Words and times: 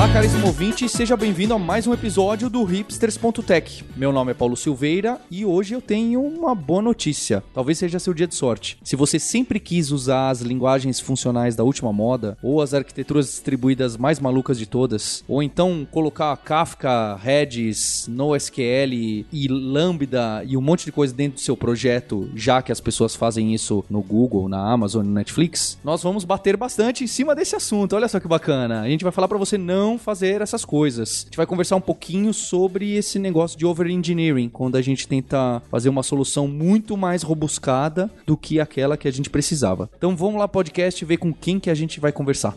Olá, 0.00 0.10
caríssimo 0.14 0.46
ouvinte, 0.46 0.88
seja 0.88 1.14
bem-vindo 1.14 1.52
a 1.52 1.58
mais 1.58 1.86
um 1.86 1.92
episódio 1.92 2.48
do 2.48 2.64
Hipsters.tech. 2.64 3.84
Meu 3.94 4.10
nome 4.10 4.30
é 4.30 4.34
Paulo 4.34 4.56
Silveira 4.56 5.20
e 5.30 5.44
hoje 5.44 5.74
eu 5.74 5.82
tenho 5.82 6.22
uma 6.22 6.54
boa 6.54 6.80
notícia. 6.80 7.44
Talvez 7.52 7.76
seja 7.76 7.98
seu 7.98 8.14
dia 8.14 8.26
de 8.26 8.34
sorte. 8.34 8.78
Se 8.82 8.96
você 8.96 9.18
sempre 9.18 9.60
quis 9.60 9.90
usar 9.90 10.30
as 10.30 10.40
linguagens 10.40 10.98
funcionais 10.98 11.54
da 11.54 11.64
última 11.64 11.92
moda, 11.92 12.38
ou 12.42 12.62
as 12.62 12.72
arquiteturas 12.72 13.26
distribuídas 13.26 13.98
mais 13.98 14.18
malucas 14.18 14.58
de 14.58 14.64
todas, 14.64 15.22
ou 15.28 15.42
então 15.42 15.86
colocar 15.90 16.34
Kafka, 16.38 17.16
Redis, 17.16 18.06
NoSQL 18.08 19.26
e 19.30 19.48
Lambda 19.50 20.42
e 20.46 20.56
um 20.56 20.62
monte 20.62 20.86
de 20.86 20.92
coisa 20.92 21.12
dentro 21.12 21.34
do 21.34 21.42
seu 21.42 21.58
projeto, 21.58 22.30
já 22.34 22.62
que 22.62 22.72
as 22.72 22.80
pessoas 22.80 23.14
fazem 23.14 23.52
isso 23.52 23.84
no 23.90 24.00
Google, 24.00 24.48
na 24.48 24.66
Amazon, 24.66 25.04
no 25.04 25.12
Netflix, 25.12 25.78
nós 25.84 26.02
vamos 26.02 26.24
bater 26.24 26.56
bastante 26.56 27.04
em 27.04 27.06
cima 27.06 27.34
desse 27.34 27.54
assunto. 27.54 27.94
Olha 27.94 28.08
só 28.08 28.18
que 28.18 28.26
bacana. 28.26 28.80
A 28.80 28.88
gente 28.88 29.04
vai 29.04 29.12
falar 29.12 29.28
para 29.28 29.36
você 29.36 29.58
não 29.58 29.89
fazer 29.98 30.40
essas 30.40 30.64
coisas. 30.64 31.22
A 31.22 31.24
gente 31.26 31.36
vai 31.36 31.46
conversar 31.46 31.76
um 31.76 31.80
pouquinho 31.80 32.32
sobre 32.32 32.94
esse 32.94 33.18
negócio 33.18 33.58
de 33.58 33.66
over-engineering, 33.66 34.48
quando 34.48 34.76
a 34.76 34.82
gente 34.82 35.06
tenta 35.06 35.62
fazer 35.70 35.88
uma 35.88 36.02
solução 36.02 36.46
muito 36.46 36.96
mais 36.96 37.22
robuscada 37.22 38.10
do 38.26 38.36
que 38.36 38.60
aquela 38.60 38.96
que 38.96 39.08
a 39.08 39.12
gente 39.12 39.30
precisava. 39.30 39.90
Então 39.96 40.16
vamos 40.16 40.38
lá, 40.38 40.48
podcast, 40.48 41.04
ver 41.04 41.16
com 41.16 41.32
quem 41.32 41.58
que 41.58 41.70
a 41.70 41.74
gente 41.74 42.00
vai 42.00 42.12
conversar. 42.12 42.54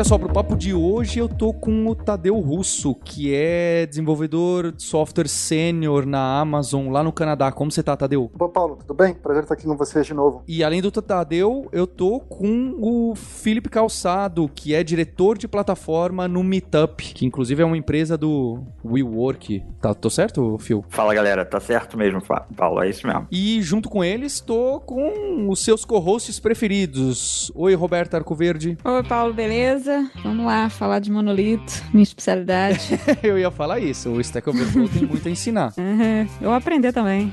Olha 0.00 0.08
só, 0.08 0.16
pro 0.16 0.32
papo 0.32 0.56
de 0.56 0.72
hoje 0.72 1.18
eu 1.18 1.28
tô 1.28 1.52
com 1.52 1.86
o 1.86 1.94
Tadeu 1.94 2.40
Russo, 2.40 2.94
que 2.94 3.34
é 3.34 3.84
desenvolvedor 3.84 4.72
de 4.72 4.82
software 4.82 5.28
sênior 5.28 6.06
na 6.06 6.40
Amazon 6.40 6.88
lá 6.88 7.02
no 7.02 7.12
Canadá. 7.12 7.52
Como 7.52 7.70
você 7.70 7.82
tá, 7.82 7.94
Tadeu? 7.94 8.30
Bom, 8.34 8.48
Paulo, 8.48 8.76
tudo 8.76 8.94
bem? 8.94 9.12
Prazer 9.12 9.42
estar 9.42 9.52
aqui 9.52 9.64
com 9.64 9.76
vocês 9.76 10.06
de 10.06 10.14
novo. 10.14 10.42
E 10.48 10.64
além 10.64 10.80
do 10.80 10.90
Tadeu, 10.90 11.68
eu 11.70 11.86
tô 11.86 12.18
com 12.18 12.76
o 12.80 13.14
Felipe 13.14 13.68
Calçado, 13.68 14.50
que 14.54 14.74
é 14.74 14.82
diretor 14.82 15.36
de 15.36 15.46
plataforma 15.46 16.26
no 16.26 16.42
Meetup, 16.42 17.12
que 17.12 17.26
inclusive 17.26 17.62
é 17.62 17.66
uma 17.66 17.76
empresa 17.76 18.16
do 18.16 18.58
WeWork. 18.82 19.62
Tá, 19.82 19.92
tô 19.92 20.08
certo, 20.08 20.56
Phil? 20.60 20.82
Fala, 20.88 21.12
galera. 21.12 21.44
Tá 21.44 21.60
certo 21.60 21.98
mesmo, 21.98 22.22
Paulo. 22.56 22.82
É 22.82 22.88
isso 22.88 23.06
mesmo. 23.06 23.28
E 23.30 23.60
junto 23.60 23.90
com 23.90 24.02
eles, 24.02 24.40
tô 24.40 24.80
com 24.80 25.50
os 25.50 25.62
seus 25.62 25.84
co-hosts 25.84 26.40
preferidos. 26.40 27.52
Oi, 27.54 27.74
Roberta 27.74 28.16
Arcoverde. 28.16 28.78
Oi, 28.82 29.02
Paulo, 29.02 29.34
beleza? 29.34 29.89
Vamos 30.22 30.46
lá, 30.46 30.68
falar 30.68 30.98
de 30.98 31.10
monolito, 31.10 31.82
minha 31.92 32.02
especialidade. 32.02 32.98
eu 33.22 33.38
ia 33.38 33.50
falar 33.50 33.80
isso, 33.80 34.10
o 34.10 34.20
Stack 34.20 34.48
Overflow 34.48 34.88
tem 34.88 35.06
muito 35.06 35.26
a 35.26 35.30
ensinar. 35.30 35.72
Uhum, 35.80 36.28
eu 36.40 36.48
vou 36.50 36.52
aprender 36.52 36.92
também. 36.92 37.32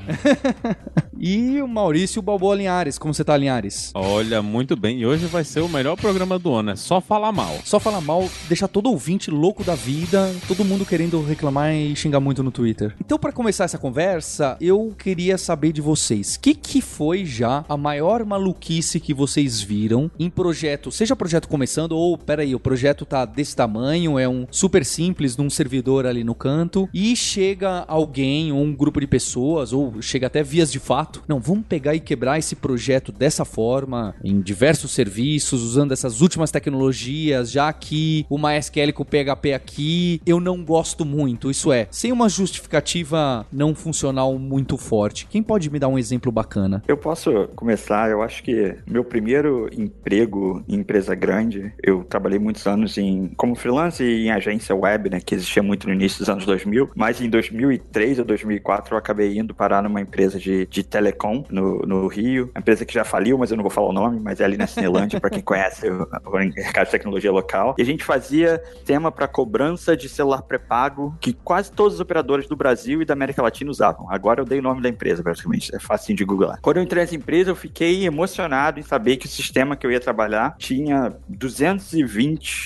e 1.16 1.60
o 1.62 1.68
Maurício 1.68 2.20
Balboa 2.20 2.56
Linhares, 2.56 2.98
como 2.98 3.14
você 3.14 3.22
tá, 3.22 3.36
Linhares? 3.36 3.92
Olha, 3.94 4.42
muito 4.42 4.74
bem. 4.74 5.00
E 5.00 5.06
hoje 5.06 5.26
vai 5.26 5.44
ser 5.44 5.60
o 5.60 5.68
melhor 5.68 5.96
programa 5.96 6.38
do 6.38 6.52
ano, 6.54 6.70
é 6.70 6.76
só 6.76 7.00
falar 7.00 7.30
mal. 7.30 7.56
Só 7.64 7.78
falar 7.78 8.00
mal, 8.00 8.28
deixar 8.48 8.66
todo 8.66 8.90
ouvinte 8.90 9.30
louco 9.30 9.62
da 9.62 9.74
vida, 9.74 10.34
todo 10.48 10.64
mundo 10.64 10.84
querendo 10.84 11.22
reclamar 11.22 11.74
e 11.74 11.94
xingar 11.94 12.20
muito 12.20 12.42
no 12.42 12.50
Twitter. 12.50 12.94
Então, 13.00 13.18
para 13.18 13.32
começar 13.32 13.64
essa 13.64 13.78
conversa, 13.78 14.56
eu 14.60 14.94
queria 14.98 15.38
saber 15.38 15.72
de 15.72 15.80
vocês, 15.80 16.34
o 16.36 16.40
que, 16.40 16.54
que 16.54 16.80
foi 16.80 17.24
já 17.24 17.64
a 17.68 17.76
maior 17.76 18.24
maluquice 18.24 18.98
que 18.98 19.14
vocês 19.14 19.60
viram 19.60 20.10
em 20.18 20.28
projeto, 20.28 20.90
seja 20.90 21.14
projeto 21.14 21.48
começando 21.48 21.92
ou, 21.92 22.16
peraí, 22.38 22.54
o 22.54 22.60
projeto 22.60 23.04
tá 23.04 23.24
desse 23.24 23.56
tamanho, 23.56 24.16
é 24.16 24.28
um 24.28 24.46
super 24.48 24.84
simples 24.84 25.36
num 25.36 25.50
servidor 25.50 26.06
ali 26.06 26.22
no 26.22 26.36
canto, 26.36 26.88
e 26.94 27.16
chega 27.16 27.84
alguém 27.88 28.52
ou 28.52 28.62
um 28.62 28.72
grupo 28.72 29.00
de 29.00 29.08
pessoas, 29.08 29.72
ou 29.72 30.00
chega 30.00 30.28
até 30.28 30.40
vias 30.40 30.70
de 30.70 30.78
fato, 30.78 31.24
não, 31.26 31.40
vamos 31.40 31.66
pegar 31.66 31.96
e 31.96 32.00
quebrar 32.00 32.38
esse 32.38 32.54
projeto 32.54 33.10
dessa 33.10 33.44
forma, 33.44 34.14
em 34.22 34.40
diversos 34.40 34.92
serviços, 34.92 35.64
usando 35.64 35.90
essas 35.90 36.20
últimas 36.20 36.52
tecnologias, 36.52 37.50
já 37.50 37.72
que 37.72 38.24
o 38.30 38.38
MySQL 38.38 38.92
com 38.92 39.02
o 39.02 39.06
PHP 39.06 39.52
aqui, 39.52 40.22
eu 40.24 40.38
não 40.38 40.62
gosto 40.62 41.04
muito, 41.04 41.50
isso 41.50 41.72
é, 41.72 41.88
sem 41.90 42.12
uma 42.12 42.28
justificativa 42.28 43.44
não 43.50 43.74
funcional 43.74 44.38
muito 44.38 44.76
forte. 44.76 45.26
Quem 45.26 45.42
pode 45.42 45.70
me 45.70 45.80
dar 45.80 45.88
um 45.88 45.98
exemplo 45.98 46.30
bacana? 46.30 46.84
Eu 46.86 46.96
posso 46.96 47.48
começar, 47.56 48.08
eu 48.10 48.22
acho 48.22 48.44
que 48.44 48.76
meu 48.86 49.02
primeiro 49.02 49.68
emprego 49.76 50.62
em 50.68 50.78
empresa 50.78 51.16
grande, 51.16 51.72
eu 51.82 52.04
trabalhei 52.04 52.27
muitos 52.36 52.66
anos 52.66 52.98
em 52.98 53.28
como 53.36 53.54
freelance 53.54 54.02
e 54.02 54.26
em 54.26 54.32
agência 54.32 54.74
web, 54.74 55.08
né, 55.08 55.20
que 55.20 55.36
existia 55.36 55.62
muito 55.62 55.86
no 55.86 55.92
início 55.92 56.18
dos 56.18 56.28
anos 56.28 56.44
2000, 56.44 56.90
mas 56.96 57.20
em 57.20 57.30
2003 57.30 58.18
ou 58.18 58.24
2004 58.24 58.94
eu 58.94 58.98
acabei 58.98 59.38
indo 59.38 59.54
parar 59.54 59.82
numa 59.82 60.00
empresa 60.00 60.38
de, 60.38 60.66
de 60.66 60.82
telecom 60.82 61.44
no, 61.48 61.82
no 61.82 62.06
Rio, 62.08 62.50
empresa 62.56 62.84
que 62.84 62.92
já 62.92 63.04
faliu, 63.04 63.38
mas 63.38 63.50
eu 63.50 63.56
não 63.56 63.62
vou 63.62 63.70
falar 63.70 63.88
o 63.88 63.92
nome, 63.92 64.18
mas 64.20 64.40
é 64.40 64.44
ali 64.44 64.56
na 64.56 64.66
Cinelândia, 64.66 65.20
para 65.20 65.30
quem 65.30 65.42
conhece 65.42 65.88
o, 65.88 66.08
o 66.26 66.38
mercado 66.38 66.86
de 66.86 66.90
tecnologia 66.90 67.30
local. 67.30 67.74
E 67.78 67.82
a 67.82 67.84
gente 67.84 68.04
fazia 68.04 68.62
tema 68.84 69.12
para 69.12 69.28
cobrança 69.28 69.96
de 69.96 70.08
celular 70.08 70.42
pré-pago 70.42 71.16
que 71.20 71.32
quase 71.32 71.70
todos 71.70 71.94
os 71.94 72.00
operadores 72.00 72.48
do 72.48 72.56
Brasil 72.56 73.00
e 73.02 73.04
da 73.04 73.14
América 73.14 73.42
Latina 73.42 73.70
usavam. 73.70 74.10
Agora 74.10 74.40
eu 74.40 74.44
dei 74.44 74.58
o 74.58 74.62
nome 74.62 74.82
da 74.82 74.88
empresa, 74.88 75.22
praticamente, 75.22 75.74
é 75.74 75.78
fácil 75.78 76.14
de 76.14 76.24
googlar. 76.24 76.58
Quando 76.60 76.78
eu 76.78 76.82
entrei 76.82 77.02
nessa 77.02 77.14
empresa, 77.14 77.50
eu 77.50 77.56
fiquei 77.56 78.04
emocionado 78.04 78.80
em 78.80 78.82
saber 78.82 79.16
que 79.16 79.26
o 79.26 79.28
sistema 79.28 79.76
que 79.76 79.86
eu 79.86 79.92
ia 79.92 80.00
trabalhar 80.00 80.56
tinha 80.58 81.14
220 81.28 82.17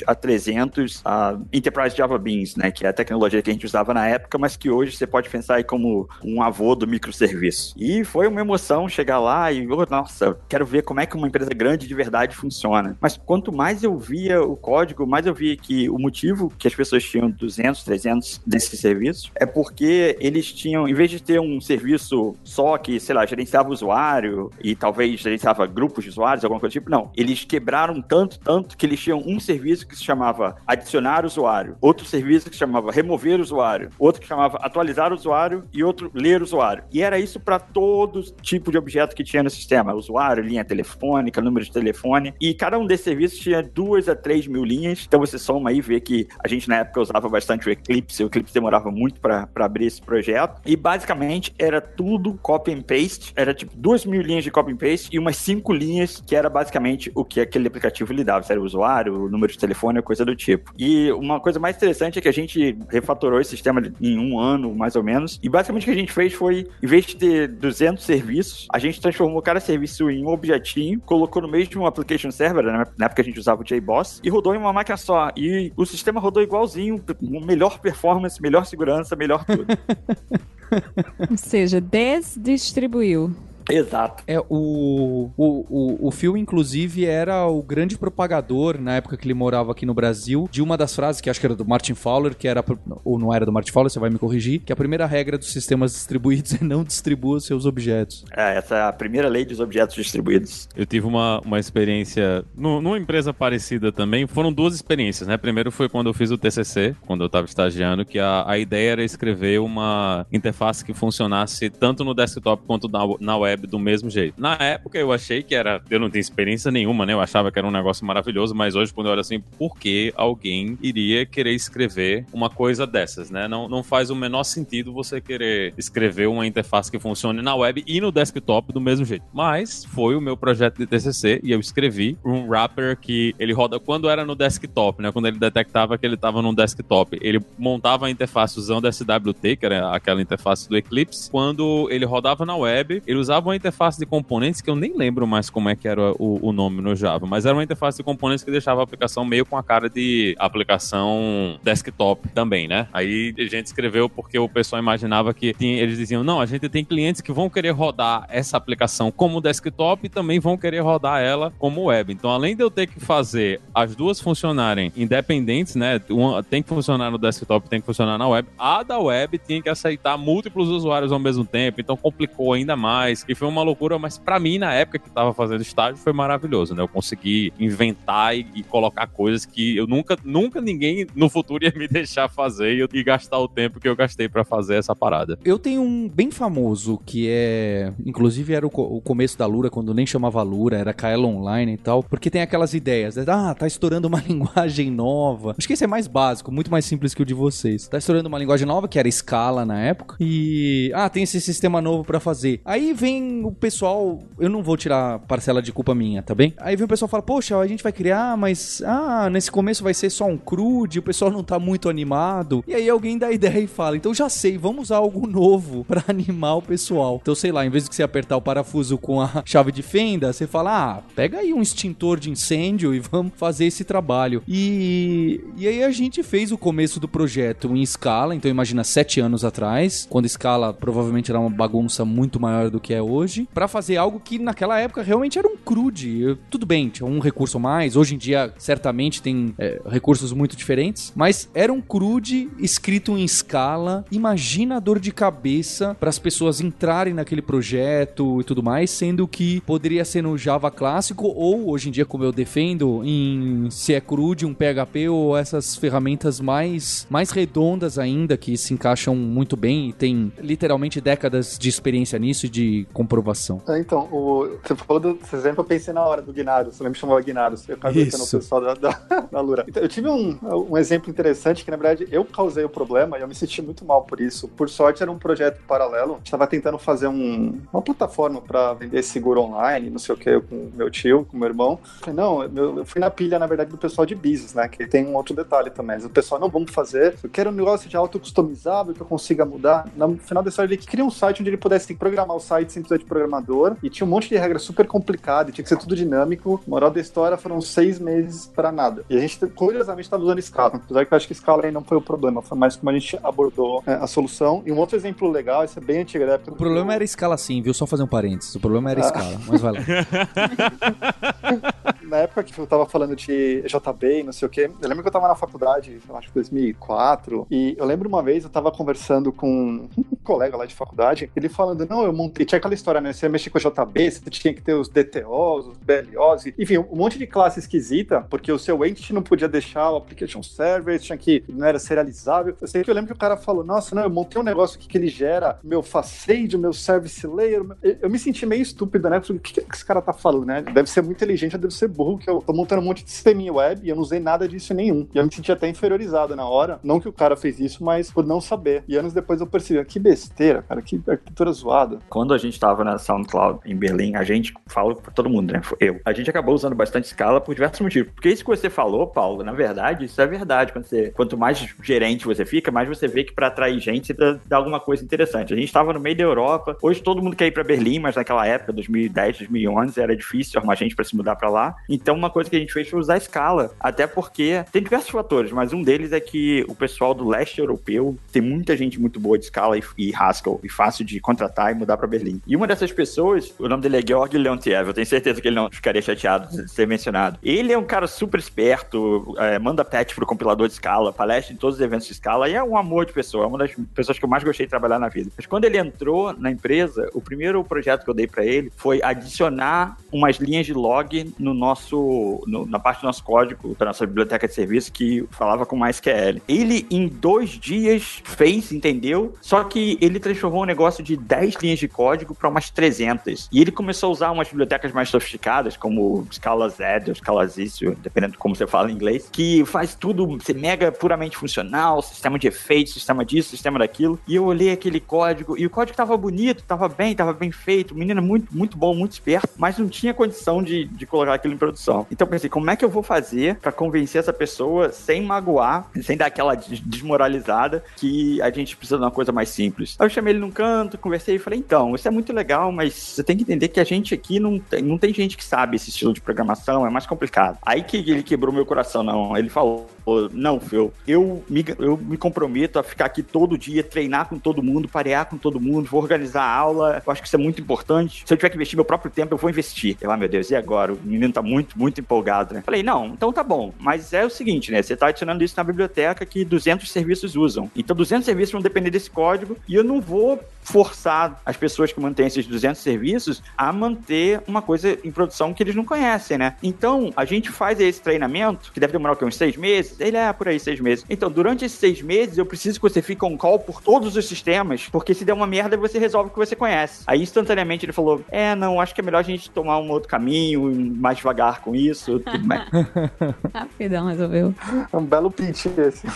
a 0.07 0.15
300 0.15 1.03
a 1.05 1.39
Enterprise 1.53 1.97
Java 1.97 2.19
Beans, 2.19 2.57
né, 2.57 2.71
que 2.71 2.87
é 2.87 2.89
a 2.89 2.93
tecnologia 2.93 3.43
que 3.43 3.51
a 3.51 3.53
gente 3.53 3.67
usava 3.67 3.93
na 3.93 4.07
época, 4.07 4.39
mas 4.39 4.57
que 4.57 4.71
hoje 4.71 4.97
você 4.97 5.07
pode 5.07 5.29
pensar 5.29 5.57
aí 5.57 5.65
como 5.65 6.09
um 6.25 6.43
avô 6.43 6.75
do 6.75 6.87
microserviço. 6.87 7.75
E 7.77 8.05
foi 8.05 8.27
uma 8.27 8.41
emoção 8.41 8.89
chegar 8.89 9.19
lá 9.19 9.53
e, 9.53 9.67
oh, 9.67 9.87
nossa, 9.89 10.39
quero 10.49 10.65
ver 10.65 10.83
como 10.83 11.01
é 11.01 11.07
que 11.07 11.17
uma 11.17 11.27
empresa 11.27 11.51
grande 11.55 11.87
de 11.87 11.95
verdade 11.95 12.37
funciona. 12.37 12.97
Mas 13.01 13.17
quanto 13.17 13.53
mais 13.53 13.83
eu 13.83 13.97
via 13.97 14.43
o 14.43 14.57
código, 14.57 15.07
mais 15.07 15.27
eu 15.27 15.35
via 15.35 15.57
que 15.57 15.89
o 15.89 15.99
motivo 15.99 16.53
que 16.59 16.67
as 16.67 16.75
pessoas 16.75 17.05
tinham 17.05 17.31
200, 17.31 17.84
300 17.84 18.41
desses 18.47 18.81
serviços 18.81 19.31
é 19.34 19.47
porque 19.47 20.17
eles 20.21 20.53
tinham, 20.53 20.89
em 20.89 20.95
vez 20.95 21.11
de 21.11 21.23
ter 21.23 21.41
um 21.41 21.61
serviço 21.61 22.34
só 22.45 22.79
que, 22.79 22.99
sei 22.99 23.15
lá, 23.15 23.27
gerenciava 23.27 23.71
usuário 23.71 24.51
e 24.63 24.75
talvez 24.75 25.21
gerenciava 25.21 25.67
grupos 25.67 26.05
de 26.05 26.11
usuários, 26.11 26.45
alguma 26.45 26.61
coisa 26.61 26.73
do 26.73 26.75
tipo, 26.75 26.91
não. 26.91 27.11
Eles 27.17 27.45
quebraram 27.45 28.01
tanto, 28.01 28.39
tanto 28.39 28.77
que 28.77 28.87
eles 28.87 29.01
tinham 29.01 29.23
um 29.25 29.39
serviço 29.42 29.86
que 29.86 29.97
se 29.97 30.04
chamava 30.04 30.56
adicionar 30.66 31.25
usuário, 31.25 31.76
outro 31.80 32.06
serviço 32.06 32.48
que 32.48 32.56
se 32.56 32.60
chamava 32.60 32.91
remover 32.91 33.41
usuário, 33.41 33.91
outro 33.98 34.20
que 34.20 34.26
chamava 34.26 34.58
atualizar 34.58 35.12
usuário 35.12 35.64
e 35.72 35.82
outro 35.82 36.10
ler 36.14 36.42
usuário. 36.42 36.84
E 36.92 37.03
era 37.03 37.19
isso 37.19 37.41
para 37.41 37.58
todo 37.58 38.22
tipo 38.41 38.70
de 38.70 38.78
objeto 38.78 39.14
que 39.14 39.25
tinha 39.25 39.42
no 39.42 39.50
sistema: 39.50 39.94
usuário, 39.94 40.42
linha 40.42 40.64
telefônica, 40.64 41.41
número 41.41 41.64
de 41.64 41.72
telefone. 41.72 42.34
E 42.41 42.54
cada 42.54 42.78
um 42.78 42.86
desses 42.86 43.04
serviços 43.04 43.38
tinha 43.38 43.62
duas 43.62 44.08
a 44.08 44.14
três 44.14 44.47
mil 44.47 44.64
linhas. 44.64 45.04
Então 45.06 45.20
você 45.20 45.38
soma 45.38 45.70
aí 45.70 45.78
e 45.78 45.80
vê 45.80 46.00
que 46.00 46.28
a 46.42 46.48
gente 46.48 46.69
na 46.69 46.76
época 46.76 47.00
usava 47.00 47.28
bastante 47.28 47.69
o 47.69 47.70
Eclipse. 47.72 48.22
O 48.22 48.26
Eclipse 48.26 48.54
demorava 48.54 48.91
muito 48.91 49.20
para 49.20 49.48
abrir 49.56 49.86
esse 49.86 50.00
projeto. 50.00 50.60
E 50.64 50.76
basicamente 50.76 51.54
era 51.59 51.80
tudo 51.80 52.34
copy 52.34 52.72
and 52.72 52.82
paste. 52.82 53.32
Era 53.34 53.53
tipo 53.54 53.72
duas 53.76 54.04
mil 54.04 54.22
linhas 54.22 54.44
de 54.44 54.50
copy 54.50 54.72
and 54.72 54.76
paste 54.76 55.09
e 55.12 55.19
umas 55.19 55.36
cinco 55.36 55.72
linhas 55.72 56.22
que 56.26 56.36
era 56.36 56.48
basicamente 56.48 57.10
o 57.14 57.24
que 57.24 57.41
aquele 57.41 57.69
aplicativo 57.69 58.12
lhe 58.12 58.24
dava. 58.24 58.44
Se 58.44 58.53
era 58.53 58.60
o 58.60 58.64
usuário, 58.64 59.28
número 59.32 59.53
de 59.53 59.59
telefone, 59.59 60.00
coisa 60.03 60.25
do 60.25 60.37
tipo. 60.37 60.72
E 60.78 61.10
uma 61.12 61.41
coisa 61.41 61.59
mais 61.59 61.76
interessante 61.76 62.19
é 62.19 62.22
que 62.22 62.28
a 62.28 62.32
gente 62.32 62.76
refatorou 62.88 63.41
esse 63.41 63.50
sistema 63.50 63.82
em 64.00 64.19
um 64.19 64.38
ano, 64.38 64.75
mais 64.75 64.97
ou 64.97 65.03
menos. 65.03 65.41
E 65.43 65.48
basicamente 65.48 65.82
o 65.82 65.84
que 65.87 65.91
a 65.91 65.94
gente 65.94 66.12
fez 66.12 66.32
foi, 66.32 66.66
em 66.82 66.87
vez 66.87 67.06
de 67.06 67.16
ter 67.16 67.48
200 67.48 68.04
serviços, 68.04 68.69
a 68.72 68.78
gente 68.78 69.00
transformou 69.00 69.41
cada 69.42 69.60
serviço 69.60 70.10
em 70.10 70.25
um 70.25 70.28
objetinho, 70.28 71.00
colocou 71.00 71.42
no 71.42 71.48
mesmo 71.48 71.86
application 71.86 72.30
server, 72.30 72.65
né? 72.65 72.84
na 72.97 73.07
época 73.07 73.22
a 73.22 73.24
gente 73.24 73.39
usava 73.39 73.62
o 73.62 73.65
JBoss, 73.65 74.21
e 74.22 74.28
rodou 74.28 74.54
em 74.54 74.59
uma 74.59 74.72
máquina 74.72 74.97
só. 74.97 75.30
E 75.36 75.72
o 75.77 75.84
sistema 75.84 76.21
rodou 76.21 76.42
igualzinho, 76.42 77.03
melhor 77.21 77.78
performance, 77.78 78.41
melhor 78.41 78.66
segurança, 78.66 79.16
melhor 79.16 79.45
tudo. 79.45 79.66
Ou 81.30 81.36
seja, 81.36 81.80
desdistribuiu. 81.80 83.34
Exato. 83.70 84.22
É, 84.26 84.38
o, 84.41 85.30
o, 85.36 85.36
o, 85.36 86.09
o 86.09 86.10
Phil, 86.10 86.36
inclusive, 86.36 87.04
era 87.04 87.47
o 87.47 87.62
grande 87.62 87.97
propagador, 87.97 88.80
na 88.80 88.97
época 88.97 89.16
que 89.16 89.26
ele 89.26 89.34
morava 89.34 89.72
aqui 89.72 89.86
no 89.86 89.94
Brasil, 89.94 90.48
de 90.50 90.62
uma 90.62 90.76
das 90.76 90.94
frases, 90.94 91.20
que 91.20 91.30
acho 91.30 91.41
que 91.41 91.47
era 91.47 91.54
do 91.54 91.64
Martin 91.64 91.94
Fowler, 91.94 92.34
que 92.34 92.48
era, 92.48 92.64
ou 93.04 93.18
não 93.18 93.32
era 93.32 93.44
do 93.44 93.53
Martin 93.53 93.72
Fowler, 93.72 93.91
você 93.91 93.98
vai 93.98 94.10
me 94.10 94.18
corrigir, 94.18 94.60
que 94.60 94.72
a 94.72 94.76
primeira 94.76 95.06
regra 95.06 95.36
dos 95.38 95.53
sistemas 95.53 95.92
distribuídos 95.92 96.54
é 96.60 96.64
não 96.64 96.84
distribua 96.84 97.41
seus 97.41 97.66
objetos. 97.66 98.24
É, 98.36 98.56
essa 98.56 98.76
é 98.76 98.82
a 98.82 98.92
primeira 98.92 99.28
lei 99.28 99.44
dos 99.44 99.60
objetos 99.60 99.94
distribuídos. 99.94 100.68
Eu 100.76 100.86
tive 100.86 101.06
uma, 101.06 101.41
uma 101.41 101.59
experiência 101.59 102.44
no, 102.56 102.80
numa 102.80 102.98
empresa 102.98 103.32
parecida 103.32 103.92
também, 103.92 104.26
foram 104.26 104.53
duas 104.53 104.74
experiências, 104.74 105.28
né? 105.28 105.36
Primeiro 105.36 105.70
foi 105.70 105.88
quando 105.88 106.09
eu 106.09 106.14
fiz 106.14 106.30
o 106.30 106.38
TCC, 106.38 106.94
quando 107.06 107.22
eu 107.22 107.26
estava 107.26 107.47
estagiando, 107.47 108.04
que 108.04 108.18
a, 108.18 108.44
a 108.47 108.59
ideia 108.59 108.92
era 108.92 109.04
escrever 109.04 109.60
uma 109.60 110.26
interface 110.32 110.84
que 110.84 110.94
funcionasse 110.94 111.70
tanto 111.70 112.04
no 112.04 112.14
desktop 112.14 112.64
quanto 112.66 112.88
na, 112.88 113.00
na 113.20 113.36
web 113.36 113.52
web 113.53 113.66
do 113.66 113.78
mesmo 113.78 114.10
jeito. 114.10 114.41
Na 114.41 114.54
época 114.54 114.99
eu 114.99 115.13
achei 115.13 115.43
que 115.43 115.54
era, 115.54 115.81
eu 115.91 116.01
não 116.01 116.10
tinha 116.10 116.21
experiência 116.21 116.71
nenhuma, 116.71 117.07
né? 117.07 117.13
Eu 117.13 117.21
achava 117.21 117.51
que 117.51 117.59
era 117.59 117.69
um 117.69 117.71
negócio 117.71 118.04
maravilhoso, 118.04 118.54
mas 118.54 118.75
hoje 118.75 118.93
quando 118.93 119.07
eu 119.07 119.13
olho 119.13 119.21
assim, 119.21 119.41
por 119.59 119.78
que 119.78 120.13
alguém 120.16 120.78
iria 120.83 121.25
querer 121.27 121.53
escrever 121.53 122.27
uma 122.33 122.51
coisa 122.51 122.87
dessas, 122.87 123.31
né? 123.31 123.47
Não, 123.47 123.69
não 123.69 123.83
faz 123.83 124.10
o 124.10 124.16
menor 124.16 124.45
sentido 124.45 124.93
você 124.93 125.21
querer 125.21 125.75
escrever 125.77 126.28
uma 126.28 126.47
interface 126.47 126.91
que 126.91 126.99
funcione 126.99 127.43
na 127.43 127.54
web 127.54 127.83
e 127.87 128.01
no 128.01 128.10
desktop 128.10 128.72
do 128.72 128.81
mesmo 128.81 129.04
jeito. 129.04 129.25
Mas 129.33 129.84
foi 129.84 130.16
o 130.16 130.21
meu 130.21 130.37
projeto 130.37 130.78
de 130.78 130.87
TCC 130.87 131.41
e 131.43 131.53
eu 131.53 131.60
escrevi 131.60 132.16
um 132.25 132.47
wrapper 132.47 132.97
que 132.97 133.34
ele 133.39 133.53
roda 133.53 133.78
quando 133.78 134.09
era 134.09 134.25
no 134.25 134.34
desktop, 134.34 135.03
né? 135.03 135.13
Quando 135.13 135.28
ele 135.28 135.39
detectava 135.39 135.98
que 135.98 136.07
ele 136.07 136.15
estava 136.15 136.41
no 136.41 136.55
desktop, 136.55 137.19
ele 137.21 137.41
montava 137.59 138.07
a 138.07 138.10
interface 138.10 138.59
usando 138.59 138.91
SWT, 138.93 139.57
que 139.59 139.66
era 139.66 139.95
aquela 139.95 140.21
interface 140.21 140.69
do 140.69 140.77
Eclipse. 140.77 141.31
Quando 141.31 141.89
ele 141.91 142.05
rodava 142.05 142.45
na 142.45 142.57
web, 142.57 143.03
ele 143.07 143.19
usava 143.19 143.41
uma 143.47 143.56
interface 143.56 143.98
de 143.98 144.06
componentes 144.06 144.60
que 144.60 144.71
eu 144.71 144.77
nem 144.77 144.97
lembro 144.97 145.27
mais 145.27 145.50
como 145.50 145.68
é 145.68 145.77
que 145.77 145.89
era 145.89 146.12
o, 146.18 146.39
o 146.42 146.53
nome 146.53 146.80
no 146.80 146.94
Java, 146.94 147.27
mas 147.27 147.47
era 147.47 147.54
uma 147.54 147.62
interface 147.62 147.98
de 147.98 148.04
componentes 148.04 148.44
que 148.44 148.50
deixava 148.50 148.80
a 148.80 148.84
aplicação 148.84 149.24
meio 149.24 149.44
com 149.44 149.56
a 149.56 149.62
cara 149.62 149.89
de 149.89 150.34
aplicação 150.39 151.59
desktop 151.62 152.28
também, 152.28 152.68
né? 152.68 152.89
Aí 152.92 153.34
a 153.39 153.42
gente 153.42 153.66
escreveu 153.66 154.09
porque 154.09 154.39
o 154.39 154.48
pessoal 154.48 154.80
imaginava 154.80 155.33
que 155.34 155.54
tinha, 155.54 155.80
eles 155.80 155.98
diziam, 155.98 156.22
não, 156.24 156.41
a 156.41 156.47
gente 156.47 156.68
tem 156.68 156.84
clientes 156.84 157.21
que 157.21 157.33
vão 157.33 157.48
querer 157.48 157.71
rodar 157.71 158.27
essa 158.28 158.56
aplicação 158.56 159.10
como 159.10 159.41
desktop 159.41 160.06
e 160.06 160.09
também 160.09 160.38
vão 160.38 160.56
querer 160.56 160.80
rodar 160.80 161.21
ela 161.21 161.53
como 161.59 161.84
web. 161.84 162.12
Então, 162.12 162.30
além 162.30 162.56
de 162.56 162.62
eu 162.62 162.71
ter 162.71 162.86
que 162.86 163.00
fazer 163.00 163.60
as 163.74 163.95
duas 163.95 164.21
funcionarem 164.21 164.92
independentes, 164.97 165.74
né? 165.74 166.00
Uma 166.10 166.42
tem 166.42 166.62
que 166.62 166.68
funcionar 166.68 167.10
no 167.10 167.18
desktop, 167.18 167.68
tem 167.68 167.80
que 167.80 167.86
funcionar 167.86 168.18
na 168.18 168.28
web. 168.28 168.48
A 168.59 168.83
da 168.83 168.98
web 168.98 169.38
tinha 169.38 169.62
que 169.62 169.68
aceitar 169.68 170.16
múltiplos 170.16 170.68
usuários 170.68 171.12
ao 171.12 171.18
mesmo 171.18 171.45
tempo, 171.45 171.80
então 171.80 171.97
complicou 171.97 172.53
ainda 172.53 172.77
mais. 172.77 173.24
E 173.33 173.34
foi 173.34 173.49
uma 173.49 173.63
loucura, 173.63 173.99
mas 173.99 174.19
para 174.19 174.39
mim, 174.39 174.59
na 174.59 174.75
época 174.75 174.99
que 174.99 175.11
tava 175.11 175.33
fazendo 175.33 175.63
estágio, 175.63 175.97
foi 175.97 176.13
maravilhoso, 176.13 176.75
né? 176.75 176.83
Eu 176.83 176.89
consegui 176.89 177.51
inventar 177.59 178.37
e, 178.37 178.47
e, 178.55 178.63
colocar 178.63 179.07
coisas 179.07 179.47
que 179.47 179.75
eu 179.75 179.87
nunca, 179.87 180.19
nunca 180.23 180.61
ninguém 180.61 181.07
no 181.17 181.31
futuro 181.31 181.65
ia 181.65 181.73
me 181.75 181.89
deixar 181.89 182.29
fazer 182.29 182.75
e, 182.75 182.99
e 182.99 183.03
gastar 183.03 183.39
o 183.39 183.49
tempo 183.49 183.81
que 183.81 183.89
eu 183.89 183.97
gastei 183.97 184.29
para 184.29 184.45
fazer 184.45 184.77
essa 184.77 184.95
parada. 184.95 185.39
Eu 185.43 185.59
tenho 185.59 185.81
um 185.81 186.09
bem 186.09 186.31
famoso 186.31 187.01
que 187.07 187.27
é, 187.29 187.93
inclusive 188.05 188.53
era 188.53 188.67
o, 188.67 188.71
o 188.71 189.01
começo 189.01 189.39
da 189.39 189.47
Lura, 189.47 189.71
quando 189.71 189.95
nem 189.95 190.07
chamava 190.07 190.43
Lura, 190.43 190.77
era 190.77 190.93
Kaela 190.93 191.27
Online 191.27 191.73
e 191.73 191.79
tal, 191.79 192.03
porque 192.03 192.29
tem 192.29 192.43
aquelas 192.43 192.75
ideias, 192.75 193.17
né? 193.17 193.25
ah, 193.29 193.55
tá 193.55 193.67
estourando 193.67 194.09
uma 194.09 194.21
linguagem 194.29 194.91
nova. 194.91 195.55
Acho 195.57 195.67
que 195.67 195.73
esse 195.73 195.84
é 195.84 195.87
mais 195.87 196.07
básico, 196.07 196.53
muito 196.53 196.71
mais 196.71 196.84
simples 196.84 197.15
que 197.15 197.23
o 197.23 197.25
de 197.25 197.34
vocês. 197.34 197.89
Tá 197.89 197.97
estourando 197.97 198.29
uma 198.29 198.39
linguagem 198.39 198.67
nova, 198.67 198.87
que 198.87 198.99
era 198.99 199.11
Scala 199.11 199.65
na 199.65 199.81
época, 199.81 200.17
e 200.21 200.93
ah, 200.95 201.09
tem 201.09 201.23
esse 201.23 201.41
sistema 201.41 201.81
novo 201.81 202.05
para 202.05 202.21
fazer. 202.21 202.61
Aí 202.65 202.93
vem 202.93 203.22
o 203.45 203.53
pessoal, 203.53 204.21
eu 204.39 204.48
não 204.48 204.63
vou 204.63 204.77
tirar 204.77 205.19
parcela 205.21 205.63
de 205.63 205.72
culpa 205.72 205.95
minha, 205.95 206.22
tá 206.22 206.34
bem? 206.34 206.54
Aí 206.59 206.77
vem 206.77 206.84
o 206.84 206.89
pessoal 206.89 207.09
e 207.09 207.10
fala, 207.10 207.22
poxa, 207.22 207.57
a 207.59 207.66
gente 207.66 207.83
vai 207.83 207.92
criar, 207.92 208.36
mas 208.36 208.83
ah, 208.84 209.28
nesse 209.30 209.51
começo 209.51 209.83
vai 209.83 209.95
ser 209.95 210.10
só 210.10 210.27
um 210.27 210.36
crude, 210.36 210.98
o 210.98 211.03
pessoal 211.03 211.30
não 211.30 211.42
tá 211.42 211.59
muito 211.59 211.89
animado. 211.89 212.65
E 212.66 212.74
aí 212.74 212.89
alguém 212.89 213.19
dá 213.19 213.30
ideia 213.30 213.60
e 213.60 213.66
fala, 213.66 213.97
então 213.97 214.15
já 214.15 214.28
sei, 214.28 214.59
vamos 214.59 214.84
usar 214.84 214.97
algo 214.97 215.27
novo 215.27 215.84
para 215.89 216.04
animar 216.09 216.57
o 216.57 216.63
pessoal. 216.63 217.19
Então, 217.22 217.34
sei 217.34 217.53
lá, 217.53 217.65
em 217.65 217.71
vez 217.71 217.89
de 217.89 217.95
você 217.95 218.03
apertar 218.03 218.36
o 218.36 218.42
parafuso 218.42 218.98
com 218.98 219.21
a 219.21 219.42
chave 219.47 219.72
de 219.72 219.83
fenda, 219.83 220.33
você 220.33 220.47
fala, 220.47 220.97
ah, 220.97 221.03
pega 221.15 221.39
aí 221.39 221.53
um 221.53 221.63
extintor 221.63 222.19
de 222.19 222.30
incêndio 222.30 222.95
e 222.95 223.01
vamos 223.13 223.33
fazer 223.36 223.66
esse 223.66 223.84
trabalho. 223.84 224.42
E, 224.47 225.41
e 225.57 225.66
aí 225.66 225.83
a 225.83 225.91
gente 225.91 226.22
fez 226.22 226.53
o 226.53 226.59
começo 226.59 227.01
do 227.01 227.09
projeto 227.09 227.74
em 227.77 227.83
escala, 227.83 228.34
então 228.34 228.51
imagina 228.51 228.84
sete 228.84 229.21
anos 229.21 229.45
atrás, 229.45 230.07
quando 230.09 230.27
escala 230.27 230.72
provavelmente 230.72 231.30
era 231.30 231.41
uma 231.41 231.51
bagunça 231.51 232.04
muito 232.04 232.41
maior 232.41 232.71
do 232.71 232.80
que 232.80 232.95
é 232.95 233.03
hoje, 233.03 233.11
para 233.53 233.68
fazer 233.68 233.97
algo 233.97 234.20
que 234.20 234.38
naquela 234.38 234.78
época 234.78 235.03
realmente 235.03 235.38
era 235.38 235.48
um 235.48 235.56
crude. 235.56 236.36
Tudo 236.50 236.66
bem, 236.66 236.88
tinha 236.88 237.06
um 237.06 237.18
recurso 237.18 237.56
a 237.56 237.60
mais, 237.60 237.97
hoje 237.97 238.14
em 238.14 238.18
dia 238.18 238.53
certamente 238.59 239.22
tem 239.22 239.54
é, 239.59 239.80
recursos 239.86 240.32
muito 240.32 240.56
diferentes, 240.56 241.12
mas 241.14 241.48
era 241.54 241.72
um 241.72 241.80
crude 241.80 242.48
escrito 242.59 243.16
em 243.16 243.24
escala. 243.24 244.04
Imagina 244.10 244.76
a 244.76 244.80
dor 244.80 244.98
de 244.98 245.12
cabeça 245.12 245.97
para 245.98 246.09
as 246.09 246.18
pessoas 246.18 246.60
entrarem 246.60 247.14
naquele 247.14 247.42
projeto 247.42 248.41
e 248.41 248.44
tudo 248.44 248.62
mais, 248.62 248.91
sendo 248.91 249.26
que 249.26 249.60
poderia 249.62 250.04
ser 250.04 250.22
no 250.22 250.36
Java 250.36 250.70
clássico 250.70 251.26
ou 251.26 251.70
hoje 251.70 251.88
em 251.88 251.92
dia, 251.92 252.04
como 252.04 252.24
eu 252.24 252.32
defendo, 252.32 253.03
em 253.04 253.68
se 253.70 253.94
é 253.94 254.00
crude, 254.00 254.47
um 254.47 254.54
PHP 254.54 255.09
ou 255.09 255.36
essas 255.36 255.76
ferramentas 255.76 256.40
mais, 256.40 257.06
mais 257.11 257.30
redondas 257.30 257.99
ainda 257.99 258.37
que 258.37 258.56
se 258.56 258.75
encaixam 258.75 259.14
muito 259.14 259.56
bem 259.56 259.88
e 259.88 259.92
tem 259.92 260.32
literalmente 260.40 261.00
décadas 261.00 261.59
de 261.59 261.68
experiência 261.68 262.18
nisso 262.18 262.47
e 262.47 262.49
de 262.49 262.87
comprovação. 263.02 263.61
É, 263.69 263.78
então, 263.78 264.09
o, 264.12 264.59
você 264.62 264.75
falou 264.76 265.00
desse 265.00 265.35
exemplo, 265.35 265.61
eu 265.61 265.64
pensei 265.64 265.93
na 265.93 266.04
hora 266.04 266.23
do 266.23 266.33
Guinarius, 266.33 266.76
você 266.76 266.83
lembra 266.83 266.95
que 266.95 267.00
chamava 267.00 267.21
Guinarius, 267.21 267.69
eu 267.69 267.75
acabei 267.75 268.04
o 268.04 268.11
pessoal 268.11 268.61
da, 268.61 268.75
da, 268.75 269.26
da 269.31 269.40
Lura. 269.40 269.64
Então, 269.69 269.83
eu 269.83 269.88
tive 269.88 270.09
um, 270.09 270.38
um 270.71 270.78
exemplo 270.78 271.11
interessante 271.11 271.64
que, 271.64 271.71
na 271.71 271.76
verdade, 271.76 272.09
eu 272.11 272.25
causei 272.25 272.64
o 272.64 272.69
problema 272.69 273.19
e 273.19 273.23
eu 273.23 273.28
me 273.28 273.35
senti 273.35 273.61
muito 273.61 273.85
mal 273.85 274.02
por 274.02 274.21
isso. 274.21 274.49
Por 274.49 274.69
sorte, 274.69 275.02
era 275.02 275.11
um 275.11 275.19
projeto 275.19 275.61
paralelo, 275.66 276.14
a 276.14 276.16
gente 276.16 276.26
estava 276.26 276.47
tentando 276.47 276.78
fazer 276.78 277.09
um, 277.09 277.61
uma 277.73 277.83
plataforma 277.83 278.40
para 278.40 278.75
vender 278.75 279.02
seguro 279.02 279.40
online, 279.40 279.90
não 279.90 279.99
sei 279.99 280.14
o 280.14 280.19
que, 280.19 280.40
com 280.40 280.71
meu 280.75 280.90
tio, 280.90 281.26
com 281.31 281.37
meu 281.37 281.49
irmão. 281.49 281.78
Falei, 282.00 282.14
não, 282.14 282.43
eu, 282.43 282.78
eu, 282.78 282.85
fui 282.85 283.00
na 283.00 283.11
pilha, 283.11 283.38
na 283.38 283.47
verdade, 283.47 283.71
do 283.71 283.78
pessoal 283.78 284.07
de 284.07 284.14
business, 284.14 284.55
né, 284.55 284.69
que 284.69 284.87
tem 284.87 285.07
um 285.07 285.16
outro 285.16 285.35
detalhe 285.35 285.71
também. 285.71 285.99
O 285.99 286.11
pessoal, 286.11 286.40
não, 286.40 286.49
vamos 286.49 286.71
fazer, 286.71 287.16
eu 287.23 287.31
quero 287.31 287.50
um 287.50 287.52
negócio 287.52 287.88
de 287.88 287.97
auto-customizável 287.97 288.95
que 288.95 289.00
eu 289.00 289.07
consiga 289.07 289.45
mudar. 289.45 289.88
No 289.97 290.16
final 290.19 290.43
da 290.43 290.49
história, 290.49 290.69
ele 290.69 290.76
queria 290.76 291.05
um 291.05 291.11
site 291.11 291.40
onde 291.40 291.50
ele 291.50 291.57
pudesse 291.57 291.95
programar 291.95 292.37
o 292.37 292.40
site 292.40 292.73
sem 292.73 292.83
de 292.99 293.04
programador 293.04 293.76
e 293.83 293.90
tinha 293.90 294.06
um 294.06 294.11
monte 294.11 294.28
de 294.28 294.37
regras 294.37 294.62
super 294.62 294.87
complicadas, 294.87 295.54
tinha 295.54 295.62
que 295.62 295.68
ser 295.68 295.78
tudo 295.78 295.94
dinâmico. 295.94 296.61
Moral 296.66 296.90
da 296.90 297.00
história, 297.00 297.37
foram 297.37 297.61
seis 297.61 297.99
meses 297.99 298.47
para 298.47 298.73
nada. 298.73 299.04
E 299.09 299.16
a 299.16 299.21
gente, 299.21 299.38
curiosamente, 299.49 300.06
estava 300.06 300.23
usando 300.23 300.40
Scala. 300.40 300.76
Apesar 300.76 301.04
que 301.04 301.12
eu 301.12 301.16
acho 301.16 301.28
que 301.28 301.35
Scala 301.35 301.64
aí 301.64 301.73
não 301.73 301.83
foi 301.83 301.97
o 301.97 302.02
problema, 302.02 302.42
foi 302.42 302.56
mais 302.56 302.76
como 302.76 302.90
a 302.90 302.92
gente 302.92 303.18
abordou 303.23 303.83
é, 303.87 303.94
a 303.94 304.06
solução. 304.06 304.62
E 304.66 304.73
um 304.73 304.78
outro 304.78 304.97
exemplo 304.97 305.30
legal, 305.30 305.64
isso 305.64 305.78
é 305.78 305.83
bem 305.83 306.00
antigo 306.00 306.26
da 306.26 306.35
época. 306.35 306.52
O 306.52 306.56
problema 306.56 306.94
era 306.94 307.06
Scala 307.06 307.37
sim, 307.37 307.62
viu? 307.62 307.75
Só 307.75 307.87
fazer 307.87 308.02
um 308.02 308.09
parênteses. 308.09 308.54
O 308.54 308.61
problema 308.61 308.90
era 308.90 309.00
ah. 309.00 309.04
Scala, 309.04 309.40
mas 309.47 309.61
vai 309.61 309.73
lá. 309.73 309.80
na 312.12 312.18
época 312.18 312.44
que 312.44 312.56
eu 312.59 312.66
tava 312.66 312.85
falando 312.85 313.16
de 313.16 313.62
JB 313.62 314.20
e 314.20 314.23
não 314.23 314.32
sei 314.35 314.47
o 314.47 314.50
que, 314.50 314.61
eu 314.61 314.88
lembro 314.88 315.02
que 315.02 315.09
eu 315.09 315.12
tava 315.12 315.26
na 315.26 315.35
faculdade, 315.35 315.99
acho 316.14 316.28
que 316.28 316.35
2004, 316.35 317.47
e 317.50 317.75
eu 317.78 317.87
lembro 317.87 318.06
uma 318.06 318.23
vez 318.23 318.44
eu 318.44 318.50
tava 318.50 318.70
conversando 318.70 319.32
com 319.32 319.88
um 319.97 320.16
colega 320.23 320.54
lá 320.54 320.66
de 320.66 320.75
faculdade, 320.75 321.30
ele 321.35 321.49
falando, 321.49 321.87
não, 321.87 322.04
eu 322.04 322.12
montei, 322.12 322.44
tinha 322.44 322.59
aquela 322.59 322.75
história, 322.75 323.00
né, 323.00 323.14
você 323.14 323.30
mexer 323.30 323.49
com 323.49 323.59
JB, 323.59 324.11
você 324.11 324.30
tinha 324.30 324.52
que 324.52 324.61
ter 324.61 324.75
os 324.75 324.90
DTOs, 324.90 325.68
os 325.68 325.76
BLOs, 325.78 326.47
enfim, 326.59 326.76
um 326.76 326.97
monte 326.97 327.18
de 327.18 327.26
classe 327.26 327.59
esquisita, 327.59 328.21
porque 328.28 328.52
o 328.52 328.59
seu 328.59 328.85
entity 328.85 329.14
não 329.14 329.23
podia 329.23 329.49
deixar 329.49 329.90
o 329.90 329.97
application 329.97 330.42
server, 330.42 331.00
tinha 331.00 331.16
que, 331.16 331.42
não 331.49 331.66
era 331.66 331.78
serializável. 331.78 332.54
Eu 332.61 332.69
sei 332.69 332.85
que 332.85 332.90
eu 332.90 332.95
lembro 332.95 333.09
que 333.09 333.16
o 333.16 333.19
cara 333.19 333.37
falou, 333.37 333.64
nossa, 333.64 333.95
não, 333.95 334.02
eu 334.02 334.11
montei 334.11 334.40
um 334.40 334.45
negócio 334.45 334.76
aqui 334.78 334.87
que 334.87 334.99
ele 334.99 335.09
gera 335.09 335.59
meu 335.64 335.83
facade, 335.83 336.59
meu 336.59 336.75
service 336.75 337.26
layer, 337.26 337.62
eu, 337.83 337.97
eu 338.02 338.11
me 338.11 338.19
senti 338.19 338.45
meio 338.45 338.62
estúpido, 338.62 339.09
né, 339.09 339.19
o 339.19 339.38
que, 339.38 339.62
que 339.62 339.75
esse 339.75 339.85
cara 339.85 340.02
tá 340.02 340.12
falando, 340.12 340.45
né, 340.45 340.62
deve 340.62 340.90
ser 340.90 341.02
muito 341.02 341.16
inteligente, 341.16 341.57
deve 341.57 341.75
ser 341.75 341.88
burro, 342.02 342.18
que 342.18 342.28
eu 342.28 342.42
tô 342.42 342.52
montando 342.52 342.82
um 342.82 342.85
monte 342.85 343.04
de 343.04 343.11
sisteminha 343.11 343.52
web 343.52 343.80
e 343.85 343.88
eu 343.88 343.94
não 343.94 344.02
usei 344.02 344.18
nada 344.18 344.49
disso 344.49 344.75
nenhum. 344.75 345.06
E 345.14 345.18
eu 345.18 345.25
me 345.25 345.32
senti 345.32 345.52
até 345.52 345.68
inferiorizado 345.68 346.35
na 346.35 346.47
hora. 346.47 346.80
Não 346.82 347.00
que 347.00 347.09
o 347.09 347.12
cara 347.12 347.37
fez 347.37 347.61
isso, 347.61 347.85
mas 347.85 348.11
por 348.11 348.26
não 348.26 348.40
saber. 348.40 348.85
E 348.88 348.97
anos 348.97 349.12
depois 349.12 349.40
eu 349.40 349.47
percebi, 349.47 349.85
que 349.85 349.99
besteira, 349.99 350.62
cara, 350.62 350.82
que 350.82 351.00
arquitetura 351.06 351.52
zoada. 351.52 351.99
Quando 352.09 352.35
a 352.35 352.38
gente 352.38 352.59
tava 352.59 352.85
na 352.85 352.99
SoundCloud 352.99 353.61
em 353.64 353.76
Berlim, 353.76 354.16
a 354.16 354.25
gente, 354.25 354.52
falo 354.66 354.97
pra 354.97 355.12
todo 355.12 355.28
mundo, 355.28 355.52
né? 355.52 355.61
Eu. 355.78 356.00
A 356.04 356.12
gente 356.12 356.28
acabou 356.28 356.54
usando 356.54 356.75
bastante 356.75 357.04
escala 357.04 357.40
por 357.40 357.54
diversos 357.54 357.80
motivos. 357.80 358.12
Porque 358.12 358.28
isso 358.28 358.44
que 358.44 358.50
você 358.50 358.68
falou, 358.68 359.06
Paulo, 359.06 359.42
na 359.42 359.52
verdade, 359.52 360.04
isso 360.04 360.21
é 360.21 360.26
verdade. 360.26 360.73
Quando 360.73 360.87
você, 360.87 361.11
quanto 361.11 361.37
mais 361.37 361.59
gerente 361.82 362.26
você 362.26 362.44
fica, 362.44 362.71
mais 362.71 362.88
você 362.88 363.06
vê 363.06 363.25
que 363.25 363.32
para 363.32 363.47
atrair 363.49 363.78
gente 363.78 364.09
você 364.09 364.14
dá, 364.14 364.38
dá, 364.47 364.56
alguma 364.56 364.80
coisa 364.80 365.04
interessante. 365.04 365.52
A 365.52 365.56
gente 365.56 365.73
tava 365.73 365.92
no 365.92 366.00
meio 366.00 366.16
da 366.16 366.23
Europa. 366.23 366.76
Hoje 366.82 367.02
todo 367.02 367.23
mundo 367.23 367.37
quer 367.37 367.47
ir 367.47 367.52
para 367.52 367.64
Berlim, 367.64 367.99
mas 367.99 368.16
naquela 368.16 368.47
época, 368.47 368.73
2010, 368.73 369.38
2011, 369.38 370.00
era 370.00 370.16
difícil 370.16 370.59
arrumar 370.59 370.75
gente 370.75 370.94
para 370.94 371.04
se 371.04 371.16
mudar 371.16 371.37
para 371.37 371.49
lá. 371.49 371.75
Então 371.89 372.15
uma 372.15 372.31
coisa 372.31 372.49
que 372.49 372.57
a 372.57 372.59
gente 372.59 372.73
fez 372.73 372.89
foi 372.89 372.99
usar 372.99 373.15
a 373.15 373.19
escala. 373.19 373.73
Até 373.81 374.07
porque 374.07 374.65
tem 374.73 374.83
diversos 374.83 375.11
fatores, 375.11 375.53
mas 375.53 375.73
um 375.73 375.83
deles 375.83 376.12
é 376.12 376.21
que 376.21 376.65
o 376.69 376.75
pessoal 376.75 377.15
do 377.15 377.29
leste 377.29 377.59
europeu 377.59 378.17
tem 378.33 378.43
muita 378.43 378.77
gente 378.77 379.01
muito 379.01 379.21
boa 379.21 379.39
de 379.39 379.45
escala 379.45 379.79
e, 379.79 379.83
e 379.99 380.15
Haskell, 380.15 380.61
e 380.62 380.69
fácil 380.69 381.05
de 381.05 381.21
contratar 381.21 381.73
e 381.73 381.75
mudar 381.75 381.97
para 381.97 382.07
Berlim. 382.07 382.41
E 382.47 382.57
uma 382.57 382.67
dessas 382.67 382.93
pessoas, 382.93 383.55
o 383.59 383.69
nome 383.69 383.83
dele 383.83 383.99
é 383.99 384.07
Georg 384.07 384.37
Leontiev, 384.37 384.89
eu 384.89 384.95
tenho 384.95 385.07
certeza 385.07 385.41
que 385.41 385.49
ele 385.49 385.57
não 385.57 385.71
ficaria 385.71 386.03
chateado 386.03 386.49
de 386.49 386.71
ser 386.71 386.87
mencionado. 386.87 387.39
Ele 387.43 387.73
é 387.73 387.79
um 387.79 387.85
cara 387.85 388.07
super 388.07 388.39
esperto, 388.39 389.35
é, 389.39 389.59
manda 389.59 389.85
patch 389.85 390.15
pro 390.15 390.27
compilador 390.27 390.67
de 390.67 390.75
escala, 390.75 391.12
palestra 391.12 391.53
em 391.53 391.57
todos 391.57 391.77
os 391.77 391.83
eventos 391.83 392.07
de 392.07 392.12
escala, 392.12 392.49
e 392.49 392.55
é 392.55 392.62
um 392.62 392.77
amor 392.77 393.07
de 393.07 393.12
pessoa, 393.12 393.45
é 393.45 393.47
uma 393.47 393.59
das 393.59 393.73
pessoas 393.95 394.19
que 394.19 394.25
eu 394.25 394.29
mais 394.29 394.45
gostei 394.45 394.67
de 394.67 394.71
trabalhar 394.71 394.99
na 394.99 395.09
vida. 395.09 395.31
Mas 395.37 395.47
quando 395.47 395.65
ele 395.65 395.79
entrou 395.79 396.33
na 396.33 396.51
empresa, 396.51 397.09
o 397.15 397.21
primeiro 397.21 397.62
projeto 397.65 398.05
que 398.05 398.11
eu 398.11 398.15
dei 398.15 398.27
para 398.27 398.45
ele 398.45 398.73
foi 398.77 399.03
adicionar 399.03 399.97
umas 400.11 400.37
linhas 400.37 400.67
de 400.67 400.73
log 400.73 401.35
no 401.39 401.55
nosso 401.55 401.72
nosso, 401.73 402.43
no, 402.47 402.67
na 402.67 402.79
parte 402.79 403.00
do 403.00 403.07
nosso 403.07 403.25
código, 403.25 403.75
da 403.79 403.87
nossa 403.87 404.07
biblioteca 404.07 404.47
de 404.47 404.55
serviço, 404.55 404.93
que 404.93 405.26
falava 405.31 405.64
com 405.64 405.76
MySQL. 405.76 406.41
Ele, 406.47 406.87
em 406.91 407.09
dois 407.09 407.50
dias, 407.50 408.23
fez, 408.25 408.73
entendeu? 408.73 409.35
Só 409.41 409.64
que 409.64 409.99
ele 410.00 410.21
transformou 410.21 410.62
um 410.62 410.67
negócio 410.67 411.02
de 411.02 411.17
10 411.17 411.55
linhas 411.57 411.79
de 411.79 411.88
código 411.88 412.35
para 412.35 412.49
umas 412.49 412.71
300. 412.71 413.49
E 413.50 413.61
ele 413.61 413.73
começou 413.73 414.09
a 414.09 414.12
usar 414.12 414.31
umas 414.31 414.49
bibliotecas 414.49 414.93
mais 414.93 415.09
sofisticadas, 415.09 415.76
como 415.76 416.26
Scala 416.33 416.69
Z 416.69 417.05
ou 417.09 417.14
Scala 417.14 417.47
Zissio, 417.47 417.97
dependendo 418.02 418.33
de 418.33 418.38
como 418.38 418.55
você 418.55 418.67
fala 418.67 418.91
em 418.91 418.95
inglês, 418.95 419.29
que 419.33 419.64
faz 419.64 419.95
tudo 419.95 420.38
ser 420.43 420.55
mega 420.55 420.93
puramente 420.93 421.37
funcional, 421.37 422.02
sistema 422.02 422.38
de 422.38 422.49
efeitos, 422.49 422.93
sistema 422.93 423.25
disso, 423.25 423.50
sistema 423.50 423.79
daquilo. 423.79 424.19
E 424.29 424.35
eu 424.35 424.45
olhei 424.45 424.71
aquele 424.71 425.00
código, 425.00 425.59
e 425.59 425.67
o 425.67 425.71
código 425.71 425.97
tava 425.97 426.17
bonito, 426.17 426.62
tava 426.64 426.88
bem, 426.88 427.14
tava 427.14 427.33
bem 427.33 427.50
feito, 427.50 427.95
o 427.95 427.99
menino 427.99 428.21
é 428.21 428.23
muito, 428.23 428.55
muito 428.55 428.76
bom, 428.76 428.95
muito 428.95 429.12
esperto, 429.12 429.49
mas 429.57 429.79
não 429.79 429.88
tinha 429.88 430.12
condição 430.12 430.62
de, 430.62 430.85
de 430.85 431.07
colocar 431.07 431.35
aquilo 431.35 431.55
em 431.55 431.59
produção. 431.62 432.04
Então 432.11 432.26
pensei, 432.26 432.50
como 432.50 432.69
é 432.71 432.75
que 432.75 432.85
eu 432.85 432.88
vou 432.88 433.04
fazer 433.04 433.57
para 433.57 433.71
convencer 433.71 434.19
essa 434.19 434.33
pessoa 434.33 434.90
sem 434.90 435.23
magoar, 435.23 435.88
sem 436.02 436.16
dar 436.16 436.26
aquela 436.26 436.57
desmoralizada 436.57 437.85
que 437.97 438.42
a 438.42 438.50
gente 438.50 438.76
precisa 438.76 438.99
de 438.99 439.04
uma 439.04 439.12
coisa 439.12 439.31
mais 439.31 439.49
simples? 439.49 439.95
Aí 439.97 440.07
eu 440.07 440.11
chamei 440.11 440.33
ele 440.33 440.40
num 440.40 440.50
canto, 440.50 440.99
conversei 440.99 441.37
e 441.37 441.38
falei, 441.38 441.61
então, 441.61 441.95
isso 441.95 442.09
é 442.09 442.11
muito 442.11 442.33
legal, 442.33 442.73
mas 442.73 442.95
você 442.95 443.23
tem 443.23 443.37
que 443.37 443.42
entender 443.45 443.69
que 443.69 443.78
a 443.78 443.85
gente 443.85 444.12
aqui 444.12 444.40
não 444.40 444.59
tem, 444.59 444.83
não 444.83 444.99
tem 444.99 445.14
gente 445.14 445.37
que 445.37 445.45
sabe 445.45 445.76
esse 445.76 445.90
estilo 445.90 446.12
de 446.12 446.21
programação, 446.21 446.85
é 446.85 446.90
mais 446.90 447.07
complicado. 447.07 447.59
Aí 447.62 447.85
que 447.85 447.99
ele 447.99 448.25
quebrou 448.25 448.52
meu 448.52 448.66
coração, 448.66 449.04
não. 449.04 449.37
Ele 449.37 449.49
falou, 449.49 449.88
não, 450.32 450.61
Phil, 450.61 450.92
eu 451.06 451.44
me, 451.49 451.64
eu 451.78 451.97
me 451.97 452.16
comprometo 452.16 452.78
a 452.78 452.82
ficar 452.82 453.06
aqui 453.06 453.23
todo 453.23 453.56
dia, 453.56 453.82
treinar 453.82 454.28
com 454.28 454.38
todo 454.38 454.62
mundo, 454.62 454.88
parear 454.88 455.26
com 455.26 455.37
todo 455.37 455.61
mundo, 455.61 455.88
vou 455.88 456.00
organizar 456.00 456.42
a 456.42 456.54
aula, 456.54 457.02
eu 457.04 457.12
acho 457.12 457.23
que 457.23 457.26
isso 457.26 457.37
é 457.37 457.38
muito 457.38 457.61
importante. 457.61 458.23
Se 458.26 458.32
eu 458.32 458.37
tiver 458.37 458.50
que 458.50 458.56
investir 458.56 458.76
meu 458.76 458.85
próprio 458.85 459.11
tempo, 459.11 459.35
eu 459.35 459.38
vou 459.38 459.50
investir. 459.50 459.97
Eu, 460.00 460.11
ah, 460.11 460.16
meu 460.16 460.28
Deus, 460.28 460.50
e 460.50 460.56
agora? 460.56 460.92
O 460.92 460.99
menino 461.02 461.32
tá 461.32 461.42
muito, 461.42 461.78
muito 461.78 462.00
empolgado, 462.00 462.54
né? 462.54 462.62
Falei, 462.64 462.82
não, 462.82 463.06
então 463.06 463.32
tá 463.32 463.42
bom, 463.42 463.73
mas 463.78 464.12
é 464.12 464.25
o 464.25 464.30
seguinte, 464.30 464.71
né? 464.71 464.82
Você 464.82 464.97
tá 464.97 465.09
adicionando 465.09 465.44
isso 465.44 465.54
na 465.56 465.64
biblioteca 465.64 466.25
que 466.26 466.44
200 466.44 466.90
serviços 466.90 467.37
usam. 467.37 467.71
Então 467.76 467.94
200 467.94 468.25
serviços 468.25 468.52
vão 468.52 468.61
depender 468.61 468.90
desse 468.90 469.11
código 469.11 469.56
e 469.68 469.75
eu 469.75 469.85
não 469.85 470.00
vou 470.00 470.40
forçar 470.62 471.40
as 471.44 471.56
pessoas 471.56 471.92
que 471.92 472.00
mantêm 472.00 472.26
esses 472.26 472.47
200 472.47 472.80
serviços 472.80 473.42
a 473.56 473.73
manter 473.73 474.40
uma 474.47 474.62
coisa 474.62 474.97
em 475.04 475.11
produção 475.11 475.52
que 475.52 475.62
eles 475.62 475.75
não 475.75 475.85
conhecem, 475.85 476.38
né? 476.38 476.56
Então, 476.62 477.12
a 477.16 477.25
gente 477.25 477.50
faz 477.50 477.80
esse 477.80 478.00
treinamento, 478.00 478.73
que 478.73 478.80
deve 478.80 478.92
demorar 478.92 479.14
o 479.14 479.16
quê? 479.16 479.25
uns 479.25 479.37
seis 479.37 479.56
meses? 479.56 479.92
Ele 479.99 480.17
é 480.17 480.33
por 480.33 480.49
aí, 480.49 480.59
seis 480.59 480.81
meses. 480.81 481.05
Então, 481.09 481.31
durante 481.31 481.65
esses 481.65 481.79
seis 481.79 482.03
meses, 482.03 482.39
eu 482.39 482.47
preciso 482.47 482.81
que 482.81 482.89
você 482.89 483.03
fique 483.03 483.25
on 483.25 483.37
call 483.37 483.59
por 483.59 483.81
todos 483.81 484.17
os 484.17 484.27
sistemas, 484.27 484.89
porque 484.91 485.15
se 485.15 485.25
der 485.25 485.33
uma 485.33 485.47
merda, 485.47 485.77
você 485.77 485.99
resolve 485.99 486.29
o 486.29 486.33
que 486.33 486.39
você 486.39 486.57
conhece. 486.57 487.03
Aí, 487.07 487.23
instantaneamente, 487.23 487.85
ele 487.85 487.93
falou: 487.93 488.23
É, 488.31 488.55
não, 488.55 488.81
acho 488.81 488.95
que 488.95 489.01
é 489.01 489.05
melhor 489.05 489.19
a 489.19 489.23
gente 489.23 489.51
tomar 489.51 489.79
um 489.79 489.91
outro 489.91 490.09
caminho, 490.09 490.71
mais 490.97 491.19
devagar 491.19 491.61
com 491.61 491.75
isso, 491.75 492.19
tudo 492.21 492.47
bem. 492.47 492.61
Rapidão, 493.53 494.07
resolveu. 494.07 494.55
É 494.93 494.97
um 494.97 495.05
belo 495.05 495.31
pitch 495.31 495.67
esse. 495.67 496.07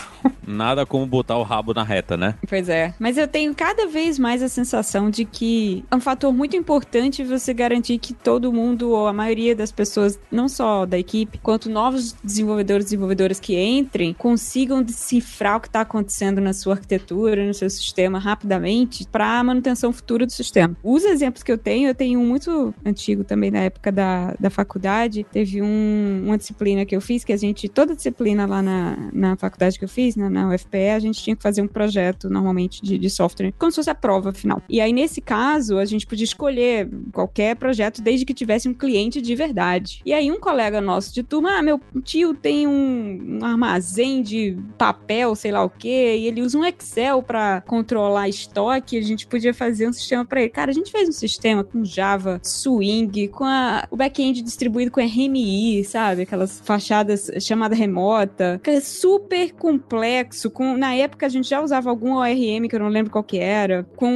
Nada 0.45 0.85
como 0.85 1.05
botar 1.05 1.37
o 1.37 1.43
rabo 1.43 1.73
na 1.73 1.83
reta, 1.83 2.15
né? 2.15 2.35
Pois 2.47 2.69
é. 2.69 2.93
Mas 2.99 3.17
eu 3.17 3.27
tenho 3.27 3.53
cada 3.53 3.87
vez 3.87 4.17
mais 4.17 4.41
a 4.41 4.47
sensação 4.47 5.09
de 5.09 5.25
que 5.25 5.83
é 5.89 5.95
um 5.95 5.99
fator 5.99 6.31
muito 6.33 6.55
importante 6.55 7.23
você 7.23 7.53
garantir 7.53 7.97
que 7.97 8.13
todo 8.13 8.51
mundo, 8.51 8.91
ou 8.91 9.07
a 9.07 9.13
maioria 9.13 9.55
das 9.55 9.71
pessoas, 9.71 10.19
não 10.31 10.47
só 10.47 10.85
da 10.85 10.97
equipe, 10.97 11.37
quanto 11.39 11.69
novos 11.69 12.15
desenvolvedores 12.23 12.85
e 12.85 12.89
desenvolvedoras 12.89 13.39
que 13.39 13.55
entrem, 13.67 14.13
consigam 14.13 14.81
decifrar 14.81 15.57
o 15.57 15.59
que 15.59 15.67
está 15.67 15.81
acontecendo 15.81 16.39
na 16.39 16.53
sua 16.53 16.73
arquitetura, 16.75 17.45
no 17.45 17.53
seu 17.53 17.69
sistema 17.69 18.19
rapidamente, 18.19 19.07
para 19.11 19.39
a 19.39 19.43
manutenção 19.43 19.91
futura 19.91 20.25
do 20.25 20.31
sistema. 20.31 20.75
Os 20.83 21.03
exemplos 21.03 21.43
que 21.43 21.51
eu 21.51 21.57
tenho, 21.57 21.89
eu 21.89 21.95
tenho 21.95 22.19
um 22.19 22.25
muito 22.25 22.73
antigo 22.85 23.23
também 23.23 23.51
na 23.51 23.59
época 23.59 23.91
da, 23.91 24.35
da 24.39 24.49
faculdade. 24.49 25.25
Teve 25.31 25.61
um, 25.61 26.23
uma 26.25 26.37
disciplina 26.37 26.85
que 26.85 26.95
eu 26.95 27.01
fiz, 27.01 27.23
que 27.23 27.33
a 27.33 27.37
gente, 27.37 27.67
toda 27.67 27.95
disciplina 27.95 28.45
lá 28.45 28.61
na, 28.61 29.09
na 29.13 29.35
faculdade 29.35 29.77
que 29.77 29.85
eu 29.85 29.89
fiz, 29.89 30.15
na, 30.15 30.29
na 30.29 30.53
UFPE, 30.53 30.89
a 30.95 30.99
gente 30.99 31.21
tinha 31.21 31.35
que 31.35 31.41
fazer 31.41 31.61
um 31.61 31.67
projeto 31.67 32.29
normalmente 32.29 32.81
de, 32.81 32.97
de 32.97 33.09
software, 33.09 33.53
como 33.57 33.71
se 33.71 33.75
fosse 33.77 33.89
a 33.89 33.95
prova 33.95 34.31
final. 34.33 34.61
E 34.69 34.79
aí, 34.79 34.93
nesse 34.93 35.21
caso, 35.21 35.77
a 35.77 35.85
gente 35.85 36.05
podia 36.05 36.23
escolher 36.23 36.89
qualquer 37.11 37.55
projeto 37.55 38.01
desde 38.01 38.25
que 38.25 38.33
tivesse 38.33 38.67
um 38.67 38.73
cliente 38.73 39.21
de 39.21 39.35
verdade. 39.35 40.01
E 40.05 40.13
aí, 40.13 40.31
um 40.31 40.39
colega 40.39 40.79
nosso 40.79 41.13
de 41.13 41.23
turma, 41.23 41.57
ah, 41.57 41.61
meu 41.61 41.79
tio 42.03 42.33
tem 42.33 42.67
um, 42.67 43.39
um 43.41 43.56
armazém 43.57 44.21
de 44.21 44.55
papel, 44.77 45.35
sei 45.35 45.51
lá 45.51 45.63
o 45.63 45.69
quê, 45.69 46.17
e 46.19 46.27
ele 46.27 46.43
usa 46.43 46.57
um 46.57 46.63
Excel 46.63 47.23
para 47.23 47.61
controlar 47.61 48.29
estoque. 48.29 48.97
A 48.97 49.01
gente 49.01 49.25
podia 49.25 49.53
fazer 49.53 49.89
um 49.89 49.93
sistema 49.93 50.23
para 50.23 50.41
ele. 50.41 50.49
Cara, 50.49 50.69
a 50.69 50.73
gente 50.73 50.91
fez 50.91 51.09
um 51.09 51.13
sistema 51.13 51.63
com 51.63 51.83
Java, 51.83 52.39
Swing, 52.43 53.27
com 53.29 53.43
a, 53.43 53.87
o 53.89 53.97
back-end 53.97 54.43
distribuído 54.43 54.91
com 54.91 55.01
RMI, 55.01 55.83
sabe? 55.83 56.21
Aquelas 56.21 56.61
fachadas 56.63 57.31
chamada 57.39 57.73
remota, 57.73 58.61
que 58.63 58.69
é 58.69 58.79
super 58.79 59.51
complexo. 59.53 60.51
Com, 60.51 60.77
na 60.77 60.93
época, 60.93 61.25
a 61.25 61.29
gente 61.29 61.49
já 61.49 61.59
usava 61.59 61.89
algum 61.89 62.13
ORM 62.13 62.67
que 62.69 62.75
eu 62.75 62.79
não 62.79 62.89
lembro 62.89 63.11
qual 63.11 63.23
que 63.23 63.39
era, 63.39 63.83
com 63.95 64.11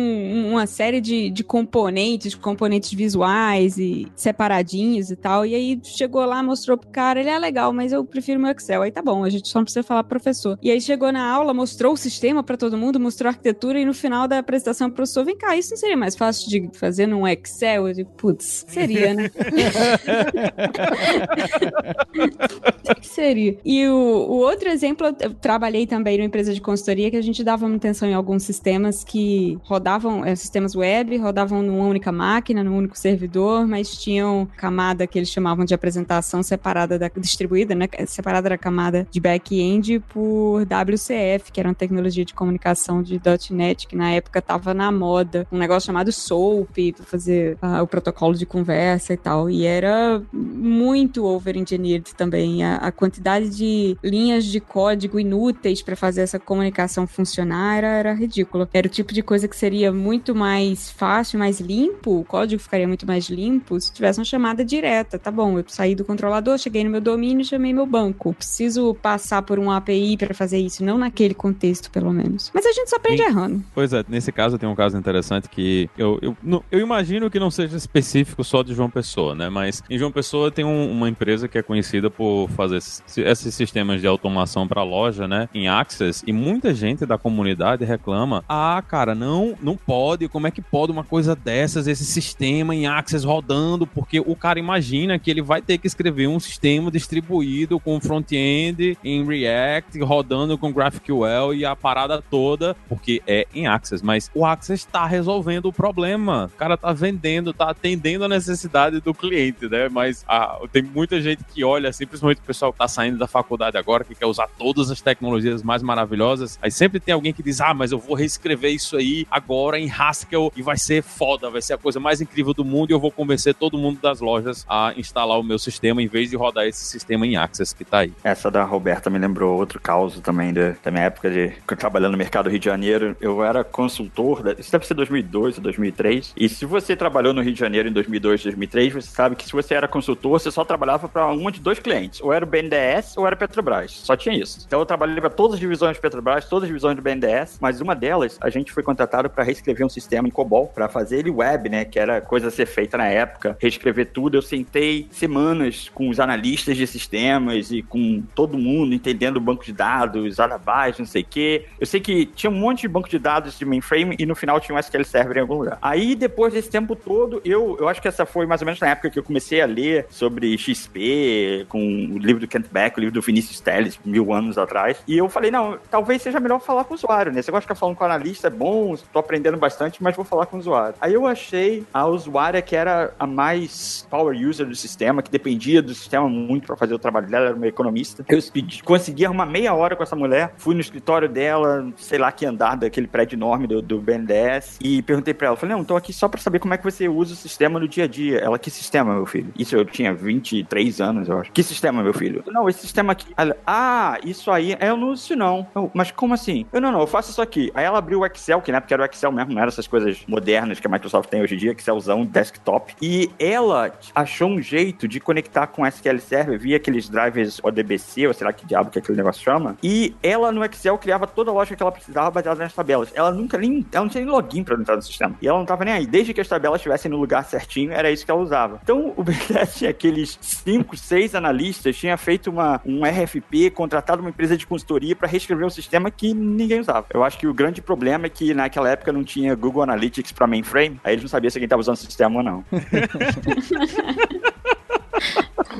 uma 0.51 0.67
série 0.67 1.01
de, 1.01 1.31
de 1.31 1.43
componentes, 1.43 2.35
componentes 2.35 2.93
visuais 2.93 3.77
e 3.77 4.07
separadinhos 4.15 5.09
e 5.09 5.15
tal. 5.15 5.45
E 5.45 5.55
aí 5.55 5.79
chegou 5.83 6.23
lá, 6.25 6.43
mostrou 6.43 6.77
pro 6.77 6.89
cara, 6.89 7.19
ele 7.19 7.29
é 7.29 7.39
legal, 7.39 7.73
mas 7.73 7.91
eu 7.91 8.05
prefiro 8.05 8.39
meu 8.39 8.51
Excel. 8.51 8.83
Aí 8.83 8.91
tá 8.91 9.01
bom, 9.01 9.30
gente 9.31 9.47
só 9.47 9.59
não 9.59 9.65
precisa 9.65 9.83
falar 9.83 10.03
professor. 10.03 10.57
E 10.61 10.69
aí 10.69 10.81
chegou 10.81 11.11
na 11.11 11.23
aula, 11.23 11.53
mostrou 11.53 11.93
o 11.93 11.97
sistema 11.97 12.43
para 12.43 12.57
todo 12.57 12.77
mundo, 12.77 12.99
mostrou 12.99 13.27
a 13.27 13.31
arquitetura 13.31 13.79
e 13.79 13.85
no 13.85 13.93
final 13.93 14.27
da 14.27 14.39
apresentação 14.39 14.87
o 14.87 14.91
professor, 14.91 15.25
vem 15.25 15.37
cá, 15.37 15.55
isso 15.55 15.71
não 15.71 15.77
seria 15.77 15.97
mais 15.97 16.15
fácil 16.15 16.49
de 16.49 16.69
fazer 16.73 17.07
num 17.07 17.27
Excel? 17.27 17.87
Eu 17.87 17.93
digo, 17.93 18.09
putz, 18.11 18.65
seria, 18.67 19.13
né? 19.13 19.31
seria. 23.01 23.57
E 23.63 23.87
o, 23.87 23.93
o 23.93 24.37
outro 24.37 24.69
exemplo, 24.69 25.07
eu 25.19 25.33
trabalhei 25.33 25.87
também 25.87 26.17
numa 26.17 26.27
empresa 26.27 26.53
de 26.53 26.61
consultoria 26.61 27.09
que 27.09 27.17
a 27.17 27.21
gente 27.21 27.43
dava 27.43 27.67
manutenção 27.67 28.07
em 28.07 28.13
alguns 28.13 28.43
sistemas 28.43 29.03
que 29.03 29.57
rodavam, 29.63 30.25
é, 30.25 30.35
sistemas 30.35 30.75
web, 30.75 31.17
rodavam 31.17 31.61
numa 31.61 31.85
única 31.85 32.11
máquina, 32.11 32.63
num 32.63 32.77
único 32.77 32.97
servidor, 32.97 33.67
mas 33.67 33.95
tinham 33.95 34.47
camada 34.57 35.07
que 35.07 35.17
eles 35.17 35.29
chamavam 35.29 35.65
de 35.65 35.73
apresentação 35.73 36.43
separada 36.43 36.97
da 36.97 37.09
distribuída, 37.17 37.75
né? 37.75 37.87
Separada 38.07 38.49
da 38.49 38.57
camada 38.57 39.07
de 39.09 39.19
back-end 39.21 39.99
por 40.09 40.63
WCF, 40.63 41.51
que 41.51 41.59
era 41.59 41.69
uma 41.69 41.75
tecnologia 41.75 42.25
de 42.25 42.33
comunicação 42.33 43.01
de 43.01 43.21
.NET, 43.51 43.87
que 43.87 43.95
na 43.95 44.11
época 44.11 44.39
estava 44.39 44.73
na 44.73 44.91
moda. 44.91 45.47
Um 45.51 45.57
negócio 45.57 45.87
chamado 45.87 46.11
SOAP, 46.11 46.93
para 46.95 47.05
fazer 47.05 47.57
uh, 47.61 47.81
o 47.81 47.87
protocolo 47.87 48.35
de 48.35 48.45
conversa 48.45 49.13
e 49.13 49.17
tal. 49.17 49.49
E 49.49 49.65
era 49.65 50.21
muito 50.33 51.25
over-engineered 51.25 52.15
também. 52.15 52.63
A, 52.63 52.77
a, 52.77 52.91
quantidade 52.91 53.49
de 53.49 53.97
linhas 54.03 54.45
de 54.45 54.59
código 54.59 55.19
inúteis 55.19 55.81
para 55.81 55.95
fazer 55.95 56.21
essa 56.21 56.39
comunicação 56.39 57.05
funcionar 57.07 57.77
era, 57.77 57.87
era 57.87 58.13
ridículo. 58.13 58.67
Era 58.73 58.87
o 58.87 58.89
tipo 58.89 59.13
de 59.13 59.21
coisa 59.21 59.47
que 59.47 59.55
seria 59.55 59.91
muito 59.91 60.33
mais 60.33 60.89
fácil, 60.89 61.39
mais 61.39 61.59
limpo, 61.59 62.19
o 62.19 62.25
código 62.25 62.61
ficaria 62.61 62.87
muito 62.87 63.05
mais 63.05 63.29
limpo 63.29 63.79
se 63.79 63.91
tivesse 63.91 64.19
uma 64.19 64.25
chamada 64.25 64.63
direta. 64.63 65.19
Tá 65.19 65.31
bom, 65.31 65.57
eu 65.59 65.65
saí 65.67 65.95
do 65.95 66.05
controlador, 66.05 66.57
cheguei 66.57 66.83
no 66.83 66.89
meu 66.89 67.01
domínio, 67.01 67.45
chamei 67.45 67.73
meu 67.73 67.85
banco. 67.85 68.33
Preciso 68.33 68.93
passar 69.11 69.41
por 69.41 69.59
uma 69.59 69.75
API 69.75 70.15
para 70.15 70.33
fazer 70.33 70.57
isso, 70.57 70.85
não 70.85 70.97
naquele 70.97 71.33
contexto, 71.33 71.91
pelo 71.91 72.13
menos. 72.13 72.49
Mas 72.53 72.65
a 72.65 72.71
gente 72.71 72.89
só 72.89 72.95
aprende 72.95 73.21
errando. 73.21 73.61
Pois 73.75 73.91
é, 73.91 74.05
nesse 74.07 74.31
caso 74.31 74.57
tem 74.57 74.69
um 74.69 74.75
caso 74.75 74.97
interessante 74.97 75.49
que 75.49 75.89
eu, 75.97 76.17
eu, 76.21 76.63
eu 76.71 76.79
imagino 76.79 77.29
que 77.29 77.37
não 77.37 77.51
seja 77.51 77.75
específico 77.75 78.41
só 78.41 78.63
de 78.63 78.73
João 78.73 78.89
Pessoa, 78.89 79.35
né? 79.35 79.49
Mas 79.49 79.83
em 79.89 79.97
João 79.97 80.13
Pessoa 80.13 80.49
tem 80.49 80.63
um, 80.63 80.89
uma 80.89 81.09
empresa 81.09 81.49
que 81.49 81.57
é 81.57 81.61
conhecida 81.61 82.09
por 82.09 82.47
fazer 82.51 82.77
esses 82.77 83.53
sistemas 83.53 83.99
de 83.99 84.07
automação 84.07 84.65
para 84.65 84.81
loja, 84.81 85.27
né? 85.27 85.49
Em 85.53 85.67
Access, 85.67 86.23
e 86.25 86.31
muita 86.31 86.73
gente 86.73 87.05
da 87.05 87.17
comunidade 87.17 87.83
reclama: 87.83 88.45
ah, 88.47 88.81
cara, 88.87 89.13
não, 89.13 89.57
não 89.61 89.75
pode, 89.75 90.29
como 90.29 90.47
é 90.47 90.51
que 90.51 90.61
pode 90.61 90.89
uma 90.89 91.03
coisa 91.03 91.35
dessas, 91.35 91.85
esse 91.85 92.05
sistema 92.05 92.73
em 92.73 92.87
Access 92.87 93.25
rodando? 93.25 93.85
Porque 93.85 94.21
o 94.21 94.37
cara 94.37 94.57
imagina 94.57 95.19
que 95.19 95.29
ele 95.29 95.41
vai 95.41 95.61
ter 95.61 95.77
que 95.77 95.87
escrever 95.87 96.27
um 96.27 96.39
sistema 96.39 96.89
distribuído 96.89 97.77
com 97.77 97.99
front-end 97.99 98.97
em 99.03 99.25
React, 99.25 99.99
rodando 99.99 100.57
com 100.57 100.71
GraphQL 100.71 101.53
e 101.53 101.65
a 101.65 101.75
parada 101.75 102.21
toda, 102.21 102.75
porque 102.87 103.21
é 103.25 103.47
em 103.53 103.67
Access. 103.67 104.03
Mas 104.03 104.29
o 104.33 104.45
Access 104.45 104.85
está 104.85 105.05
resolvendo 105.05 105.65
o 105.65 105.73
problema. 105.73 106.49
O 106.53 106.57
cara 106.57 106.77
tá 106.77 106.93
vendendo, 106.93 107.53
tá 107.53 107.69
atendendo 107.69 108.25
a 108.25 108.27
necessidade 108.27 108.99
do 108.99 109.13
cliente, 109.13 109.67
né? 109.67 109.89
Mas 109.89 110.23
ah, 110.27 110.59
tem 110.71 110.81
muita 110.81 111.21
gente 111.21 111.43
que 111.43 111.63
olha, 111.63 111.91
principalmente 111.91 112.39
o 112.39 112.43
pessoal 112.43 112.71
que 112.71 112.79
tá 112.79 112.87
saindo 112.87 113.17
da 113.17 113.27
faculdade 113.27 113.77
agora, 113.77 114.03
que 114.03 114.15
quer 114.15 114.25
usar 114.25 114.47
todas 114.57 114.91
as 114.91 115.01
tecnologias 115.01 115.63
mais 115.63 115.81
maravilhosas. 115.81 116.59
Aí 116.61 116.71
sempre 116.71 116.99
tem 116.99 117.13
alguém 117.13 117.33
que 117.33 117.43
diz: 117.43 117.61
Ah, 117.61 117.73
mas 117.73 117.91
eu 117.91 117.99
vou 117.99 118.15
reescrever 118.15 118.71
isso 118.71 118.97
aí 118.97 119.25
agora 119.29 119.79
em 119.79 119.89
Haskell 119.89 120.51
e 120.55 120.61
vai 120.61 120.77
ser 120.77 121.03
foda, 121.03 121.49
vai 121.49 121.61
ser 121.61 121.73
a 121.73 121.77
coisa 121.77 121.99
mais 121.99 122.21
incrível 122.21 122.53
do 122.53 122.65
mundo 122.65 122.91
e 122.91 122.93
eu 122.93 122.99
vou 122.99 123.11
convencer 123.11 123.53
todo 123.53 123.77
mundo 123.77 123.99
das 124.01 124.19
lojas 124.19 124.65
a 124.67 124.93
instalar 124.97 125.39
o 125.39 125.43
meu 125.43 125.59
sistema 125.59 126.01
em 126.01 126.07
vez 126.07 126.29
de 126.29 126.35
rodar 126.35 126.65
esse 126.65 126.85
sistema 126.85 127.25
em 127.25 127.35
Access 127.35 127.75
que 127.75 127.83
tá 127.83 127.99
aí. 127.99 128.13
Essa 128.23 128.51
da 128.51 128.63
Roberta 128.63 128.90
Roberta 128.91 129.09
me 129.09 129.17
lembrou 129.17 129.57
outro 129.57 129.79
caos 129.79 130.19
também 130.19 130.51
da, 130.51 130.73
da 130.83 130.91
minha 130.91 131.05
época 131.05 131.31
de 131.31 131.53
trabalhando 131.77 132.11
no 132.11 132.17
mercado 132.17 132.45
do 132.45 132.49
Rio 132.49 132.59
de 132.59 132.65
Janeiro. 132.65 133.15
Eu 133.21 133.41
era 133.41 133.63
consultor, 133.63 134.53
isso 134.59 134.69
deve 134.69 134.85
ser 134.85 134.93
2002 134.95 135.57
ou 135.57 135.63
2003. 135.63 136.33
E 136.35 136.49
se 136.49 136.65
você 136.65 136.93
trabalhou 136.93 137.33
no 137.33 137.41
Rio 137.41 137.53
de 137.53 137.59
Janeiro 137.59 137.87
em 137.87 137.93
2002, 137.93 138.43
2003, 138.43 138.93
você 138.93 139.09
sabe 139.09 139.37
que 139.37 139.45
se 139.45 139.53
você 139.53 139.75
era 139.75 139.87
consultor, 139.87 140.31
você 140.31 140.51
só 140.51 140.65
trabalhava 140.65 141.07
para 141.07 141.25
uma 141.27 141.53
de 141.53 141.61
dois 141.61 141.79
clientes, 141.79 142.19
ou 142.19 142.33
era 142.33 142.43
o 142.43 142.47
BNDES 142.47 143.15
ou 143.15 143.25
era 143.25 143.33
a 143.33 143.37
Petrobras. 143.37 143.91
Só 143.91 144.17
tinha 144.17 144.35
isso. 144.35 144.65
Então 144.67 144.79
eu 144.81 144.85
trabalhei 144.85 145.21
para 145.21 145.29
todas 145.29 145.53
as 145.53 145.59
divisões 145.61 145.95
de 145.95 146.01
Petrobras, 146.01 146.43
todas 146.49 146.63
as 146.63 146.67
divisões 146.67 146.97
do 146.97 147.01
BNDES, 147.01 147.59
mas 147.61 147.79
uma 147.79 147.95
delas 147.95 148.37
a 148.41 148.49
gente 148.49 148.73
foi 148.73 148.83
contratado 148.83 149.29
para 149.29 149.45
reescrever 149.45 149.85
um 149.85 149.89
sistema 149.89 150.27
em 150.27 150.31
COBOL 150.31 150.67
para 150.67 150.89
fazer 150.89 151.19
ele 151.19 151.31
web, 151.31 151.69
né, 151.69 151.85
que 151.85 151.97
era 151.97 152.19
coisa 152.19 152.49
a 152.49 152.51
ser 152.51 152.65
feita 152.65 152.97
na 152.97 153.07
época, 153.07 153.55
reescrever 153.57 154.07
tudo. 154.07 154.35
Eu 154.35 154.41
sentei 154.41 155.07
semanas 155.11 155.89
com 155.93 156.09
os 156.09 156.19
analistas 156.19 156.75
de 156.75 156.85
sistemas 156.85 157.71
e 157.71 157.81
com 157.81 158.21
todo 158.35 158.57
mundo 158.57 158.70
entendendo 158.93 159.37
o 159.37 159.41
banco 159.41 159.63
de 159.63 159.73
dados, 159.73 160.39
Arabais, 160.39 160.97
não 160.97 161.05
sei 161.05 161.21
o 161.21 161.25
quê. 161.29 161.65
Eu 161.79 161.85
sei 161.85 161.99
que 161.99 162.25
tinha 162.25 162.49
um 162.49 162.55
monte 162.55 162.81
de 162.81 162.87
banco 162.87 163.09
de 163.09 163.19
dados 163.19 163.57
de 163.57 163.65
mainframe 163.65 164.15
e 164.17 164.25
no 164.25 164.35
final 164.35 164.59
tinha 164.59 164.75
um 164.75 164.79
SQL 164.79 165.03
Server 165.03 165.37
em 165.37 165.41
algum 165.41 165.55
lugar. 165.55 165.77
Aí, 165.81 166.15
depois 166.15 166.53
desse 166.53 166.69
tempo 166.69 166.95
todo, 166.95 167.41
eu, 167.43 167.77
eu 167.79 167.87
acho 167.87 168.01
que 168.01 168.07
essa 168.07 168.25
foi 168.25 168.45
mais 168.45 168.61
ou 168.61 168.65
menos 168.65 168.79
na 168.79 168.89
época 168.89 169.09
que 169.09 169.19
eu 169.19 169.23
comecei 169.23 169.61
a 169.61 169.65
ler 169.65 170.05
sobre 170.09 170.57
XP, 170.57 171.65
com 171.69 171.79
o 171.79 172.17
livro 172.17 172.39
do 172.39 172.47
Kent 172.47 172.67
Beck, 172.71 172.97
o 172.97 172.99
livro 172.99 173.13
do 173.13 173.21
Vinicius 173.21 173.59
Telles, 173.59 173.99
mil 174.05 174.33
anos 174.33 174.57
atrás. 174.57 174.97
E 175.07 175.17
eu 175.17 175.29
falei, 175.29 175.51
não, 175.51 175.77
talvez 175.89 176.21
seja 176.21 176.39
melhor 176.39 176.59
falar 176.59 176.83
com 176.83 176.93
o 176.93 176.97
usuário, 176.97 177.31
né? 177.31 177.41
Você 177.41 177.51
gosta 177.51 177.61
de 177.61 177.65
ficar 177.65 177.75
falando 177.75 177.95
com 177.95 178.03
o 178.03 178.07
analista, 178.07 178.47
é 178.47 178.49
bom, 178.49 178.95
tô 179.11 179.19
aprendendo 179.19 179.57
bastante, 179.57 180.01
mas 180.01 180.15
vou 180.15 180.25
falar 180.25 180.45
com 180.45 180.57
o 180.57 180.59
usuário. 180.59 180.95
Aí 180.99 181.13
eu 181.13 181.25
achei 181.25 181.83
a 181.93 182.05
usuária 182.05 182.61
que 182.61 182.75
era 182.75 183.13
a 183.17 183.27
mais 183.27 184.07
power 184.09 184.37
user 184.37 184.65
do 184.65 184.75
sistema, 184.75 185.21
que 185.21 185.31
dependia 185.31 185.81
do 185.81 185.93
sistema 185.93 186.27
muito 186.27 186.67
para 186.67 186.75
fazer 186.75 186.93
o 186.93 186.99
trabalho 186.99 187.27
dela, 187.27 187.47
era 187.47 187.55
uma 187.55 187.67
economista. 187.67 188.23
Eu 188.27 188.37
pedi, 188.61 188.83
consegui 188.83 189.25
arrumar 189.25 189.45
meia 189.45 189.73
hora 189.73 189.95
com 189.95 190.03
essa 190.03 190.15
mulher, 190.15 190.53
fui 190.57 190.75
no 190.75 190.81
escritório 190.81 191.27
dela, 191.27 191.91
sei 191.97 192.19
lá 192.19 192.31
que 192.31 192.45
andar 192.45 192.75
daquele 192.75 193.07
prédio 193.07 193.35
enorme 193.35 193.67
do, 193.67 193.81
do 193.81 193.99
BNDES, 193.99 194.77
e 194.81 195.01
perguntei 195.01 195.33
para 195.33 195.47
ela, 195.47 195.55
falei, 195.55 195.75
não, 195.75 195.83
tô 195.83 195.95
aqui 195.95 196.13
só 196.13 196.27
para 196.27 196.39
saber 196.39 196.59
como 196.59 196.73
é 196.73 196.77
que 196.77 196.83
você 196.83 197.07
usa 197.07 197.33
o 197.33 197.37
sistema 197.37 197.79
no 197.79 197.87
dia 197.87 198.05
a 198.05 198.07
dia. 198.07 198.39
Ela, 198.39 198.59
que 198.59 198.69
sistema, 198.69 199.13
meu 199.13 199.25
filho? 199.25 199.51
Isso 199.57 199.75
eu 199.75 199.85
tinha 199.85 200.13
23 200.13 201.01
anos, 201.01 201.27
eu 201.27 201.39
acho. 201.39 201.51
Que 201.51 201.63
sistema, 201.63 202.03
meu 202.03 202.13
filho? 202.13 202.43
Não, 202.47 202.69
esse 202.69 202.79
sistema 202.79 203.13
aqui. 203.13 203.33
Ela, 203.35 203.55
ah, 203.65 204.17
isso 204.23 204.51
aí, 204.51 204.77
eu 204.79 204.97
não 204.97 205.09
uso 205.09 205.35
não. 205.35 205.67
Eu, 205.75 205.91
mas 205.93 206.11
como 206.11 206.33
assim? 206.33 206.65
Eu, 206.71 206.81
não, 206.81 206.91
não, 206.91 206.99
eu 207.01 207.07
faço 207.07 207.31
isso 207.31 207.41
aqui. 207.41 207.71
Aí 207.73 207.85
ela 207.85 207.97
abriu 207.97 208.19
o 208.19 208.25
Excel, 208.25 208.61
que 208.61 208.71
na 208.71 208.77
época 208.77 208.93
era 208.93 209.03
o 209.03 209.05
Excel 209.05 209.31
mesmo, 209.31 209.53
não 209.53 209.61
era 209.61 209.69
essas 209.69 209.87
coisas 209.87 210.23
modernas 210.27 210.79
que 210.79 210.87
a 210.87 210.89
Microsoft 210.89 211.29
tem 211.29 211.41
hoje 211.41 211.55
em 211.55 211.57
dia, 211.57 211.71
Excelzão, 211.71 212.25
desktop. 212.25 212.93
E 213.01 213.29
ela 213.39 213.91
achou 214.13 214.49
um 214.49 214.61
jeito 214.61 215.07
de 215.07 215.19
conectar 215.19 215.67
com 215.67 215.85
SQL 215.85 216.19
Server 216.19 216.59
via 216.59 216.77
aqueles 216.77 217.09
drivers 217.09 217.59
ODBC, 217.63 218.27
ou 218.27 218.33
sei 218.33 218.45
lá 218.45 218.50
que 218.53 218.65
diabo 218.65 218.89
que 218.89 218.99
aquele 218.99 219.17
negócio 219.17 219.43
chama. 219.43 219.77
E 219.83 220.15
ela 220.21 220.51
no 220.51 220.63
Excel 220.63 220.97
criava 220.97 221.27
toda 221.27 221.51
a 221.51 221.53
lógica 221.53 221.75
que 221.75 221.83
ela 221.83 221.91
precisava 221.91 222.31
baseada 222.31 222.63
nas 222.63 222.73
tabelas. 222.73 223.09
Ela 223.13 223.31
nunca 223.31 223.57
nem. 223.57 223.85
Ela 223.91 224.03
não 224.03 224.09
tinha 224.09 224.23
nem 224.23 224.33
login 224.33 224.63
pra 224.63 224.75
entrar 224.75 224.95
no 224.95 225.01
sistema. 225.01 225.35
E 225.41 225.47
ela 225.47 225.57
não 225.57 225.65
tava 225.65 225.85
nem 225.85 225.93
aí. 225.93 226.05
Desde 226.05 226.33
que 226.33 226.41
as 226.41 226.47
tabelas 226.47 226.79
estivessem 226.79 227.09
no 227.09 227.17
lugar 227.17 227.43
certinho, 227.45 227.91
era 227.91 228.11
isso 228.11 228.25
que 228.25 228.31
ela 228.31 228.41
usava. 228.41 228.79
Então 228.83 229.13
o 229.17 229.23
BTS 229.23 229.79
tinha 229.79 229.89
aqueles 229.89 230.37
5, 230.41 230.97
6 230.97 231.35
analistas, 231.35 231.97
tinha 231.97 232.17
feito 232.17 232.49
uma, 232.49 232.81
um 232.85 233.01
RFP, 233.03 233.71
contratado 233.71 234.21
uma 234.21 234.29
empresa 234.29 234.57
de 234.57 234.65
consultoria 234.65 235.15
para 235.15 235.27
reescrever 235.27 235.65
um 235.65 235.69
sistema 235.69 236.11
que 236.11 236.33
ninguém 236.33 236.79
usava. 236.79 237.05
Eu 237.13 237.23
acho 237.23 237.37
que 237.37 237.47
o 237.47 237.53
grande 237.53 237.81
problema 237.81 238.25
é 238.25 238.29
que 238.29 238.53
naquela 238.53 238.89
época 238.89 239.11
não 239.11 239.23
tinha 239.23 239.55
Google 239.55 239.83
Analytics 239.83 240.31
para 240.31 240.47
mainframe, 240.47 240.99
aí 241.03 241.13
eles 241.13 241.23
não 241.23 241.29
sabiam 241.29 241.49
se 241.49 241.57
alguém 241.57 241.65
estava 241.65 241.79
usando 241.79 241.95
o 241.95 241.99
sistema 241.99 242.37
ou 242.37 242.43
não. 242.43 242.63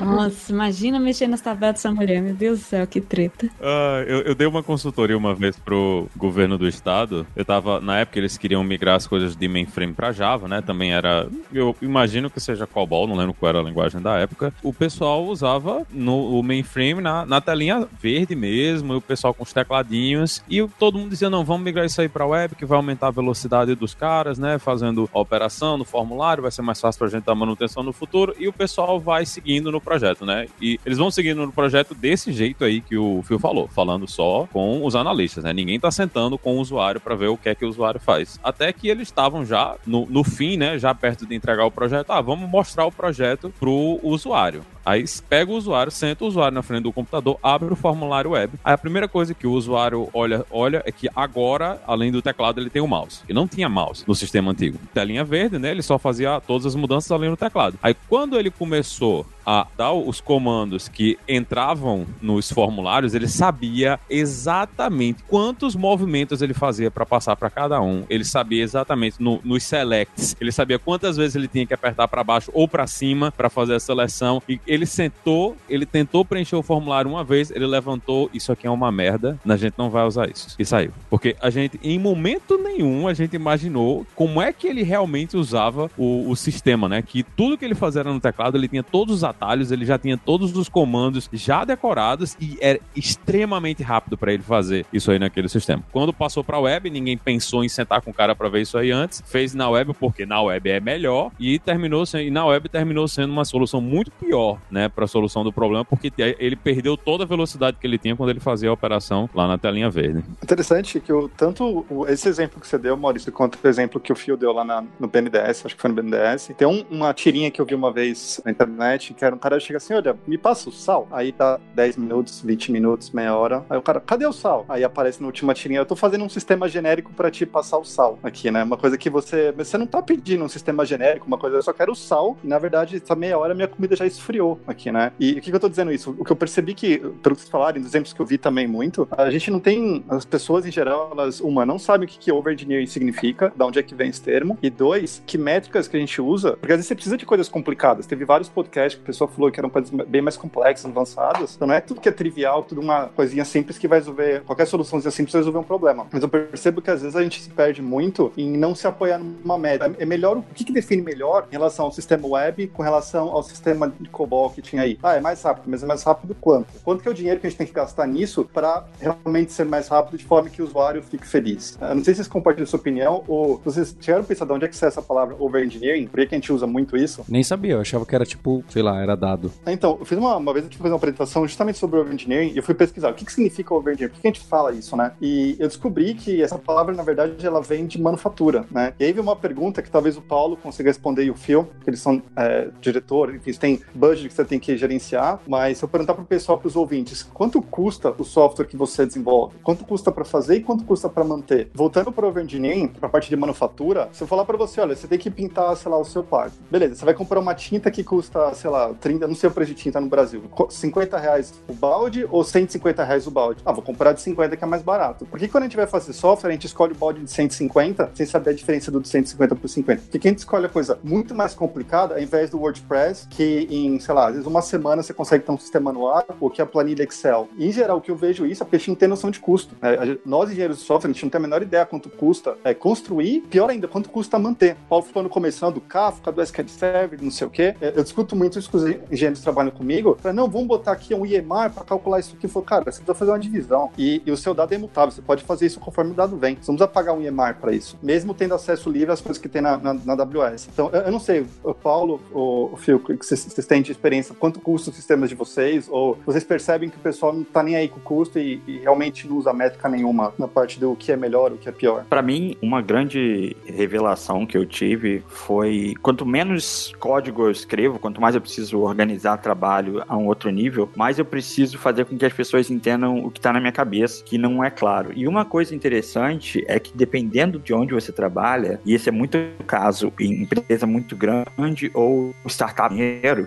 Nossa, 0.05 0.51
imagina 0.51 0.99
mexer 0.99 1.27
nas 1.27 1.41
tabelas 1.41 1.75
dessa 1.75 1.91
mulher, 1.91 2.21
meu 2.21 2.33
Deus 2.33 2.59
do 2.59 2.65
céu, 2.65 2.87
que 2.87 2.99
treta. 2.99 3.47
Uh, 3.59 4.03
eu, 4.07 4.21
eu, 4.21 4.35
dei 4.35 4.47
uma 4.47 4.63
consultoria 4.63 5.17
uma 5.17 5.35
vez 5.35 5.57
pro 5.57 6.07
governo 6.15 6.57
do 6.57 6.67
estado. 6.67 7.25
Eu 7.35 7.45
tava, 7.45 7.79
na 7.79 7.99
época 7.99 8.19
eles 8.19 8.37
queriam 8.37 8.63
migrar 8.63 8.95
as 8.95 9.07
coisas 9.07 9.35
de 9.35 9.47
mainframe 9.47 9.93
para 9.93 10.11
Java, 10.11 10.47
né? 10.47 10.61
Também 10.61 10.93
era, 10.93 11.27
eu 11.53 11.75
imagino 11.81 12.29
que 12.29 12.39
seja 12.39 12.67
COBOL, 12.67 13.07
não 13.07 13.15
lembro 13.15 13.33
qual 13.33 13.49
era 13.49 13.59
a 13.59 13.63
linguagem 13.63 14.01
da 14.01 14.17
época. 14.17 14.53
O 14.63 14.73
pessoal 14.73 15.25
usava 15.25 15.85
no 15.91 16.39
o 16.39 16.43
mainframe 16.43 17.01
na, 17.01 17.25
na 17.25 17.41
telinha 17.41 17.87
verde 17.99 18.35
mesmo, 18.35 18.95
o 18.95 19.01
pessoal 19.01 19.33
com 19.33 19.43
os 19.43 19.53
tecladinhos 19.53 20.43
e 20.49 20.65
todo 20.79 20.97
mundo 20.97 21.09
dizia 21.09 21.29
não, 21.29 21.43
vamos 21.43 21.63
migrar 21.63 21.85
isso 21.85 22.01
aí 22.01 22.09
para 22.09 22.25
web 22.25 22.55
que 22.55 22.65
vai 22.65 22.77
aumentar 22.77 23.07
a 23.07 23.11
velocidade 23.11 23.75
dos 23.75 23.93
caras, 23.93 24.39
né? 24.39 24.57
Fazendo 24.57 25.09
a 25.13 25.19
operação 25.19 25.77
no 25.77 25.85
formulário, 25.85 26.41
vai 26.41 26.51
ser 26.51 26.61
mais 26.61 26.79
fácil 26.79 26.99
pra 26.99 27.07
gente 27.07 27.25
dar 27.25 27.35
manutenção 27.35 27.83
no 27.83 27.93
futuro 27.93 28.35
e 28.39 28.47
o 28.47 28.53
pessoal 28.53 28.99
vai 28.99 29.25
seguindo 29.25 29.71
no 29.71 29.81
projeto, 29.91 30.25
né? 30.25 30.47
E 30.61 30.79
eles 30.85 30.97
vão 30.97 31.11
seguindo 31.11 31.45
no 31.45 31.51
projeto 31.51 31.93
desse 31.93 32.31
jeito 32.31 32.63
aí 32.63 32.79
que 32.79 32.97
o 32.97 33.21
Phil 33.23 33.37
falou, 33.37 33.67
falando 33.67 34.07
só 34.07 34.47
com 34.51 34.85
os 34.85 34.95
analistas, 34.95 35.43
né? 35.43 35.51
Ninguém 35.51 35.79
tá 35.79 35.91
sentando 35.91 36.37
com 36.37 36.57
o 36.57 36.61
usuário 36.61 37.01
para 37.01 37.13
ver 37.13 37.27
o 37.27 37.37
que 37.37 37.49
é 37.49 37.55
que 37.55 37.65
o 37.65 37.69
usuário 37.69 37.99
faz. 37.99 38.39
Até 38.41 38.71
que 38.71 38.87
eles 38.87 39.09
estavam 39.09 39.45
já 39.45 39.75
no, 39.85 40.05
no 40.09 40.23
fim, 40.23 40.55
né? 40.55 40.79
Já 40.79 40.95
perto 40.95 41.25
de 41.25 41.35
entregar 41.35 41.65
o 41.65 41.71
projeto. 41.71 42.11
Ah, 42.11 42.21
vamos 42.21 42.49
mostrar 42.49 42.85
o 42.85 42.91
projeto 42.91 43.53
pro 43.59 43.99
usuário. 44.01 44.63
Aí 44.85 45.03
pega 45.29 45.51
o 45.51 45.55
usuário, 45.55 45.91
senta 45.91 46.23
o 46.23 46.27
usuário 46.27 46.55
na 46.55 46.61
frente 46.61 46.83
do 46.83 46.93
computador, 46.93 47.37
abre 47.41 47.71
o 47.71 47.75
formulário 47.75 48.31
web. 48.31 48.53
Aí 48.63 48.73
a 48.73 48.77
primeira 48.77 49.07
coisa 49.07 49.33
que 49.33 49.47
o 49.47 49.51
usuário 49.51 50.09
olha, 50.13 50.45
olha 50.49 50.81
é 50.85 50.91
que 50.91 51.07
agora, 51.15 51.81
além 51.85 52.11
do 52.11 52.21
teclado, 52.21 52.59
ele 52.59 52.69
tem 52.69 52.81
o 52.81 52.87
mouse. 52.87 53.21
E 53.27 53.33
não 53.33 53.47
tinha 53.47 53.69
mouse 53.69 54.03
no 54.07 54.15
sistema 54.15 54.51
antigo. 54.51 54.77
Telinha 54.93 55.23
verde, 55.23 55.57
né? 55.57 55.71
Ele 55.71 55.81
só 55.81 55.97
fazia 55.97 56.41
todas 56.41 56.65
as 56.65 56.75
mudanças 56.75 57.11
além 57.11 57.29
do 57.29 57.37
teclado. 57.37 57.77
Aí 57.81 57.95
quando 58.07 58.37
ele 58.37 58.49
começou 58.49 59.25
a 59.45 59.67
dar 59.75 59.91
os 59.91 60.21
comandos 60.21 60.87
que 60.87 61.17
entravam 61.27 62.05
nos 62.21 62.51
formulários, 62.51 63.13
ele 63.13 63.27
sabia 63.27 63.99
exatamente 64.09 65.23
quantos 65.23 65.75
movimentos 65.75 66.41
ele 66.41 66.53
fazia 66.53 66.91
para 66.91 67.05
passar 67.05 67.35
para 67.35 67.49
cada 67.49 67.81
um. 67.81 68.05
Ele 68.09 68.23
sabia 68.23 68.63
exatamente 68.63 69.17
no, 69.19 69.39
nos 69.43 69.63
selects, 69.63 70.35
ele 70.39 70.51
sabia 70.51 70.77
quantas 70.77 71.17
vezes 71.17 71.35
ele 71.35 71.47
tinha 71.47 71.65
que 71.65 71.73
apertar 71.73 72.07
para 72.07 72.23
baixo 72.23 72.51
ou 72.53 72.67
para 72.67 72.85
cima 72.87 73.31
para 73.31 73.49
fazer 73.49 73.75
a 73.75 73.79
seleção. 73.79 74.41
E 74.47 74.59
ele 74.71 74.85
sentou, 74.85 75.57
ele 75.67 75.85
tentou 75.85 76.23
preencher 76.23 76.55
o 76.55 76.63
formulário 76.63 77.11
uma 77.11 77.25
vez, 77.25 77.51
ele 77.51 77.67
levantou, 77.67 78.29
isso 78.33 78.53
aqui 78.53 78.65
é 78.65 78.69
uma 78.69 78.89
merda, 78.89 79.37
a 79.45 79.57
gente 79.57 79.73
não 79.77 79.89
vai 79.89 80.07
usar 80.07 80.29
isso. 80.29 80.55
E 80.57 80.63
saiu. 80.63 80.93
Porque 81.09 81.35
a 81.41 81.49
gente, 81.49 81.77
em 81.83 81.99
momento 81.99 82.57
nenhum, 82.57 83.05
a 83.05 83.13
gente 83.13 83.35
imaginou 83.35 84.07
como 84.15 84.41
é 84.41 84.53
que 84.53 84.67
ele 84.67 84.81
realmente 84.81 85.35
usava 85.35 85.91
o, 85.97 86.29
o 86.29 86.37
sistema, 86.37 86.87
né? 86.87 87.01
Que 87.01 87.21
tudo 87.21 87.57
que 87.57 87.65
ele 87.65 87.75
fazia 87.75 88.01
no 88.01 88.17
teclado, 88.17 88.57
ele 88.57 88.69
tinha 88.69 88.81
todos 88.81 89.15
os 89.17 89.23
atalhos, 89.25 89.73
ele 89.73 89.85
já 89.85 89.97
tinha 89.97 90.17
todos 90.17 90.55
os 90.55 90.69
comandos 90.69 91.29
já 91.33 91.65
decorados 91.65 92.37
e 92.39 92.57
era 92.61 92.79
extremamente 92.95 93.83
rápido 93.83 94.17
para 94.17 94.31
ele 94.31 94.43
fazer 94.43 94.85
isso 94.93 95.11
aí 95.11 95.19
naquele 95.19 95.49
sistema. 95.49 95.83
Quando 95.91 96.13
passou 96.13 96.45
para 96.45 96.57
web, 96.57 96.89
ninguém 96.89 97.17
pensou 97.17 97.61
em 97.61 97.67
sentar 97.67 98.01
com 98.01 98.11
o 98.11 98.13
cara 98.13 98.33
para 98.33 98.47
ver 98.47 98.61
isso 98.61 98.77
aí 98.77 98.89
antes, 98.89 99.21
fez 99.25 99.53
na 99.53 99.69
web 99.69 99.93
porque 99.99 100.25
na 100.25 100.41
web 100.41 100.69
é 100.69 100.79
melhor 100.79 101.29
e 101.37 101.59
terminou 101.59 102.05
sendo, 102.05 102.23
e 102.23 102.31
na 102.31 102.45
web 102.45 102.69
terminou 102.69 103.05
sendo 103.05 103.33
uma 103.33 103.43
solução 103.43 103.81
muito 103.81 104.11
pior, 104.11 104.60
né, 104.69 104.89
para 104.89 105.05
a 105.05 105.07
solução 105.07 105.43
do 105.43 105.51
problema, 105.51 105.83
porque 105.83 106.11
ele 106.17 106.55
perdeu 106.55 106.95
toda 106.97 107.23
a 107.23 107.27
velocidade 107.27 107.77
que 107.79 107.87
ele 107.87 107.97
tinha 107.97 108.15
quando 108.15 108.29
ele 108.29 108.39
fazia 108.39 108.69
a 108.69 108.73
operação 108.73 109.29
lá 109.33 109.47
na 109.47 109.57
telinha 109.57 109.89
verde. 109.89 110.23
Interessante 110.43 110.99
que 110.99 111.11
o, 111.11 111.29
tanto 111.29 111.85
esse 112.07 112.27
exemplo 112.27 112.59
que 112.59 112.67
você 112.67 112.77
deu, 112.77 112.95
Maurício, 112.97 113.31
quanto 113.31 113.57
o 113.61 113.67
exemplo 113.67 113.99
que 113.99 114.11
o 114.11 114.15
Fio 114.15 114.37
deu 114.37 114.51
lá 114.51 114.63
na, 114.63 114.83
no 114.99 115.07
BNDES, 115.07 115.65
acho 115.65 115.75
que 115.75 115.81
foi 115.81 115.89
no 115.89 115.95
BNDES, 115.95 116.51
tem 116.57 116.67
um, 116.67 116.83
uma 116.89 117.13
tirinha 117.13 117.51
que 117.51 117.61
eu 117.61 117.65
vi 117.65 117.75
uma 117.75 117.91
vez 117.91 118.41
na 118.45 118.51
internet, 118.51 119.13
que 119.13 119.23
era 119.23 119.35
um 119.35 119.39
cara 119.39 119.57
que 119.57 119.63
chega 119.63 119.77
assim, 119.77 119.93
olha, 119.93 120.15
me 120.27 120.37
passa 120.37 120.69
o 120.69 120.71
sal. 120.71 121.07
Aí 121.11 121.31
dá 121.31 121.59
10 121.75 121.97
minutos, 121.97 122.41
20 122.41 122.71
minutos, 122.71 123.11
meia 123.11 123.35
hora. 123.35 123.65
Aí 123.69 123.77
o 123.77 123.81
cara, 123.81 123.99
cadê 123.99 124.25
o 124.25 124.33
sal? 124.33 124.65
Aí 124.67 124.83
aparece 124.83 125.21
na 125.21 125.27
última 125.27 125.53
tirinha, 125.53 125.79
eu 125.79 125.85
tô 125.85 125.95
fazendo 125.95 126.23
um 126.23 126.29
sistema 126.29 126.67
genérico 126.67 127.11
para 127.13 127.29
te 127.31 127.45
passar 127.45 127.77
o 127.77 127.85
sal 127.85 128.19
aqui, 128.23 128.51
né? 128.51 128.63
Uma 128.63 128.77
coisa 128.77 128.97
que 128.97 129.09
você, 129.09 129.51
você 129.51 129.77
não 129.77 129.87
tá 129.87 130.01
pedindo 130.01 130.43
um 130.43 130.49
sistema 130.49 130.85
genérico, 130.85 131.27
uma 131.27 131.37
coisa, 131.37 131.57
eu 131.57 131.63
só 131.63 131.73
quero 131.73 131.91
o 131.91 131.95
sal, 131.95 132.37
e 132.43 132.47
na 132.47 132.59
verdade, 132.59 132.97
essa 132.97 133.15
meia 133.15 133.37
hora 133.37 133.53
minha 133.53 133.67
comida 133.67 133.95
já 133.95 134.05
esfriou 134.05 134.50
aqui, 134.67 134.91
né? 134.91 135.11
E 135.19 135.33
o 135.33 135.41
que, 135.41 135.49
que 135.49 135.55
eu 135.55 135.59
tô 135.59 135.69
dizendo 135.69 135.91
isso? 135.91 136.15
O 136.17 136.25
que 136.25 136.31
eu 136.31 136.35
percebi 136.35 136.73
que, 136.73 136.97
pelo 136.97 137.35
que 137.35 137.41
vocês 137.41 137.49
falarem, 137.49 137.81
dos 137.81 137.91
exemplos 137.91 138.13
que 138.13 138.19
eu 138.19 138.25
vi 138.25 138.37
também 138.37 138.67
muito, 138.67 139.07
a 139.11 139.29
gente 139.29 139.51
não 139.51 139.59
tem, 139.59 140.03
as 140.09 140.25
pessoas 140.25 140.65
em 140.65 140.71
geral, 140.71 141.09
elas, 141.11 141.41
uma, 141.41 141.65
não 141.65 141.79
sabem 141.79 142.05
o 142.05 142.09
que, 142.09 142.17
que 142.17 142.31
over-engineering 142.31 142.87
significa, 142.87 143.51
de 143.55 143.63
onde 143.63 143.79
é 143.79 143.83
que 143.83 143.95
vem 143.95 144.09
esse 144.09 144.21
termo, 144.21 144.57
e 144.61 144.69
dois, 144.69 145.21
que 145.25 145.37
métricas 145.37 145.87
que 145.87 145.97
a 145.97 145.99
gente 145.99 146.21
usa, 146.21 146.57
porque 146.57 146.73
às 146.73 146.77
vezes 146.77 146.87
você 146.87 146.95
precisa 146.95 147.17
de 147.17 147.25
coisas 147.25 147.47
complicadas. 147.49 148.05
Teve 148.05 148.25
vários 148.25 148.49
podcasts 148.49 148.95
que 148.95 149.03
o 149.03 149.05
pessoal 149.05 149.29
falou 149.29 149.51
que 149.51 149.59
eram 149.59 149.69
coisas 149.69 149.91
bem 150.07 150.21
mais 150.21 150.37
complexas, 150.37 150.89
avançadas, 150.89 151.55
então 151.55 151.67
não 151.67 151.75
é 151.75 151.81
tudo 151.81 152.01
que 152.01 152.09
é 152.09 152.11
trivial, 152.11 152.63
tudo 152.63 152.81
uma 152.81 153.07
coisinha 153.07 153.45
simples 153.45 153.77
que 153.77 153.87
vai 153.87 153.99
resolver, 153.99 154.41
qualquer 154.41 154.65
soluçãozinha 154.65 155.11
simples 155.11 155.33
vai 155.33 155.41
resolver 155.41 155.59
um 155.59 155.63
problema. 155.63 156.07
Mas 156.11 156.23
eu 156.23 156.29
percebo 156.29 156.81
que 156.81 156.91
às 156.91 157.01
vezes 157.01 157.15
a 157.15 157.23
gente 157.23 157.41
se 157.41 157.49
perde 157.49 157.81
muito 157.81 158.31
em 158.37 158.57
não 158.57 158.75
se 158.75 158.87
apoiar 158.87 159.19
numa 159.19 159.57
média. 159.57 159.93
É 159.97 160.05
melhor, 160.05 160.37
o 160.37 160.43
que, 160.53 160.63
que 160.63 160.73
define 160.73 161.01
melhor 161.01 161.47
em 161.49 161.53
relação 161.53 161.85
ao 161.85 161.91
sistema 161.91 162.27
web 162.27 162.67
com 162.67 162.83
relação 162.83 163.29
ao 163.29 163.43
sistema 163.43 163.91
de 163.99 164.09
COBOL 164.09 164.40
Que 164.49 164.61
tinha 164.61 164.81
aí. 164.81 164.97
Ah, 165.01 165.15
é 165.15 165.21
mais 165.21 165.41
rápido, 165.41 165.65
mas 165.67 165.83
é 165.83 165.85
mais 165.85 166.03
rápido 166.03 166.35
quanto? 166.39 166.67
Quanto 166.83 167.01
que 167.01 167.07
é 167.07 167.11
o 167.11 167.13
dinheiro 167.13 167.39
que 167.39 167.47
a 167.47 167.49
gente 167.49 167.57
tem 167.57 167.67
que 167.67 167.73
gastar 167.73 168.07
nisso 168.07 168.47
para 168.53 168.85
realmente 168.99 169.53
ser 169.53 169.65
mais 169.65 169.87
rápido 169.87 170.17
de 170.17 170.25
forma 170.25 170.49
que 170.49 170.61
o 170.61 170.65
usuário 170.65 171.01
fique 171.01 171.27
feliz? 171.27 171.77
Eu 171.79 171.95
não 171.95 172.03
sei 172.03 172.13
se 172.13 172.17
vocês 172.17 172.27
compartilham 172.27 172.67
sua 172.67 172.79
opinião 172.79 173.23
ou 173.27 173.61
vocês 173.63 173.95
tiveram 173.99 174.23
pensado 174.23 174.53
onde 174.53 174.65
é 174.65 174.67
que 174.67 174.75
sai 174.75 174.89
essa 174.89 175.01
palavra 175.01 175.35
over-engineering? 175.39 176.07
Por 176.07 176.25
que 176.25 176.35
a 176.35 176.37
gente 176.37 176.51
usa 176.51 176.67
muito 176.67 176.97
isso? 176.97 177.23
Nem 177.27 177.43
sabia, 177.43 177.73
eu 177.73 177.81
achava 177.81 178.05
que 178.05 178.15
era 178.15 178.25
tipo, 178.25 178.63
sei 178.69 178.81
lá, 178.81 179.01
era 179.01 179.15
dado. 179.15 179.51
Então, 179.65 179.97
eu 179.99 180.05
fiz 180.05 180.17
uma, 180.17 180.37
uma 180.37 180.53
vez, 180.53 180.65
eu 180.65 180.69
tive 180.69 180.77
que 180.77 180.83
fazer 180.83 180.93
uma 180.93 180.97
apresentação 180.97 181.47
justamente 181.47 181.77
sobre 181.77 181.99
over-engineering 181.99 182.51
e 182.53 182.57
eu 182.57 182.63
fui 182.63 182.75
pesquisar 182.75 183.09
o 183.09 183.13
que, 183.13 183.25
que 183.25 183.31
significa 183.31 183.73
over-engineering, 183.73 184.13
por 184.13 184.21
que 184.21 184.27
a 184.27 184.31
gente 184.31 184.45
fala 184.45 184.71
isso, 184.73 184.95
né? 184.95 185.11
E 185.21 185.55
eu 185.59 185.67
descobri 185.67 186.13
que 186.13 186.41
essa 186.41 186.57
palavra, 186.57 186.93
na 186.93 187.03
verdade, 187.03 187.45
ela 187.45 187.61
vem 187.61 187.85
de 187.85 188.01
manufatura, 188.01 188.65
né? 188.71 188.93
E 188.99 189.05
aí 189.05 189.11
veio 189.11 189.23
uma 189.23 189.35
pergunta 189.35 189.81
que 189.81 189.89
talvez 189.89 190.17
o 190.17 190.21
Paulo 190.21 190.57
consiga 190.57 190.89
responder 190.89 191.23
e 191.23 191.31
o 191.31 191.35
Phil, 191.35 191.67
que 191.83 191.89
eles 191.89 191.99
são 191.99 192.21
é, 192.35 192.69
diretor, 192.79 193.33
enfim, 193.35 193.51
tem 193.53 193.81
budget 193.93 194.30
que 194.31 194.35
você 194.35 194.45
tem 194.45 194.59
que 194.59 194.75
gerenciar, 194.77 195.39
mas 195.47 195.77
se 195.77 195.83
eu 195.83 195.89
perguntar 195.89 196.13
para 196.13 196.23
o 196.23 196.25
pessoal, 196.25 196.57
para 196.57 196.67
os 196.67 196.75
ouvintes, 196.75 197.23
quanto 197.23 197.61
custa 197.61 198.13
o 198.17 198.23
software 198.23 198.65
que 198.65 198.77
você 198.77 199.05
desenvolve? 199.05 199.55
Quanto 199.63 199.85
custa 199.85 200.11
para 200.11 200.25
fazer 200.25 200.55
e 200.55 200.61
quanto 200.61 200.83
custa 200.83 201.09
para 201.09 201.23
manter? 201.23 201.69
Voltando 201.73 202.11
para 202.11 202.25
o 202.25 202.29
over-engineering, 202.29 202.87
para 202.87 203.07
a 203.07 203.09
parte 203.09 203.29
de 203.29 203.35
manufatura, 203.35 204.09
se 204.11 204.23
eu 204.23 204.27
falar 204.27 204.45
para 204.45 204.57
você, 204.57 204.81
olha, 204.81 204.95
você 204.95 205.07
tem 205.07 205.19
que 205.19 205.29
pintar, 205.29 205.75
sei 205.75 205.91
lá, 205.91 205.97
o 205.97 206.05
seu 206.05 206.23
quarto. 206.23 206.53
Beleza, 206.69 206.95
você 206.95 207.05
vai 207.05 207.13
comprar 207.13 207.39
uma 207.39 207.53
tinta 207.53 207.91
que 207.91 208.03
custa, 208.03 208.53
sei 208.53 208.69
lá, 208.69 208.93
30, 208.93 209.27
não 209.27 209.35
sei 209.35 209.49
o 209.49 209.51
preço 209.51 209.73
de 209.73 209.75
tinta 209.75 209.99
no 209.99 210.07
Brasil, 210.07 210.43
50 210.69 211.17
reais 211.17 211.53
o 211.67 211.73
balde 211.73 212.25
ou 212.29 212.43
150 212.43 213.03
reais 213.03 213.27
o 213.27 213.31
balde? 213.31 213.61
Ah, 213.65 213.71
vou 213.71 213.83
comprar 213.83 214.13
de 214.13 214.21
50 214.21 214.55
que 214.55 214.63
é 214.63 214.67
mais 214.67 214.81
barato. 214.81 215.25
Por 215.25 215.39
que 215.39 215.47
quando 215.47 215.63
a 215.63 215.67
gente 215.67 215.75
vai 215.75 215.87
fazer 215.87 216.13
software, 216.13 216.49
a 216.49 216.53
gente 216.53 216.67
escolhe 216.67 216.93
o 216.93 216.95
balde 216.95 217.23
de 217.23 217.31
150 217.31 218.11
sem 218.13 218.25
saber 218.25 218.51
a 218.51 218.53
diferença 218.53 218.91
do 218.91 219.01
de 219.01 219.09
150 219.09 219.55
por 219.55 219.67
50? 219.67 220.01
Porque 220.03 220.19
quem 220.19 220.33
escolhe 220.33 220.65
a 220.65 220.69
coisa 220.69 220.99
muito 221.03 221.35
mais 221.35 221.53
complicada, 221.53 222.15
ao 222.15 222.21
invés 222.21 222.49
do 222.49 222.59
WordPress, 222.59 223.27
que 223.29 223.67
em, 223.69 223.99
sei 223.99 224.13
lá, 224.13 224.20
às 224.27 224.33
vezes 224.33 224.47
uma 224.47 224.61
semana 224.61 225.03
você 225.03 225.13
consegue 225.13 225.43
ter 225.43 225.51
um 225.51 225.57
sistema 225.57 225.91
no 225.91 226.07
ar, 226.07 226.25
ou 226.39 226.49
que 226.49 226.61
a 226.61 226.65
planilha 226.65 227.03
Excel. 227.03 227.49
E, 227.57 227.67
em 227.67 227.71
geral, 227.71 227.97
o 227.97 228.01
que 228.01 228.11
eu 228.11 228.15
vejo 228.15 228.45
isso 228.45 228.63
é 228.63 228.65
porque 228.65 228.75
a 228.75 228.79
gente 228.79 228.89
não 228.89 228.95
tem 228.95 229.07
noção 229.07 229.29
de 229.29 229.39
custo. 229.39 229.75
É, 229.81 230.17
nós, 230.25 230.49
engenheiros 230.49 230.77
de 230.77 230.83
software, 230.83 231.09
a 231.09 231.13
gente 231.13 231.23
não 231.23 231.29
tem 231.29 231.39
a 231.39 231.41
menor 231.41 231.61
ideia 231.61 231.85
quanto 231.85 232.09
custa 232.09 232.57
é, 232.63 232.73
construir, 232.73 233.41
pior 233.41 233.69
ainda, 233.69 233.87
quanto 233.87 234.09
custa 234.09 234.37
manter. 234.39 234.73
O 234.85 234.89
Paulo 234.89 235.05
falando 235.05 235.29
começando 235.29 235.75
do 235.75 235.81
Kafka, 235.81 236.31
do 236.31 236.41
SQL 236.41 236.67
Server, 236.67 237.21
não 237.21 237.31
sei 237.31 237.47
o 237.47 237.49
quê. 237.49 237.75
É, 237.81 237.93
eu 237.95 238.03
discuto 238.03 238.35
muito 238.35 238.57
isso 238.57 238.69
com 238.69 238.77
os 238.77 238.83
engenheiros 239.11 239.41
trabalham 239.41 239.71
comigo. 239.71 240.17
Falei, 240.21 240.35
não, 240.35 240.49
vamos 240.49 240.67
botar 240.67 240.91
aqui 240.91 241.13
um 241.13 241.25
IEMAR 241.25 241.71
para 241.71 241.83
calcular 241.83 242.19
isso 242.19 242.35
aqui. 242.35 242.47
Falei, 242.47 242.67
cara, 242.67 242.83
você 242.83 242.97
precisa 242.97 243.13
fazer 243.13 243.31
uma 243.31 243.39
divisão. 243.39 243.91
E, 243.97 244.21
e, 244.25 244.31
o 244.31 244.37
seu 244.37 244.53
dado 244.53 244.73
é 244.73 244.75
imutável, 244.75 245.11
você 245.11 245.21
pode 245.21 245.43
fazer 245.43 245.65
isso 245.65 245.79
conforme 245.79 246.11
o 246.11 246.13
dado 246.13 246.37
vem. 246.37 246.55
Você 246.55 246.71
não 246.71 246.77
precisa 246.77 246.87
pagar 246.87 247.13
um 247.13 247.21
IEMAR 247.21 247.57
para 247.59 247.71
isso, 247.73 247.97
mesmo 248.01 248.33
tendo 248.33 248.53
acesso 248.53 248.89
livre 248.89 249.11
às 249.11 249.21
coisas 249.21 249.41
que 249.41 249.49
tem 249.49 249.61
na, 249.61 249.77
na, 249.77 249.93
na 249.93 250.13
AWS. 250.13 250.69
Então, 250.71 250.89
eu, 250.93 251.01
eu, 251.01 251.11
não 251.11 251.19
sei, 251.19 251.45
o 251.63 251.73
Paulo, 251.73 252.21
o, 252.31 252.69
o 252.73 252.77
Phil, 252.77 252.99
que 252.99 253.15
vocês 253.15 253.65
têm 253.65 253.81
de 253.81 253.91
experiência, 253.91 254.10
quanto 254.37 254.59
custa 254.59 254.89
os 254.89 254.95
sistemas 254.95 255.29
de 255.29 255.35
vocês? 255.35 255.87
Ou 255.89 256.19
vocês 256.25 256.43
percebem 256.43 256.89
que 256.89 256.97
o 256.97 256.99
pessoal 256.99 257.33
não 257.33 257.43
tá 257.43 257.63
nem 257.63 257.75
aí 257.75 257.87
com 257.87 257.99
o 257.99 258.03
custo 258.03 258.37
e, 258.37 258.61
e 258.67 258.79
realmente 258.79 259.27
não 259.27 259.37
usa 259.37 259.53
métrica 259.53 259.87
nenhuma 259.87 260.33
na 260.37 260.47
parte 260.47 260.79
do 260.79 260.95
que 260.95 261.11
é 261.11 261.15
melhor, 261.15 261.51
o 261.51 261.57
que 261.57 261.69
é 261.69 261.71
pior? 261.71 262.05
Para 262.09 262.21
mim, 262.21 262.55
uma 262.61 262.81
grande 262.81 263.55
revelação 263.65 264.45
que 264.45 264.57
eu 264.57 264.65
tive 264.65 265.23
foi 265.27 265.93
quanto 266.01 266.25
menos 266.25 266.93
código 266.99 267.43
eu 267.43 267.51
escrevo, 267.51 267.99
quanto 267.99 268.19
mais 268.19 268.35
eu 268.35 268.41
preciso 268.41 268.79
organizar 268.79 269.37
trabalho 269.37 270.03
a 270.07 270.17
um 270.17 270.27
outro 270.27 270.49
nível, 270.49 270.89
mais 270.95 271.17
eu 271.17 271.25
preciso 271.25 271.77
fazer 271.77 272.05
com 272.05 272.17
que 272.17 272.25
as 272.25 272.33
pessoas 272.33 272.69
entendam 272.69 273.25
o 273.25 273.31
que 273.31 273.39
está 273.39 273.53
na 273.53 273.59
minha 273.59 273.71
cabeça, 273.71 274.23
que 274.23 274.37
não 274.37 274.63
é 274.63 274.69
claro. 274.69 275.11
E 275.15 275.27
uma 275.27 275.45
coisa 275.45 275.73
interessante 275.73 276.63
é 276.67 276.79
que 276.79 276.95
dependendo 276.95 277.59
de 277.59 277.73
onde 277.73 277.93
você 277.93 278.11
trabalha, 278.11 278.79
e 278.85 278.93
esse 278.93 279.09
é 279.09 279.11
muito 279.11 279.37
caso 279.65 280.11
em 280.19 280.43
empresa 280.43 280.85
muito 280.85 281.15
grande 281.15 281.91
ou 281.93 282.33
startup 282.47 282.81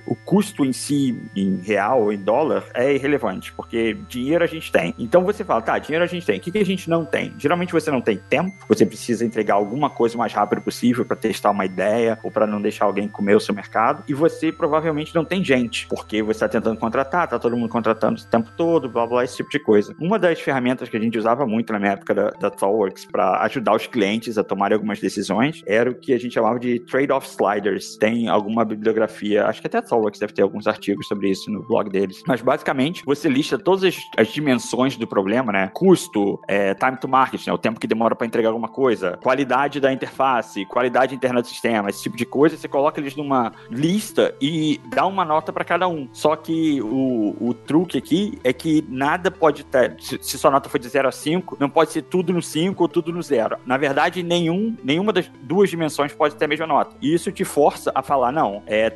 o 0.06 0.14
custo 0.24 0.53
em 0.62 0.72
si, 0.72 1.18
em 1.34 1.56
real 1.56 2.02
ou 2.02 2.12
em 2.12 2.18
dólar, 2.18 2.64
é 2.74 2.92
irrelevante, 2.94 3.50
porque 3.54 3.94
dinheiro 4.08 4.44
a 4.44 4.46
gente 4.46 4.70
tem. 4.70 4.94
Então 4.98 5.24
você 5.24 5.42
fala, 5.42 5.62
tá, 5.62 5.78
dinheiro 5.78 6.04
a 6.04 6.08
gente 6.08 6.26
tem. 6.26 6.38
O 6.38 6.40
que, 6.40 6.52
que 6.52 6.58
a 6.58 6.64
gente 6.66 6.90
não 6.90 7.04
tem? 7.04 7.32
Geralmente 7.38 7.72
você 7.72 7.90
não 7.90 8.02
tem 8.02 8.18
tempo, 8.18 8.52
você 8.68 8.84
precisa 8.84 9.24
entregar 9.24 9.54
alguma 9.54 9.88
coisa 9.88 10.16
o 10.16 10.18
mais 10.18 10.34
rápido 10.34 10.60
possível 10.60 11.04
para 11.04 11.16
testar 11.16 11.50
uma 11.50 11.64
ideia 11.64 12.18
ou 12.22 12.30
para 12.30 12.46
não 12.46 12.60
deixar 12.60 12.84
alguém 12.84 13.08
comer 13.08 13.36
o 13.36 13.40
seu 13.40 13.54
mercado, 13.54 14.04
e 14.06 14.12
você 14.12 14.52
provavelmente 14.52 15.14
não 15.14 15.24
tem 15.24 15.42
gente, 15.42 15.86
porque 15.88 16.22
você 16.22 16.44
está 16.44 16.48
tentando 16.48 16.78
contratar, 16.78 17.26
tá 17.28 17.38
todo 17.38 17.56
mundo 17.56 17.70
contratando 17.70 18.20
o 18.20 18.24
tempo 18.26 18.50
todo, 18.56 18.88
blá 18.88 19.06
blá, 19.06 19.24
esse 19.24 19.36
tipo 19.36 19.50
de 19.50 19.58
coisa. 19.58 19.94
Uma 19.98 20.18
das 20.18 20.40
ferramentas 20.40 20.88
que 20.88 20.96
a 20.96 21.00
gente 21.00 21.16
usava 21.16 21.46
muito 21.46 21.72
na 21.72 21.78
minha 21.78 21.92
época 21.92 22.14
da, 22.14 22.30
da 22.30 22.50
Thoughtworks 22.50 23.06
para 23.06 23.42
ajudar 23.44 23.74
os 23.74 23.86
clientes 23.86 24.36
a 24.36 24.44
tomarem 24.44 24.74
algumas 24.74 25.00
decisões 25.00 25.62
era 25.66 25.90
o 25.90 25.94
que 25.94 26.12
a 26.12 26.18
gente 26.18 26.34
chamava 26.34 26.58
de 26.58 26.80
trade-off 26.80 27.28
sliders. 27.28 27.96
Tem 27.96 28.28
alguma 28.28 28.64
bibliografia, 28.64 29.46
acho 29.46 29.60
que 29.60 29.66
até 29.66 29.78
a 29.78 29.82
Thoughtworks 29.82 30.20
deve 30.20 30.32
ter 30.34 30.42
alguns 30.42 30.66
artigos 30.66 31.06
sobre 31.06 31.30
isso 31.30 31.50
no 31.50 31.62
blog 31.62 31.88
deles. 31.88 32.22
Mas 32.26 32.42
basicamente 32.42 33.02
você 33.04 33.28
lista 33.28 33.58
todas 33.58 33.84
as, 33.84 33.96
as 34.16 34.28
dimensões 34.28 34.96
do 34.96 35.06
problema, 35.06 35.52
né? 35.52 35.70
Custo, 35.72 36.40
é, 36.48 36.74
time 36.74 36.96
to 36.96 37.08
market, 37.08 37.46
né? 37.46 37.52
o 37.52 37.58
tempo 37.58 37.80
que 37.80 37.86
demora 37.86 38.14
para 38.14 38.26
entregar 38.26 38.48
alguma 38.48 38.68
coisa, 38.68 39.18
qualidade 39.22 39.80
da 39.80 39.92
interface, 39.92 40.64
qualidade 40.66 41.14
interna 41.14 41.40
do 41.40 41.46
sistema, 41.46 41.88
esse 41.90 42.02
tipo 42.02 42.16
de 42.16 42.26
coisa. 42.26 42.56
Você 42.56 42.68
coloca 42.68 43.00
eles 43.00 43.16
numa 43.16 43.52
lista 43.70 44.34
e 44.40 44.80
dá 44.86 45.06
uma 45.06 45.24
nota 45.24 45.52
para 45.52 45.64
cada 45.64 45.88
um. 45.88 46.08
Só 46.12 46.36
que 46.36 46.80
o, 46.82 47.36
o 47.40 47.54
truque 47.54 47.98
aqui 47.98 48.38
é 48.42 48.52
que 48.52 48.84
nada 48.88 49.30
pode 49.30 49.64
ter. 49.64 49.96
Se, 50.00 50.38
sua 50.38 50.50
nota 50.50 50.68
for 50.68 50.78
de 50.78 50.88
0 50.88 51.08
a 51.08 51.12
5, 51.12 51.56
não 51.60 51.68
pode 51.68 51.92
ser 51.92 52.02
tudo 52.02 52.32
no 52.32 52.42
5 52.42 52.82
ou 52.82 52.88
tudo 52.88 53.12
no 53.12 53.22
0. 53.22 53.58
Na 53.64 53.76
verdade, 53.76 54.22
nenhum, 54.22 54.76
nenhuma 54.82 55.12
das 55.12 55.30
duas 55.42 55.70
dimensões 55.70 56.12
pode 56.12 56.36
ter 56.36 56.44
a 56.44 56.48
mesma 56.48 56.66
nota. 56.66 56.96
E 57.00 57.12
isso 57.14 57.30
te 57.32 57.44
força 57.44 57.92
a 57.94 58.02
falar, 58.02 58.32
não, 58.32 58.62
é 58.66 58.92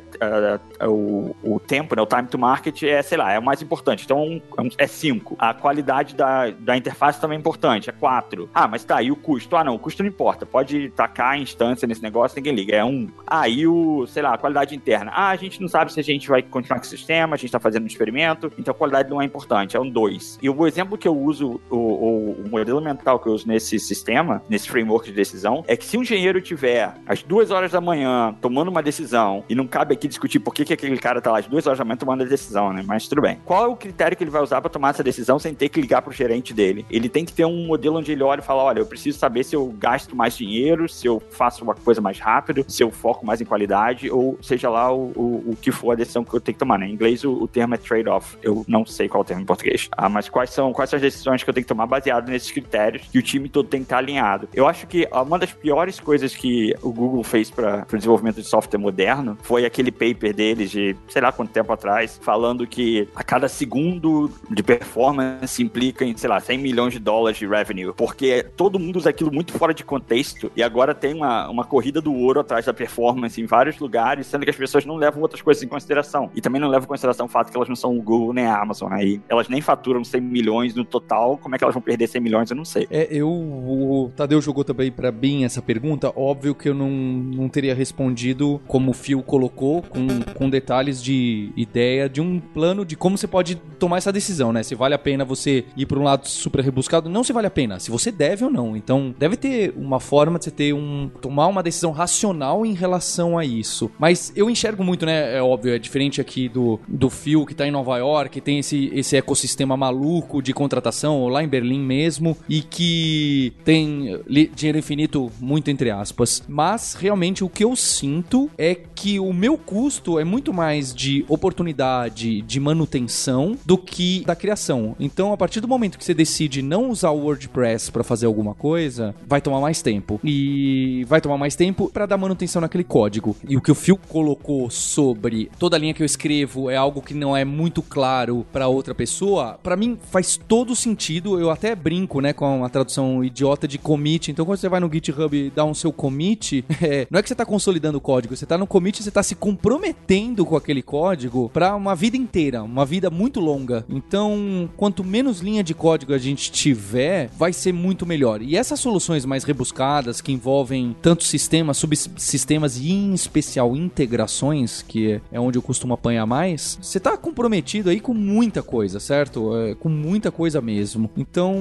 uh, 0.81 0.89
o, 0.89 1.28
o 1.43 1.59
tempo, 1.59 1.95
né, 1.95 2.01
o 2.01 2.05
time 2.05 2.27
to 2.27 2.37
market 2.37 2.83
é, 2.83 3.01
sei 3.01 3.17
lá, 3.17 3.31
é 3.31 3.39
o 3.39 3.43
mais 3.43 3.61
importante. 3.61 4.03
Então 4.05 4.41
é 4.77 4.87
5. 4.87 5.37
É 5.41 5.45
a 5.45 5.53
qualidade 5.53 6.15
da, 6.15 6.49
da 6.51 6.77
interface 6.77 7.19
também 7.19 7.37
é 7.37 7.39
importante, 7.39 7.89
é 7.89 7.93
4. 7.93 8.49
Ah, 8.53 8.67
mas 8.67 8.83
tá, 8.83 9.01
e 9.01 9.11
o 9.11 9.15
custo? 9.15 9.55
Ah, 9.55 9.63
não, 9.63 9.75
o 9.75 9.79
custo 9.79 10.03
não 10.03 10.09
importa. 10.09 10.45
Pode 10.45 10.89
tacar 10.91 11.31
a 11.31 11.37
instância 11.37 11.87
nesse 11.87 12.01
negócio, 12.01 12.35
ninguém 12.35 12.53
liga. 12.53 12.75
É 12.75 12.83
1. 12.83 12.87
Um. 12.87 13.09
Ah, 13.25 13.47
e 13.47 13.67
o, 13.67 14.05
sei 14.07 14.23
lá, 14.23 14.33
a 14.33 14.37
qualidade 14.37 14.75
interna. 14.75 15.11
Ah, 15.13 15.29
a 15.29 15.35
gente 15.35 15.61
não 15.61 15.67
sabe 15.67 15.91
se 15.91 15.99
a 15.99 16.03
gente 16.03 16.27
vai 16.27 16.41
continuar 16.41 16.79
com 16.79 16.85
o 16.85 16.89
sistema, 16.89 17.35
a 17.35 17.37
gente 17.37 17.51
tá 17.51 17.59
fazendo 17.59 17.83
um 17.83 17.87
experimento, 17.87 18.51
então 18.57 18.71
a 18.71 18.75
qualidade 18.75 19.09
não 19.09 19.21
é 19.21 19.25
importante, 19.25 19.75
é 19.75 19.79
um 19.79 19.89
2. 19.89 20.39
E 20.41 20.49
o 20.49 20.67
exemplo 20.67 20.97
que 20.97 21.07
eu 21.07 21.17
uso, 21.17 21.59
o, 21.69 21.75
o, 21.75 22.31
o 22.45 22.49
modelo 22.49 22.81
mental 22.81 23.19
que 23.19 23.27
eu 23.27 23.33
uso 23.33 23.47
nesse 23.47 23.79
sistema, 23.79 24.41
nesse 24.49 24.69
framework 24.69 25.07
de 25.07 25.15
decisão, 25.15 25.63
é 25.67 25.75
que 25.75 25.85
se 25.85 25.97
um 25.97 26.01
engenheiro 26.01 26.41
tiver 26.41 26.93
às 27.05 27.23
duas 27.23 27.51
horas 27.51 27.71
da 27.71 27.81
manhã 27.81 28.35
tomando 28.41 28.69
uma 28.69 28.81
decisão, 28.81 29.43
e 29.49 29.55
não 29.55 29.67
cabe 29.67 29.93
aqui 29.93 30.07
discutir 30.07 30.39
por 30.39 30.53
que, 30.53 30.65
que 30.65 30.73
aquele 30.73 30.97
cara 30.97 31.18
tá 31.21 31.31
lá 31.31 31.39
às 31.39 31.47
duas 31.47 31.65
horas 31.67 31.77
da 31.79 31.85
manhã 31.85 31.97
tomando 31.97 32.23
a 32.23 32.25
decisão, 32.25 32.73
né? 32.73 32.83
Mas 32.85 33.07
tudo 33.07 33.21
bem. 33.21 33.39
Qual 33.45 33.65
é 33.65 33.67
o 33.67 33.75
critério 33.75 34.15
que 34.15 34.23
ele 34.23 34.31
vai 34.31 34.41
usar 34.41 34.61
para 34.61 34.69
tomar 34.69 34.89
essa 34.89 35.03
decisão 35.03 35.39
sem 35.39 35.53
ter 35.53 35.69
que 35.69 35.79
ligar 35.81 36.01
pro 36.01 36.11
gerente 36.11 36.53
dele? 36.53 36.85
Ele 36.89 37.09
tem 37.09 37.25
que 37.25 37.33
ter 37.33 37.45
um 37.45 37.67
modelo 37.67 37.97
onde 37.97 38.11
ele 38.11 38.23
olha 38.23 38.39
e 38.39 38.43
fala: 38.43 38.63
olha, 38.63 38.79
eu 38.79 38.85
preciso 38.85 39.17
saber 39.17 39.43
se 39.43 39.55
eu 39.55 39.67
gasto 39.77 40.15
mais 40.15 40.35
dinheiro, 40.35 40.87
se 40.87 41.07
eu 41.07 41.21
faço 41.29 41.63
uma 41.63 41.75
coisa 41.75 42.01
mais 42.01 42.19
rápido, 42.19 42.65
se 42.67 42.83
eu 42.83 42.91
foco 42.91 43.25
mais 43.25 43.41
em 43.41 43.45
qualidade, 43.45 44.09
ou 44.09 44.37
seja 44.41 44.69
lá 44.69 44.91
o, 44.91 45.11
o, 45.15 45.51
o 45.51 45.57
que 45.59 45.71
for 45.71 45.91
a 45.91 45.95
decisão 45.95 46.23
que 46.23 46.33
eu 46.33 46.41
tenho 46.41 46.55
que 46.55 46.59
tomar, 46.59 46.77
né? 46.79 46.87
Em 46.87 46.93
inglês 46.93 47.23
o, 47.23 47.31
o 47.33 47.47
termo 47.47 47.75
é 47.75 47.77
trade-off. 47.77 48.37
Eu 48.41 48.63
não 48.67 48.85
sei 48.85 49.07
qual 49.07 49.21
é 49.21 49.23
o 49.23 49.25
termo 49.25 49.43
em 49.43 49.45
português. 49.45 49.89
Ah, 49.91 50.09
mas 50.09 50.29
quais 50.29 50.49
são, 50.49 50.71
quais 50.73 50.89
são 50.89 50.97
as 50.97 51.01
decisões 51.01 51.43
que 51.43 51.49
eu 51.49 51.53
tenho 51.53 51.63
que 51.63 51.69
tomar 51.69 51.85
baseado 51.85 52.29
nesses 52.29 52.51
critérios 52.51 53.03
que 53.11 53.17
o 53.17 53.21
time 53.21 53.49
todo 53.49 53.67
tem 53.67 53.81
que 53.81 53.85
estar 53.85 53.97
alinhado? 53.97 54.49
Eu 54.53 54.67
acho 54.67 54.87
que 54.87 55.07
uma 55.11 55.37
das 55.39 55.51
piores 55.51 55.99
coisas 55.99 56.35
que 56.35 56.75
o 56.81 56.91
Google 56.91 57.23
fez 57.23 57.49
para 57.49 57.85
o 57.91 57.95
desenvolvimento 57.95 58.37
de 58.37 58.47
software 58.47 58.79
moderno 58.79 59.37
foi 59.41 59.65
aquele 59.65 59.91
paper 59.91 60.33
deles 60.33 60.71
de 60.71 60.95
sei 61.09 61.21
lá 61.21 61.31
quanto 61.31 61.51
tempo 61.51 61.71
atrás, 61.73 62.19
falando 62.21 62.65
que 62.67 63.07
a 63.15 63.23
cada 63.23 63.47
segundo 63.47 64.31
de 64.49 64.63
performance 64.63 65.61
implica 65.61 66.05
em, 66.05 66.15
sei 66.15 66.29
lá, 66.29 66.39
100 66.39 66.57
milhões 66.57 66.93
de 66.93 66.99
dólares 66.99 67.37
de 67.37 67.47
revenue, 67.47 67.93
porque 67.93 68.45
todo 68.55 68.79
mundo 68.79 68.97
usa 68.97 69.09
aquilo 69.09 69.31
muito 69.31 69.53
fora 69.53 69.73
de 69.73 69.83
contexto 69.83 70.51
e 70.55 70.63
agora 70.63 70.93
tem 70.93 71.13
uma, 71.13 71.49
uma 71.49 71.63
corrida 71.63 72.01
do 72.01 72.13
ouro 72.13 72.39
atrás 72.39 72.65
da 72.65 72.73
performance 72.73 73.41
em 73.41 73.45
vários 73.45 73.79
lugares, 73.79 74.27
sendo 74.27 74.43
que 74.43 74.49
as 74.49 74.55
pessoas 74.55 74.85
não 74.85 74.95
levam 74.95 75.21
outras 75.21 75.41
coisas 75.41 75.63
em 75.63 75.67
consideração. 75.67 76.29
E 76.35 76.41
também 76.41 76.61
não 76.61 76.69
levam 76.69 76.85
em 76.85 76.87
consideração 76.87 77.25
o 77.25 77.29
fato 77.29 77.51
que 77.51 77.57
elas 77.57 77.69
não 77.69 77.75
são 77.75 77.97
o 77.97 78.01
Google 78.01 78.33
nem 78.33 78.45
a 78.45 78.59
Amazon. 78.59 78.91
Aí 78.91 79.21
elas 79.27 79.47
nem 79.49 79.61
faturam 79.61 80.03
100 80.03 80.21
milhões 80.21 80.75
no 80.75 80.85
total, 80.85 81.37
como 81.37 81.55
é 81.55 81.57
que 81.57 81.63
elas 81.63 81.73
vão 81.73 81.81
perder 81.81 82.07
100 82.07 82.21
milhões? 82.21 82.49
Eu 82.49 82.57
não 82.57 82.65
sei. 82.65 82.87
É, 82.89 83.07
eu. 83.09 83.29
O 83.29 84.11
Tadeu 84.15 84.41
jogou 84.41 84.63
também 84.63 84.91
para 84.91 85.11
mim 85.11 85.43
essa 85.43 85.61
pergunta. 85.61 86.11
Óbvio 86.15 86.55
que 86.55 86.69
eu 86.69 86.73
não, 86.73 86.89
não 86.89 87.49
teria 87.49 87.73
respondido 87.73 88.61
como 88.67 88.91
o 88.91 88.93
Phil 88.93 89.21
colocou, 89.21 89.81
com, 89.81 90.07
com 90.35 90.49
detalhes 90.49 90.98
de 91.01 91.51
ideia 91.55 92.09
de 92.09 92.21
um 92.21 92.39
plano 92.39 92.85
de 92.85 92.95
como 92.95 93.17
você 93.17 93.27
pode 93.27 93.55
tomar 93.55 93.97
essa 93.97 94.11
decisão, 94.11 94.51
né? 94.51 94.63
Se 94.63 94.75
vale 94.75 94.93
a 94.93 94.99
pena 94.99 95.25
você 95.25 95.65
ir 95.75 95.85
para 95.85 95.99
um 95.99 96.03
lado 96.03 96.27
super 96.27 96.63
rebuscado, 96.63 97.09
não 97.09 97.23
se 97.23 97.33
vale 97.33 97.47
a 97.47 97.51
pena, 97.51 97.79
se 97.79 97.91
você 97.91 98.11
deve 98.11 98.43
ou 98.45 98.51
não. 98.51 98.75
Então, 98.75 99.13
deve 99.17 99.37
ter 99.37 99.73
uma 99.75 99.99
forma 99.99 100.37
de 100.37 100.45
você 100.45 100.51
ter 100.51 100.73
um 100.73 101.09
tomar 101.21 101.47
uma 101.47 101.63
decisão 101.63 101.91
racional 101.91 102.65
em 102.65 102.73
relação 102.73 103.37
a 103.37 103.45
isso. 103.45 103.91
Mas 103.97 104.31
eu 104.35 104.49
enxergo 104.49 104.83
muito, 104.83 105.05
né? 105.05 105.37
É 105.37 105.41
óbvio, 105.41 105.73
é 105.73 105.79
diferente 105.79 106.21
aqui 106.21 106.49
do, 106.49 106.79
do 106.87 107.09
Phil 107.09 107.45
que 107.45 107.55
tá 107.55 107.67
em 107.67 107.71
Nova 107.71 107.97
York, 107.97 108.41
tem 108.41 108.59
esse, 108.59 108.91
esse 108.93 109.15
ecossistema 109.15 109.75
maluco 109.75 110.41
de 110.41 110.53
contratação, 110.53 111.27
lá 111.27 111.43
em 111.43 111.47
Berlim 111.47 111.81
mesmo, 111.81 112.37
e 112.47 112.61
que 112.61 113.53
tem 113.63 114.21
dinheiro 114.55 114.77
infinito, 114.77 115.31
muito 115.39 115.69
entre 115.69 115.91
aspas. 115.91 116.43
Mas 116.47 116.93
realmente 116.93 117.43
o 117.43 117.49
que 117.49 117.63
eu 117.63 117.75
sinto 117.75 118.49
é 118.57 118.75
que 118.75 119.19
o 119.19 119.33
meu 119.33 119.57
custo 119.57 120.19
é 120.19 120.23
muito 120.23 120.53
mais 120.53 120.88
mais 120.89 120.93
de 120.93 121.25
oportunidade 121.27 122.41
de 122.41 122.59
manutenção 122.59 123.57
do 123.65 123.77
que 123.77 124.23
da 124.25 124.35
criação. 124.35 124.95
Então, 124.99 125.31
a 125.33 125.37
partir 125.37 125.59
do 125.59 125.67
momento 125.67 125.97
que 125.97 126.03
você 126.03 126.13
decide 126.13 126.61
não 126.61 126.89
usar 126.89 127.11
o 127.11 127.23
WordPress 127.23 127.91
para 127.91 128.03
fazer 128.03 128.25
alguma 128.25 128.53
coisa, 128.53 129.13
vai 129.27 129.41
tomar 129.41 129.59
mais 129.59 129.81
tempo. 129.81 130.19
E 130.23 131.05
vai 131.07 131.21
tomar 131.21 131.37
mais 131.37 131.55
tempo 131.55 131.89
para 131.91 132.05
dar 132.05 132.17
manutenção 132.17 132.61
naquele 132.61 132.83
código. 132.83 133.35
E 133.47 133.55
o 133.55 133.61
que 133.61 133.71
o 133.71 133.75
Phil 133.75 133.99
colocou 134.09 134.69
sobre 134.69 135.51
toda 135.59 135.75
a 135.75 135.79
linha 135.79 135.93
que 135.93 136.01
eu 136.01 136.05
escrevo 136.05 136.69
é 136.69 136.75
algo 136.75 137.01
que 137.01 137.13
não 137.13 137.35
é 137.35 137.45
muito 137.45 137.81
claro 137.81 138.45
para 138.51 138.67
outra 138.67 138.95
pessoa, 138.95 139.59
para 139.61 139.75
mim 139.75 139.97
faz 140.11 140.37
todo 140.37 140.75
sentido. 140.75 141.39
Eu 141.39 141.49
até 141.51 141.75
brinco, 141.75 142.21
né, 142.21 142.33
com 142.33 142.63
a 142.63 142.69
tradução 142.69 143.23
idiota 143.23 143.67
de 143.67 143.77
commit. 143.77 144.31
Então, 144.31 144.45
quando 144.45 144.57
você 144.57 144.69
vai 144.69 144.79
no 144.79 144.91
GitHub 144.91 145.35
e 145.35 145.49
dá 145.49 145.63
um 145.63 145.73
seu 145.73 145.91
commit, 145.91 146.63
é, 146.81 147.07
não 147.09 147.19
é 147.19 147.23
que 147.23 147.29
você 147.29 147.35
tá 147.35 147.45
consolidando 147.45 147.97
o 147.97 148.01
código, 148.01 148.35
você 148.35 148.45
tá 148.45 148.57
no 148.57 148.67
commit, 148.67 149.03
você 149.03 149.11
tá 149.11 149.23
se 149.23 149.35
comprometendo 149.35 150.45
com 150.45 150.55
aquele 150.55 150.78
código 150.81 151.49
para 151.53 151.75
uma 151.75 151.95
vida 151.95 152.17
inteira, 152.17 152.63
uma 152.63 152.85
vida 152.85 153.09
muito 153.09 153.39
longa. 153.39 153.85
Então, 153.89 154.69
quanto 154.77 155.03
menos 155.03 155.39
linha 155.39 155.63
de 155.63 155.73
código 155.73 156.13
a 156.13 156.17
gente 156.17 156.51
tiver, 156.51 157.29
vai 157.37 157.53
ser 157.53 157.73
muito 157.73 158.05
melhor. 158.05 158.41
E 158.41 158.55
essas 158.55 158.79
soluções 158.79 159.25
mais 159.25 159.43
rebuscadas 159.43 160.21
que 160.21 160.31
envolvem 160.31 160.95
tantos 161.01 161.27
sistemas, 161.27 161.77
subsistemas 161.77 162.77
e 162.77 162.91
em 162.91 163.13
especial 163.13 163.75
integrações, 163.75 164.81
que 164.81 165.21
é 165.31 165.39
onde 165.39 165.57
eu 165.57 165.61
costumo 165.61 165.93
apanhar 165.93 166.25
mais, 166.25 166.77
você 166.81 166.99
tá 166.99 167.17
comprometido 167.17 167.89
aí 167.89 167.99
com 167.99 168.13
muita 168.13 168.61
coisa, 168.61 168.99
certo? 168.99 169.55
É, 169.55 169.75
com 169.75 169.89
muita 169.89 170.31
coisa 170.31 170.61
mesmo. 170.61 171.09
Então, 171.17 171.55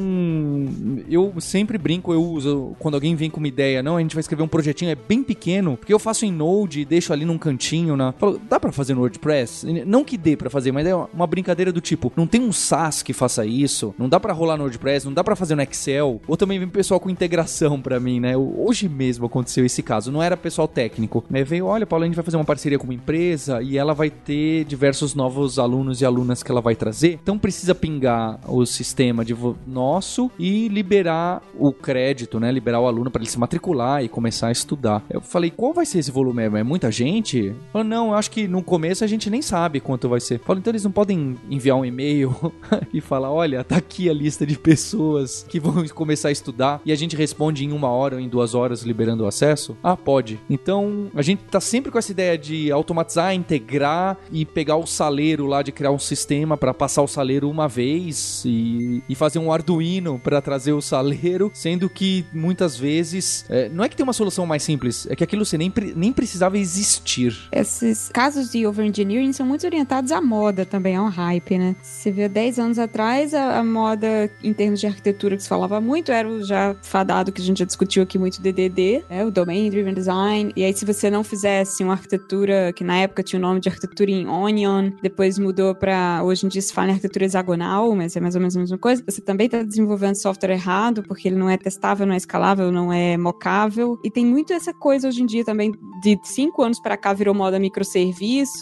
eu 1.09 1.35
sempre 1.41 1.79
brinco, 1.79 2.13
eu 2.13 2.23
uso 2.23 2.77
quando 2.79 2.95
alguém 2.95 3.15
vem 3.15 3.31
com 3.31 3.39
uma 3.39 3.49
ideia, 3.49 3.83
não, 3.83 3.97
a 3.97 4.01
gente 4.01 4.15
vai 4.15 4.21
escrever 4.21 4.43
um 4.43 4.49
projetinho 4.49 4.91
é 4.91 4.95
bem 4.95 5.23
pequeno, 5.23 5.77
porque 5.77 5.93
eu 5.93 5.99
faço 5.99 6.25
em 6.25 6.33
Node 6.33 6.81
e 6.81 6.85
deixo 6.85 7.13
ali 7.13 7.25
num 7.25 7.39
cantinho, 7.39 7.97
na, 7.97 8.15
dá 8.49 8.59
para 8.59 8.73
fazer 8.73 8.95
no 8.95 9.03
WordPress? 9.09 9.67
Não 9.87 10.05
que 10.05 10.17
dê 10.17 10.37
para 10.37 10.51
fazer, 10.51 10.73
mas 10.73 10.87
é 10.87 10.95
uma 10.95 11.27
brincadeira 11.27 11.73
do 11.73 11.81
tipo, 11.81 12.13
não 12.17 12.27
tem 12.27 12.41
um 12.41 12.53
SaaS 12.53 13.03
que 13.03 13.13
faça 13.13 13.45
isso, 13.45 13.95
não 13.99 14.09
dá 14.09 14.21
para 14.21 14.33
rolar 14.33 14.57
no 14.57 14.65
WordPress, 14.65 15.07
não 15.07 15.13
dá 15.13 15.25
para 15.25 15.37
fazer 15.37 15.55
no 15.55 15.63
Excel. 15.63 16.21
Ou 16.27 16.37
também 16.37 16.59
vem 16.59 16.69
pessoal 16.69 17.01
com 17.01 17.11
integração 17.11 17.81
para 17.81 17.99
mim, 17.99 18.21
né? 18.21 18.37
Hoje 18.37 18.89
mesmo 18.89 19.27
aconteceu 19.27 19.65
esse 19.65 19.83
caso, 19.83 20.13
não 20.13 20.23
era 20.23 20.37
pessoal 20.37 20.69
técnico, 20.69 21.25
né? 21.29 21.43
Veio, 21.45 21.67
olha, 21.67 21.87
Paulo, 21.87 22.05
a 22.05 22.07
gente 22.07 22.17
vai 22.17 22.25
fazer 22.25 22.37
uma 22.37 22.45
parceria 22.45 22.79
com 22.79 22.85
uma 22.85 22.95
empresa 22.95 23.63
e 23.63 23.77
ela 23.77 23.95
vai 23.95 24.11
ter 24.11 24.65
diversos 24.65 25.15
novos 25.15 25.59
alunos 25.59 26.01
e 26.01 26.05
alunas 26.05 26.43
que 26.43 26.51
ela 26.51 26.61
vai 26.61 26.75
trazer. 26.75 27.19
Então 27.23 27.39
precisa 27.39 27.75
pingar 27.75 28.39
o 28.47 28.65
sistema 28.67 29.25
de 29.25 29.37
nosso 29.67 30.31
e 30.39 30.69
liberar 30.69 31.43
o 31.59 31.73
crédito, 31.73 32.39
né? 32.41 32.51
Liberar 32.51 32.81
o 32.81 32.87
aluno 32.87 33.11
para 33.11 33.23
ele 33.23 33.31
se 33.31 33.39
matricular 33.39 34.05
e 34.05 34.09
começar 34.09 34.49
a 34.49 34.53
estudar. 34.53 35.03
Eu 35.11 35.21
falei, 35.21 35.51
qual 35.51 35.73
vai 35.73 35.87
ser 35.87 35.99
esse 35.99 36.11
volume? 36.11 36.43
É 36.43 36.63
muita 36.63 36.91
gente? 36.91 37.55
Falou, 37.73 37.87
não, 37.87 38.09
eu 38.09 38.15
acho 38.15 38.31
que 38.31 38.47
no 38.47 38.63
começo 38.63 38.88
a 39.03 39.07
gente 39.07 39.31
nem 39.31 39.43
sabe 39.43 39.81
quanto 39.81 40.09
vai 40.09 40.21
ser. 40.21 40.41
Falei, 40.41 40.61
então 40.61 40.71
eles 40.71 40.85
não 40.85 40.91
podem 40.91 41.37
enviar 41.51 41.77
um 41.77 41.85
e-mail 41.85 42.35
e 42.93 43.01
falar, 43.01 43.31
olha, 43.31 43.65
tá 43.65 43.77
aqui 43.77 44.09
a 44.09 44.13
lista 44.13 44.47
de 44.47 44.59
pessoas 44.59 45.45
que 45.49 45.61
vão 45.61 45.87
começar 45.89 46.29
a 46.29 46.33
estudar 46.33 46.81
e 46.85 46.93
a 46.93 46.97
gente 46.97 47.17
responde 47.17 47.65
em 47.65 47.73
uma 47.73 47.89
hora 47.89 48.17
ou 48.17 48.21
em 48.21 48.29
duas 48.29 48.55
horas 48.55 48.83
liberando 48.83 49.25
o 49.25 49.27
acesso? 49.27 49.77
Ah, 49.83 49.97
pode. 49.97 50.41
Então 50.49 51.11
a 51.15 51.23
gente 51.23 51.43
tá 51.45 51.61
sempre 51.61 51.91
com 51.91 51.99
essa 51.99 52.13
ideia 52.13 52.37
de 52.37 52.71
automatizar, 52.71 53.35
integrar 53.35 54.17
e 54.31 54.45
pegar 54.45 54.77
o 54.77 54.87
saleiro 54.87 55.47
lá 55.47 55.63
de 55.63 55.73
criar 55.73 55.91
um 55.91 55.99
sistema 55.99 56.57
para 56.57 56.73
passar 56.73 57.03
o 57.03 57.09
saleiro 57.09 57.51
uma 57.51 57.69
vez 57.69 58.43
e, 58.45 59.03
e 59.09 59.15
fazer 59.15 59.39
um 59.39 59.53
Arduino 59.53 60.19
para 60.19 60.41
trazer 60.41 60.73
o 60.73 60.81
saleiro, 60.81 61.51
sendo 61.55 61.89
que 61.89 62.25
muitas 62.33 62.77
vezes 62.77 63.45
é, 63.49 63.69
não 63.69 63.85
é 63.85 63.89
que 63.89 63.97
tem 63.97 64.05
uma 64.05 64.13
solução 64.13 64.47
mais 64.47 64.63
simples, 64.63 65.07
é 65.11 65.17
que 65.17 65.25
aquilo 65.25 65.45
você 65.45 65.59
nem, 65.59 65.73
nem 65.95 66.13
precisava 66.13 66.59
existir. 66.59 67.37
Esses 67.53 68.09
casos 68.09 68.51
de 68.51 68.67
overengineering 68.79 69.33
são 69.33 69.45
muito 69.45 69.67
orientados 69.67 70.13
à 70.13 70.21
moda 70.21 70.65
também, 70.65 70.97
ao 70.97 71.09
hype, 71.09 71.59
né? 71.59 71.77
Você 71.83 72.11
vê 72.11 72.29
10 72.29 72.59
anos 72.59 72.79
atrás, 72.79 73.35
a, 73.35 73.59
a, 73.59 73.65
moda 73.65 74.31
em 74.43 74.53
termos 74.53 74.81
de 74.81 74.87
arquitetura 74.87 75.37
que 75.37 75.43
se 75.43 75.49
falava 75.49 75.81
muito 75.81 76.13
era 76.13 76.29
o 76.29 76.45
já 76.45 76.75
fadado 76.83 77.33
que 77.33 77.43
a 77.43 77.45
gente 77.45 77.59
já 77.59 77.65
discutiu 77.65 78.03
aqui 78.03 78.19
muito 78.19 78.41
DDD, 78.41 79.05
né? 79.11 79.25
o 79.25 79.31
Domain 79.31 79.69
Driven 79.69 79.95
Design. 79.95 80.53
E 80.55 80.65
aí 80.65 80.73
se 80.73 80.85
você 80.85 81.11
não 81.11 81.25
fizesse 81.25 81.83
uma 81.83 81.95
arquitetura 81.95 82.73
que 82.73 82.85
na 82.85 82.99
época 82.99 83.23
tinha 83.23 83.39
o 83.39 83.43
nome 83.43 83.61
de 83.61 83.69
arquitetura 83.69 84.11
em 84.11 84.27
Onion, 84.27 84.91
depois 85.03 85.39
mudou 85.39 85.75
para 85.75 86.23
hoje 86.23 86.47
em 86.47 86.49
dia 86.49 86.63
se 86.63 86.73
fala 86.73 86.89
em 86.89 86.93
arquitetura 86.93 87.25
hexagonal, 87.25 87.95
mas 87.95 88.17
é 88.17 88.21
mais 88.21 88.35
ou 88.35 88.41
menos 88.41 88.57
a 88.57 88.61
mesma 88.61 88.79
coisa. 88.79 89.03
Você 89.07 89.21
também 89.21 89.47
está 89.47 89.63
desenvolvendo 89.63 90.15
software 90.15 90.53
errado 90.53 91.03
porque 91.03 91.29
ele 91.29 91.37
não 91.37 91.51
é 91.51 91.57
testável, 91.57 92.07
não 92.07 92.15
é 92.15 92.17
escalável, 92.17 92.71
não 92.71 92.93
é 92.93 93.17
mocável. 93.17 93.99
E 94.05 94.11
tem 94.11 94.25
muito 94.25 94.53
essa 94.53 94.73
coisa 94.73 95.09
hoje 95.09 95.23
em 95.23 95.27
dia 95.27 95.45
também 95.45 95.73
de 96.03 96.19
cinco 96.23 96.63
anos 96.63 96.81
para 96.81 96.97
cá 96.97 97.13
virou 97.13 97.35
moda 97.35 97.59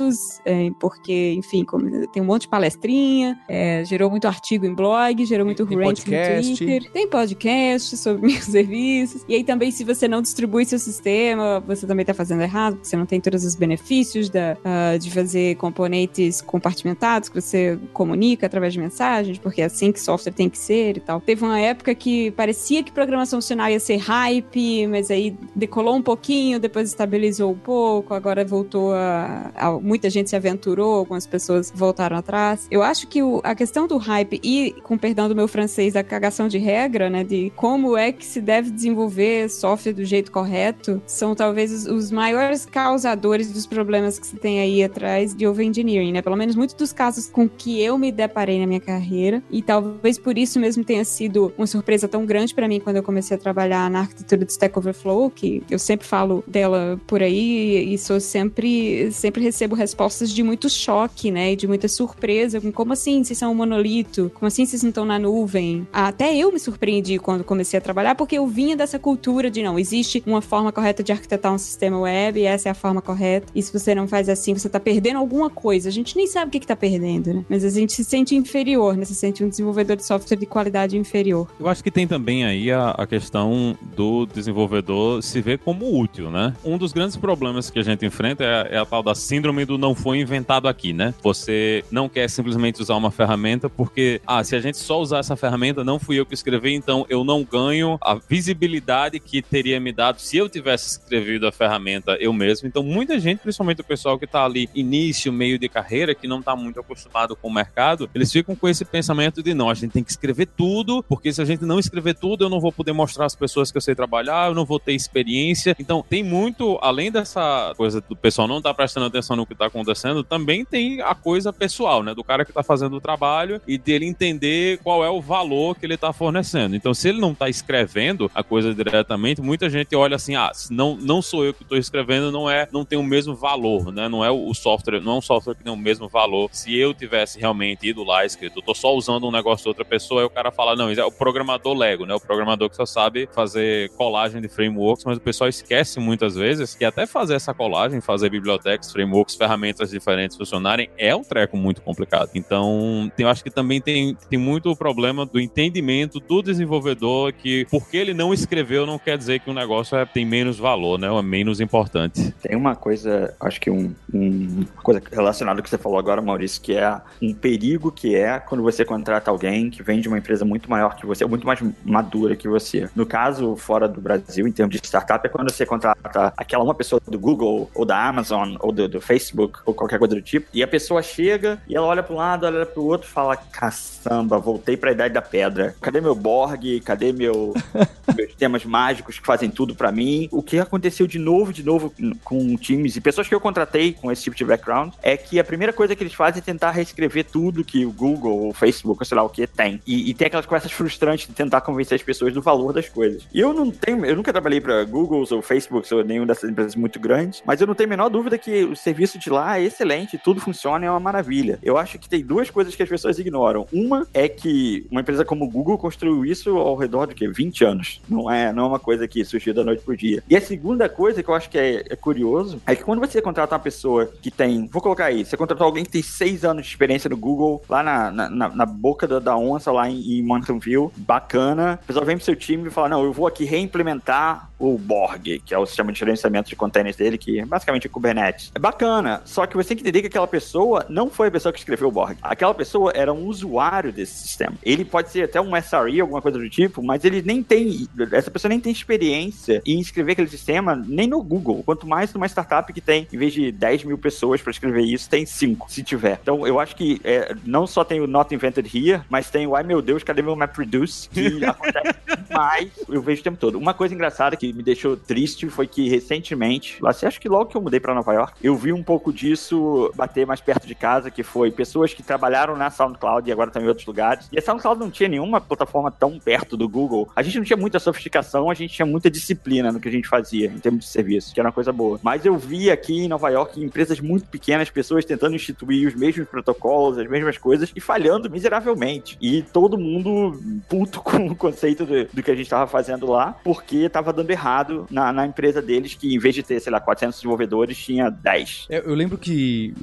microserviços, 0.06 0.40
é, 0.44 0.70
porque 0.78 1.34
enfim 1.36 1.64
tem 2.12 2.22
um 2.22 2.26
monte 2.26 2.42
de 2.42 2.48
palestrinha, 2.48 3.38
é, 3.48 3.84
gerou 3.84 4.10
muito 4.10 4.26
artigo 4.26 4.66
em 4.66 4.74
blog, 4.74 5.24
gerou 5.24 5.44
muito 5.44 5.64
rant 5.64 5.98
no 5.98 6.56
Twitter, 6.56 6.90
tem 6.92 7.08
podcast 7.08 7.96
sobre 7.96 8.26
microserviços. 8.26 9.24
E 9.28 9.34
aí 9.34 9.44
também 9.44 9.70
se 9.70 9.84
você 9.84 10.06
não 10.06 10.22
distribui 10.22 10.64
seu 10.64 10.78
sistema, 10.78 11.60
você 11.60 11.86
também 11.86 12.02
está 12.02 12.14
fazendo 12.14 12.42
errado, 12.42 12.74
porque 12.74 12.88
você 12.88 12.96
não 12.96 13.06
tem 13.06 13.20
todos 13.20 13.44
os 13.44 13.54
benefícios 13.54 14.28
da, 14.28 14.56
uh, 14.60 14.98
de 14.98 15.10
fazer 15.10 15.56
componentes 15.56 16.40
compartimentados 16.40 17.28
que 17.28 17.40
você 17.40 17.78
comunica 17.92 18.46
através 18.46 18.72
de 18.72 18.78
mensagens, 18.78 19.38
porque 19.38 19.62
é 19.62 19.64
assim 19.64 19.92
que 19.92 20.00
software 20.00 20.32
tem 20.32 20.48
que 20.48 20.58
ser 20.58 20.98
e 20.98 21.00
tal. 21.00 21.20
Teve 21.20 21.44
uma 21.44 21.58
época 21.58 21.94
que 21.94 22.30
parecia 22.32 22.82
que 22.82 22.92
programação 22.92 23.40
funcional 23.40 23.68
ia 23.68 23.80
ser 23.80 23.96
hype, 23.96 24.86
mas 24.86 25.10
aí 25.10 25.36
decolou 25.54 25.96
um 25.96 26.02
pouquinho, 26.02 26.58
depois 26.60 26.88
estabilizou 26.88 27.52
um 27.52 27.58
pouco, 27.58 28.14
agora 28.14 28.44
voltou 28.44 28.92
a, 28.94 29.50
a 29.54 29.70
muita 29.96 30.10
gente 30.10 30.28
se 30.28 30.36
aventurou, 30.36 30.94
algumas 30.94 31.26
pessoas 31.26 31.72
voltaram 31.74 32.18
atrás. 32.18 32.66
Eu 32.70 32.82
acho 32.82 33.06
que 33.06 33.22
o, 33.22 33.40
a 33.42 33.54
questão 33.54 33.86
do 33.86 33.96
hype 33.96 34.38
e, 34.42 34.74
com 34.82 34.98
perdão 34.98 35.26
do 35.26 35.34
meu 35.34 35.48
francês, 35.48 35.96
a 35.96 36.04
cagação 36.04 36.48
de 36.48 36.58
regra, 36.58 37.08
né, 37.08 37.24
de 37.24 37.50
como 37.56 37.96
é 37.96 38.12
que 38.12 38.24
se 38.24 38.40
deve 38.40 38.70
desenvolver 38.70 39.48
software 39.48 39.94
do 39.94 40.04
jeito 40.04 40.30
correto, 40.30 41.00
são 41.06 41.34
talvez 41.34 41.72
os, 41.72 41.86
os 41.86 42.10
maiores 42.10 42.66
causadores 42.66 43.50
dos 43.50 43.66
problemas 43.66 44.18
que 44.18 44.26
se 44.26 44.36
tem 44.36 44.60
aí 44.60 44.84
atrás 44.84 45.34
de 45.34 45.46
overengineering, 45.46 46.12
né? 46.12 46.20
Pelo 46.20 46.36
menos 46.36 46.54
muitos 46.54 46.76
dos 46.76 46.92
casos 46.92 47.28
com 47.28 47.48
que 47.48 47.80
eu 47.82 47.96
me 47.96 48.12
deparei 48.12 48.60
na 48.60 48.66
minha 48.66 48.80
carreira 48.80 49.42
e 49.50 49.62
talvez 49.62 50.18
por 50.18 50.36
isso 50.36 50.60
mesmo 50.60 50.84
tenha 50.84 51.04
sido 51.04 51.52
uma 51.56 51.66
surpresa 51.66 52.06
tão 52.06 52.26
grande 52.26 52.54
para 52.54 52.68
mim 52.68 52.80
quando 52.80 52.96
eu 52.96 53.02
comecei 53.02 53.36
a 53.36 53.40
trabalhar 53.40 53.90
na 53.90 54.00
arquitetura 54.00 54.44
do 54.44 54.50
Stack 54.50 54.78
Overflow, 54.78 55.30
que 55.30 55.62
eu 55.70 55.78
sempre 55.78 56.06
falo 56.06 56.44
dela 56.46 57.00
por 57.06 57.22
aí 57.22 57.94
e 57.94 57.96
sou 57.96 58.20
sempre 58.20 59.10
sempre 59.10 59.42
recebo 59.42 59.74
respostas 59.86 60.30
de 60.32 60.42
muito 60.42 60.68
choque, 60.68 61.30
né, 61.30 61.52
e 61.52 61.56
de 61.56 61.66
muita 61.66 61.86
surpresa, 61.86 62.60
com 62.60 62.72
como 62.72 62.92
assim 62.92 63.22
vocês 63.22 63.38
são 63.38 63.52
um 63.52 63.54
monolito? 63.54 64.30
Como 64.34 64.46
assim 64.46 64.66
vocês 64.66 64.82
não 64.82 64.90
estão 64.90 65.04
na 65.04 65.18
nuvem? 65.18 65.86
Até 65.92 66.36
eu 66.36 66.52
me 66.52 66.58
surpreendi 66.58 67.18
quando 67.18 67.44
comecei 67.44 67.78
a 67.78 67.80
trabalhar, 67.80 68.14
porque 68.14 68.36
eu 68.36 68.46
vinha 68.46 68.76
dessa 68.76 68.98
cultura 68.98 69.50
de 69.50 69.62
não, 69.62 69.78
existe 69.78 70.22
uma 70.26 70.42
forma 70.42 70.72
correta 70.72 71.02
de 71.02 71.12
arquitetar 71.12 71.52
um 71.52 71.58
sistema 71.58 71.98
web, 72.00 72.40
e 72.40 72.44
essa 72.44 72.68
é 72.68 72.72
a 72.72 72.74
forma 72.74 73.00
correta. 73.00 73.46
E 73.54 73.62
se 73.62 73.72
você 73.72 73.94
não 73.94 74.08
faz 74.08 74.28
assim, 74.28 74.54
você 74.54 74.68
tá 74.68 74.80
perdendo 74.80 75.18
alguma 75.18 75.48
coisa. 75.48 75.88
A 75.88 75.92
gente 75.92 76.16
nem 76.16 76.26
sabe 76.26 76.48
o 76.48 76.50
que, 76.50 76.60
que 76.60 76.66
tá 76.66 76.76
perdendo, 76.76 77.32
né? 77.32 77.44
Mas 77.48 77.64
a 77.64 77.70
gente 77.70 77.92
se 77.92 78.04
sente 78.04 78.34
inferior, 78.34 78.96
né? 78.96 79.04
Se 79.04 79.14
sente 79.14 79.44
um 79.44 79.48
desenvolvedor 79.48 79.96
de 79.96 80.04
software 80.04 80.36
de 80.36 80.46
qualidade 80.46 80.96
inferior. 80.96 81.48
Eu 81.58 81.68
acho 81.68 81.82
que 81.82 81.90
tem 81.90 82.06
também 82.06 82.44
aí 82.44 82.70
a, 82.70 82.90
a 82.90 83.06
questão 83.06 83.76
do 83.94 84.26
desenvolvedor 84.26 85.22
se 85.22 85.40
ver 85.40 85.58
como 85.58 85.98
útil, 85.98 86.30
né? 86.30 86.54
Um 86.64 86.76
dos 86.76 86.92
grandes 86.92 87.16
problemas 87.16 87.70
que 87.70 87.78
a 87.78 87.82
gente 87.82 88.04
enfrenta 88.04 88.44
é, 88.44 88.76
é 88.76 88.78
a 88.78 88.84
tal 88.84 89.02
da 89.02 89.14
síndrome 89.14 89.64
do 89.64 89.75
não 89.78 89.94
foi 89.94 90.20
inventado 90.20 90.68
aqui, 90.68 90.92
né? 90.92 91.14
Você 91.22 91.84
não 91.90 92.08
quer 92.08 92.28
simplesmente 92.28 92.80
usar 92.80 92.96
uma 92.96 93.10
ferramenta 93.10 93.68
porque, 93.68 94.20
ah, 94.26 94.42
se 94.42 94.54
a 94.54 94.60
gente 94.60 94.78
só 94.78 95.00
usar 95.00 95.18
essa 95.18 95.36
ferramenta, 95.36 95.84
não 95.84 95.98
fui 95.98 96.18
eu 96.18 96.26
que 96.26 96.34
escrevi, 96.34 96.74
então 96.74 97.06
eu 97.08 97.24
não 97.24 97.44
ganho 97.44 97.98
a 98.00 98.14
visibilidade 98.14 99.18
que 99.20 99.42
teria 99.42 99.78
me 99.80 99.92
dado 99.92 100.20
se 100.20 100.36
eu 100.36 100.48
tivesse 100.48 100.98
escrevido 100.98 101.46
a 101.46 101.52
ferramenta 101.52 102.16
eu 102.20 102.32
mesmo. 102.32 102.68
Então, 102.68 102.82
muita 102.82 103.18
gente, 103.18 103.40
principalmente 103.40 103.80
o 103.80 103.84
pessoal 103.84 104.18
que 104.18 104.26
tá 104.26 104.44
ali 104.44 104.68
início, 104.74 105.32
meio 105.32 105.58
de 105.58 105.68
carreira, 105.68 106.14
que 106.14 106.26
não 106.26 106.42
tá 106.42 106.54
muito 106.56 106.80
acostumado 106.80 107.36
com 107.36 107.48
o 107.48 107.52
mercado, 107.52 108.08
eles 108.14 108.32
ficam 108.32 108.54
com 108.54 108.68
esse 108.68 108.84
pensamento 108.84 109.42
de 109.42 109.54
não, 109.54 109.70
a 109.70 109.74
gente 109.74 109.92
tem 109.92 110.04
que 110.04 110.10
escrever 110.10 110.46
tudo, 110.46 111.02
porque 111.02 111.32
se 111.32 111.40
a 111.40 111.44
gente 111.44 111.64
não 111.64 111.78
escrever 111.78 112.14
tudo, 112.14 112.44
eu 112.44 112.48
não 112.48 112.60
vou 112.60 112.72
poder 112.72 112.92
mostrar 112.92 113.26
às 113.26 113.34
pessoas 113.34 113.70
que 113.70 113.76
eu 113.76 113.82
sei 113.82 113.94
trabalhar, 113.94 114.48
eu 114.48 114.54
não 114.54 114.64
vou 114.64 114.78
ter 114.78 114.92
experiência. 114.92 115.76
Então, 115.78 116.04
tem 116.08 116.22
muito, 116.22 116.78
além 116.80 117.10
dessa 117.10 117.72
coisa 117.76 118.00
do 118.00 118.16
pessoal 118.16 118.46
não 118.48 118.60
tá 118.60 118.72
prestando 118.72 119.06
atenção 119.06 119.36
no 119.36 119.46
que 119.46 119.54
está 119.66 119.78
acontecendo, 119.78 120.22
também 120.22 120.64
tem 120.64 121.00
a 121.00 121.14
coisa 121.14 121.52
pessoal, 121.52 122.02
né? 122.02 122.14
Do 122.14 122.24
cara 122.24 122.44
que 122.44 122.50
está 122.50 122.62
fazendo 122.62 122.96
o 122.96 123.00
trabalho 123.00 123.60
e 123.66 123.78
dele 123.78 124.06
entender 124.06 124.78
qual 124.82 125.04
é 125.04 125.10
o 125.10 125.20
valor 125.20 125.76
que 125.76 125.84
ele 125.84 125.94
está 125.94 126.12
fornecendo. 126.12 126.74
Então, 126.76 126.94
se 126.94 127.08
ele 127.08 127.20
não 127.20 127.32
está 127.32 127.48
escrevendo 127.48 128.30
a 128.34 128.42
coisa 128.42 128.74
diretamente, 128.74 129.40
muita 129.40 129.68
gente 129.68 129.94
olha 129.94 130.16
assim, 130.16 130.34
ah, 130.34 130.50
não, 130.70 130.96
não 130.96 131.20
sou 131.20 131.44
eu 131.44 131.52
que 131.52 131.62
estou 131.62 131.78
escrevendo, 131.78 132.30
não 132.30 132.48
é, 132.48 132.68
não 132.72 132.84
tem 132.84 132.98
o 132.98 133.02
mesmo 133.02 133.34
valor, 133.34 133.92
né? 133.92 134.08
Não 134.08 134.24
é 134.24 134.30
o 134.30 134.52
software, 134.54 135.00
não 135.00 135.12
é 135.12 135.18
um 135.18 135.22
software 135.22 135.54
que 135.54 135.64
tem 135.64 135.72
o 135.72 135.76
mesmo 135.76 136.08
valor. 136.08 136.48
Se 136.52 136.76
eu 136.76 136.94
tivesse 136.94 137.38
realmente 137.38 137.88
ido 137.88 138.04
lá 138.04 138.24
escrito, 138.24 138.62
tô 138.62 138.74
só 138.74 138.94
usando 138.94 139.26
um 139.26 139.32
negócio 139.32 139.64
de 139.64 139.68
outra 139.68 139.84
pessoa, 139.84 140.22
aí 140.22 140.26
o 140.26 140.30
cara 140.30 140.50
fala, 140.50 140.76
não, 140.76 140.90
é 140.90 141.04
o 141.04 141.12
programador 141.12 141.74
Lego, 141.76 142.06
né? 142.06 142.14
O 142.14 142.20
programador 142.20 142.70
que 142.70 142.76
só 142.76 142.86
sabe 142.86 143.28
fazer 143.32 143.90
colagem 143.90 144.40
de 144.40 144.48
frameworks, 144.48 145.04
mas 145.04 145.18
o 145.18 145.20
pessoal 145.20 145.48
esquece 145.48 145.98
muitas 146.00 146.34
vezes 146.34 146.74
que 146.74 146.84
até 146.84 147.06
fazer 147.06 147.34
essa 147.34 147.52
colagem, 147.52 148.00
fazer 148.00 148.30
bibliotecas, 148.30 148.92
frameworks, 148.92 149.34
ferramentas 149.34 149.55
ferramentas 149.56 149.90
diferentes 149.90 150.36
funcionarem 150.36 150.90
é 150.98 151.14
um 151.14 151.24
treco 151.24 151.56
muito 151.56 151.80
complicado. 151.80 152.30
Então, 152.34 153.10
eu 153.18 153.28
acho 153.28 153.42
que 153.42 153.50
também 153.50 153.80
tem, 153.80 154.14
tem 154.28 154.38
muito 154.38 154.70
o 154.70 154.76
problema 154.76 155.24
do 155.24 155.40
entendimento 155.40 156.20
do 156.20 156.42
desenvolvedor 156.42 157.32
que 157.32 157.66
porque 157.70 157.96
ele 157.96 158.12
não 158.12 158.34
escreveu 158.34 158.86
não 158.86 158.98
quer 158.98 159.16
dizer 159.16 159.40
que 159.40 159.50
o 159.50 159.54
negócio 159.54 159.96
é, 159.96 160.04
tem 160.04 160.24
menos 160.24 160.58
valor, 160.58 160.98
né? 160.98 161.06
É 161.06 161.22
menos 161.22 161.60
importante. 161.60 162.34
Tem 162.42 162.54
uma 162.54 162.76
coisa, 162.76 163.34
acho 163.40 163.60
que 163.60 163.70
um, 163.70 163.94
um, 164.12 164.64
uma 164.74 164.82
coisa 164.82 165.02
relacionada 165.10 165.58
ao 165.58 165.62
que 165.62 165.70
você 165.70 165.78
falou 165.78 165.98
agora, 165.98 166.20
Maurício, 166.20 166.60
que 166.60 166.74
é 166.74 167.00
um 167.22 167.32
perigo 167.32 167.90
que 167.90 168.14
é 168.14 168.38
quando 168.38 168.62
você 168.62 168.84
contrata 168.84 169.30
alguém 169.30 169.70
que 169.70 169.82
vem 169.82 170.00
de 170.00 170.08
uma 170.08 170.18
empresa 170.18 170.44
muito 170.44 170.70
maior 170.70 170.94
que 170.94 171.06
você, 171.06 171.24
muito 171.24 171.46
mais 171.46 171.60
madura 171.84 172.36
que 172.36 172.48
você. 172.48 172.88
No 172.94 173.06
caso, 173.06 173.56
fora 173.56 173.88
do 173.88 174.00
Brasil, 174.00 174.46
em 174.46 174.52
termos 174.52 174.78
de 174.78 174.86
startup, 174.86 175.26
é 175.26 175.30
quando 175.30 175.50
você 175.50 175.64
contrata 175.64 176.32
aquela 176.36 176.62
uma 176.62 176.74
pessoa 176.74 177.00
do 177.06 177.18
Google, 177.18 177.70
ou 177.74 177.84
da 177.84 178.06
Amazon, 178.06 178.56
ou 178.60 178.72
do, 178.72 178.88
do 178.88 179.00
Facebook, 179.00 179.35
ou 179.64 179.74
qualquer 179.74 179.98
coisa 179.98 180.14
do 180.14 180.22
tipo, 180.22 180.48
e 180.52 180.62
a 180.62 180.66
pessoa 180.66 181.02
chega 181.02 181.60
e 181.68 181.76
ela 181.76 181.86
olha 181.86 182.02
para 182.02 182.14
um 182.14 182.18
lado, 182.18 182.46
olha 182.46 182.66
para 182.66 182.80
o 182.80 182.86
outro 182.86 183.08
e 183.08 183.10
fala: 183.10 183.36
caçamba, 183.36 184.38
voltei 184.38 184.76
para 184.76 184.90
a 184.90 184.92
idade 184.92 185.14
da 185.14 185.22
pedra. 185.22 185.74
Cadê 185.80 186.00
meu 186.00 186.14
Borg? 186.14 186.80
Cadê 186.84 187.12
meu, 187.12 187.54
meus 188.16 188.34
temas 188.34 188.64
mágicos 188.64 189.18
que 189.18 189.26
fazem 189.26 189.50
tudo 189.50 189.74
para 189.74 189.92
mim? 189.92 190.28
O 190.32 190.42
que 190.42 190.58
aconteceu 190.58 191.06
de 191.06 191.18
novo, 191.18 191.52
de 191.52 191.62
novo 191.62 191.92
com 192.24 192.56
times 192.56 192.96
e 192.96 193.00
pessoas 193.00 193.28
que 193.28 193.34
eu 193.34 193.40
contratei 193.40 193.92
com 193.92 194.10
esse 194.10 194.22
tipo 194.22 194.36
de 194.36 194.44
background 194.44 194.92
é 195.02 195.16
que 195.16 195.38
a 195.38 195.44
primeira 195.44 195.72
coisa 195.72 195.94
que 195.94 196.02
eles 196.02 196.14
fazem 196.14 196.40
é 196.40 196.42
tentar 196.42 196.70
reescrever 196.70 197.24
tudo 197.24 197.64
que 197.64 197.84
o 197.84 197.92
Google, 197.92 198.48
o 198.48 198.52
Facebook, 198.52 199.00
ou 199.00 199.06
sei 199.06 199.16
lá 199.16 199.22
o 199.22 199.28
que 199.28 199.46
tem. 199.46 199.80
E, 199.86 200.10
e 200.10 200.14
tem 200.14 200.26
aquelas 200.26 200.46
conversas 200.46 200.72
frustrantes 200.72 201.26
de 201.26 201.34
tentar 201.34 201.60
convencer 201.60 201.96
as 201.96 202.02
pessoas 202.02 202.32
do 202.32 202.42
valor 202.42 202.72
das 202.72 202.88
coisas. 202.88 203.26
E 203.32 203.40
eu 203.40 203.52
não 203.52 203.70
tenho, 203.70 204.04
eu 204.04 204.16
nunca 204.16 204.32
trabalhei 204.32 204.60
para 204.60 204.84
Google 204.84 205.24
ou 205.30 205.42
Facebook 205.42 205.92
ou 205.92 206.04
nenhuma 206.04 206.26
dessas 206.26 206.50
empresas 206.50 206.74
muito 206.74 206.98
grandes, 206.98 207.42
mas 207.46 207.60
eu 207.60 207.66
não 207.66 207.74
tenho 207.74 207.88
a 207.88 207.90
menor 207.90 208.08
dúvida 208.08 208.38
que 208.38 208.64
o 208.64 208.76
serviço 208.76 209.18
de 209.18 209.25
lá 209.30 209.58
é 209.58 209.64
excelente, 209.64 210.18
tudo 210.18 210.40
funciona, 210.40 210.86
é 210.86 210.90
uma 210.90 211.00
maravilha. 211.00 211.58
Eu 211.62 211.76
acho 211.76 211.98
que 211.98 212.08
tem 212.08 212.24
duas 212.24 212.50
coisas 212.50 212.74
que 212.74 212.82
as 212.82 212.88
pessoas 212.88 213.18
ignoram. 213.18 213.66
Uma 213.72 214.06
é 214.12 214.28
que 214.28 214.86
uma 214.90 215.00
empresa 215.00 215.24
como 215.24 215.44
o 215.44 215.48
Google 215.48 215.78
construiu 215.78 216.24
isso 216.24 216.56
ao 216.56 216.76
redor 216.76 217.06
de 217.06 217.14
que 217.14 217.28
20 217.28 217.64
anos. 217.64 218.00
Não 218.08 218.30
é, 218.30 218.52
não 218.52 218.64
é 218.64 218.68
uma 218.68 218.78
coisa 218.78 219.06
que 219.06 219.24
surgiu 219.24 219.54
da 219.54 219.64
noite 219.64 219.82
pro 219.82 219.96
dia. 219.96 220.22
E 220.28 220.36
a 220.36 220.40
segunda 220.40 220.88
coisa 220.88 221.22
que 221.22 221.28
eu 221.28 221.34
acho 221.34 221.50
que 221.50 221.58
é, 221.58 221.84
é 221.88 221.96
curioso 221.96 222.60
é 222.66 222.74
que 222.74 222.84
quando 222.84 223.00
você 223.00 223.20
contrata 223.20 223.54
uma 223.54 223.60
pessoa 223.60 224.06
que 224.06 224.30
tem, 224.30 224.66
vou 224.66 224.82
colocar 224.82 225.06
aí, 225.06 225.24
você 225.24 225.36
contratou 225.36 225.66
alguém 225.66 225.84
que 225.84 225.90
tem 225.90 226.02
seis 226.02 226.44
anos 226.44 226.64
de 226.64 226.70
experiência 226.70 227.08
no 227.08 227.16
Google, 227.16 227.62
lá 227.68 227.82
na, 227.82 228.10
na, 228.10 228.48
na 228.48 228.66
boca 228.66 229.06
da, 229.06 229.18
da, 229.18 229.36
onça, 229.36 229.70
lá 229.72 229.88
em, 229.88 230.18
em 230.18 230.22
Mountain 230.22 230.58
View, 230.58 230.92
bacana. 230.96 231.74
A 231.74 231.86
pessoa 231.86 232.04
vem 232.04 232.16
pro 232.16 232.24
seu 232.24 232.36
time 232.36 232.68
e 232.68 232.70
fala: 232.70 232.88
Não, 232.88 233.04
eu 233.04 233.12
vou 233.12 233.26
aqui 233.26 233.44
reimplementar 233.44 234.50
o 234.58 234.78
Borg, 234.78 235.40
que 235.44 235.54
é 235.54 235.58
o 235.58 235.66
sistema 235.66 235.92
de 235.92 235.98
gerenciamento 235.98 236.48
de 236.48 236.56
containers 236.56 236.96
dele, 236.96 237.18
que 237.18 237.40
é 237.40 237.44
basicamente 237.44 237.86
o 237.86 237.90
Kubernetes. 237.90 238.50
É 238.54 238.58
bacana, 238.58 239.15
só 239.24 239.46
que 239.46 239.56
você 239.56 239.68
tem 239.68 239.76
que 239.76 239.82
entender 239.82 240.00
que 240.02 240.06
aquela 240.08 240.26
pessoa 240.26 240.84
não 240.88 241.10
foi 241.10 241.28
a 241.28 241.30
pessoa 241.30 241.52
que 241.52 241.58
escreveu 241.58 241.88
o 241.88 241.92
Borg. 241.92 242.16
Aquela 242.22 242.54
pessoa 242.54 242.92
era 242.94 243.12
um 243.12 243.26
usuário 243.26 243.92
desse 243.92 244.14
sistema. 244.14 244.54
Ele 244.62 244.84
pode 244.84 245.10
ser 245.10 245.22
até 245.22 245.40
um 245.40 245.56
SRE, 245.56 246.00
alguma 246.00 246.22
coisa 246.22 246.38
do 246.38 246.48
tipo, 246.48 246.82
mas 246.82 247.04
ele 247.04 247.22
nem 247.22 247.42
tem, 247.42 247.88
essa 248.12 248.30
pessoa 248.30 248.48
nem 248.48 248.60
tem 248.60 248.72
experiência 248.72 249.62
em 249.64 249.80
escrever 249.80 250.12
aquele 250.12 250.28
sistema 250.28 250.76
nem 250.86 251.06
no 251.06 251.22
Google. 251.22 251.62
Quanto 251.64 251.86
mais 251.86 252.12
numa 252.12 252.26
startup 252.26 252.72
que 252.72 252.80
tem, 252.80 253.06
em 253.12 253.18
vez 253.18 253.32
de 253.32 253.50
10 253.52 253.84
mil 253.84 253.98
pessoas 253.98 254.40
para 254.40 254.50
escrever 254.50 254.82
isso, 254.82 255.08
tem 255.08 255.24
5, 255.24 255.70
se 255.70 255.82
tiver. 255.82 256.18
Então 256.22 256.46
eu 256.46 256.58
acho 256.60 256.76
que 256.76 257.00
é, 257.04 257.34
não 257.44 257.66
só 257.66 257.84
tem 257.84 258.00
o 258.00 258.06
Not 258.06 258.34
Invented 258.34 258.66
Here, 258.66 259.02
mas 259.08 259.30
tem 259.30 259.46
o 259.46 259.54
Ai 259.54 259.62
meu 259.62 259.80
Deus, 259.80 260.02
cadê 260.02 260.22
meu 260.22 260.36
MapReduce? 260.36 261.08
Que 261.08 261.42
acontece 261.44 261.94
demais, 262.28 262.70
eu 262.88 263.02
vejo 263.02 263.20
o 263.20 263.24
tempo 263.24 263.38
todo. 263.38 263.58
Uma 263.58 263.74
coisa 263.74 263.94
engraçada 263.94 264.36
que 264.36 264.52
me 264.52 264.62
deixou 264.62 264.96
triste 264.96 265.48
foi 265.48 265.66
que 265.66 265.88
recentemente, 265.88 266.78
lá, 266.80 266.90
acho 266.90 267.20
que 267.20 267.28
logo 267.28 267.46
que 267.46 267.56
eu 267.56 267.62
mudei 267.62 267.80
para 267.80 267.94
Nova 267.94 268.12
York, 268.12 268.34
eu 268.42 268.56
vi 268.56 268.72
um 268.72 268.82
pouco 268.82 269.05
disso 269.12 269.90
bater 269.94 270.26
mais 270.26 270.40
perto 270.40 270.66
de 270.66 270.74
casa, 270.74 271.10
que 271.10 271.22
foi 271.22 271.50
pessoas 271.50 271.92
que 271.92 272.02
trabalharam 272.02 272.56
na 272.56 272.70
SoundCloud 272.70 273.28
e 273.28 273.32
agora 273.32 273.48
estão 273.48 273.62
em 273.62 273.68
outros 273.68 273.86
lugares. 273.86 274.28
E 274.32 274.38
a 274.38 274.42
SoundCloud 274.42 274.80
não 274.80 274.90
tinha 274.90 275.08
nenhuma 275.08 275.40
plataforma 275.40 275.90
tão 275.90 276.18
perto 276.18 276.56
do 276.56 276.68
Google. 276.68 277.08
A 277.14 277.22
gente 277.22 277.38
não 277.38 277.44
tinha 277.44 277.56
muita 277.56 277.78
sofisticação, 277.78 278.50
a 278.50 278.54
gente 278.54 278.74
tinha 278.74 278.86
muita 278.86 279.10
disciplina 279.10 279.72
no 279.72 279.80
que 279.80 279.88
a 279.88 279.92
gente 279.92 280.08
fazia 280.08 280.46
em 280.46 280.58
termos 280.58 280.84
de 280.84 280.90
serviço, 280.90 281.32
que 281.32 281.40
era 281.40 281.48
uma 281.48 281.52
coisa 281.52 281.72
boa. 281.72 281.98
Mas 282.02 282.24
eu 282.24 282.36
vi 282.36 282.70
aqui 282.70 283.04
em 283.04 283.08
Nova 283.08 283.28
York 283.30 283.62
empresas 283.62 284.00
muito 284.00 284.26
pequenas, 284.26 284.70
pessoas 284.70 285.04
tentando 285.04 285.34
instituir 285.34 285.88
os 285.88 285.94
mesmos 285.94 286.28
protocolos, 286.28 286.98
as 286.98 287.08
mesmas 287.08 287.38
coisas 287.38 287.72
e 287.74 287.80
falhando 287.80 288.30
miseravelmente. 288.30 289.16
E 289.20 289.42
todo 289.42 289.78
mundo 289.78 290.38
puto 290.68 291.00
com 291.06 291.28
o 291.28 291.36
conceito 291.36 291.84
do, 291.84 292.04
do 292.06 292.22
que 292.22 292.30
a 292.30 292.34
gente 292.34 292.46
estava 292.46 292.66
fazendo 292.66 293.10
lá, 293.10 293.36
porque 293.44 293.78
estava 293.78 294.12
dando 294.12 294.30
errado 294.30 294.86
na, 294.90 295.12
na, 295.12 295.26
empresa 295.26 295.60
deles, 295.60 295.94
que 295.94 296.14
em 296.14 296.18
vez 296.18 296.34
de 296.34 296.42
ter, 296.42 296.60
sei 296.60 296.72
lá, 296.72 296.80
400 296.80 297.16
desenvolvedores, 297.16 297.76
tinha 297.76 298.10
10. 298.10 298.66
É, 298.70 298.78
eu 298.78 298.94
lembro 298.96 299.18
que 299.18 299.74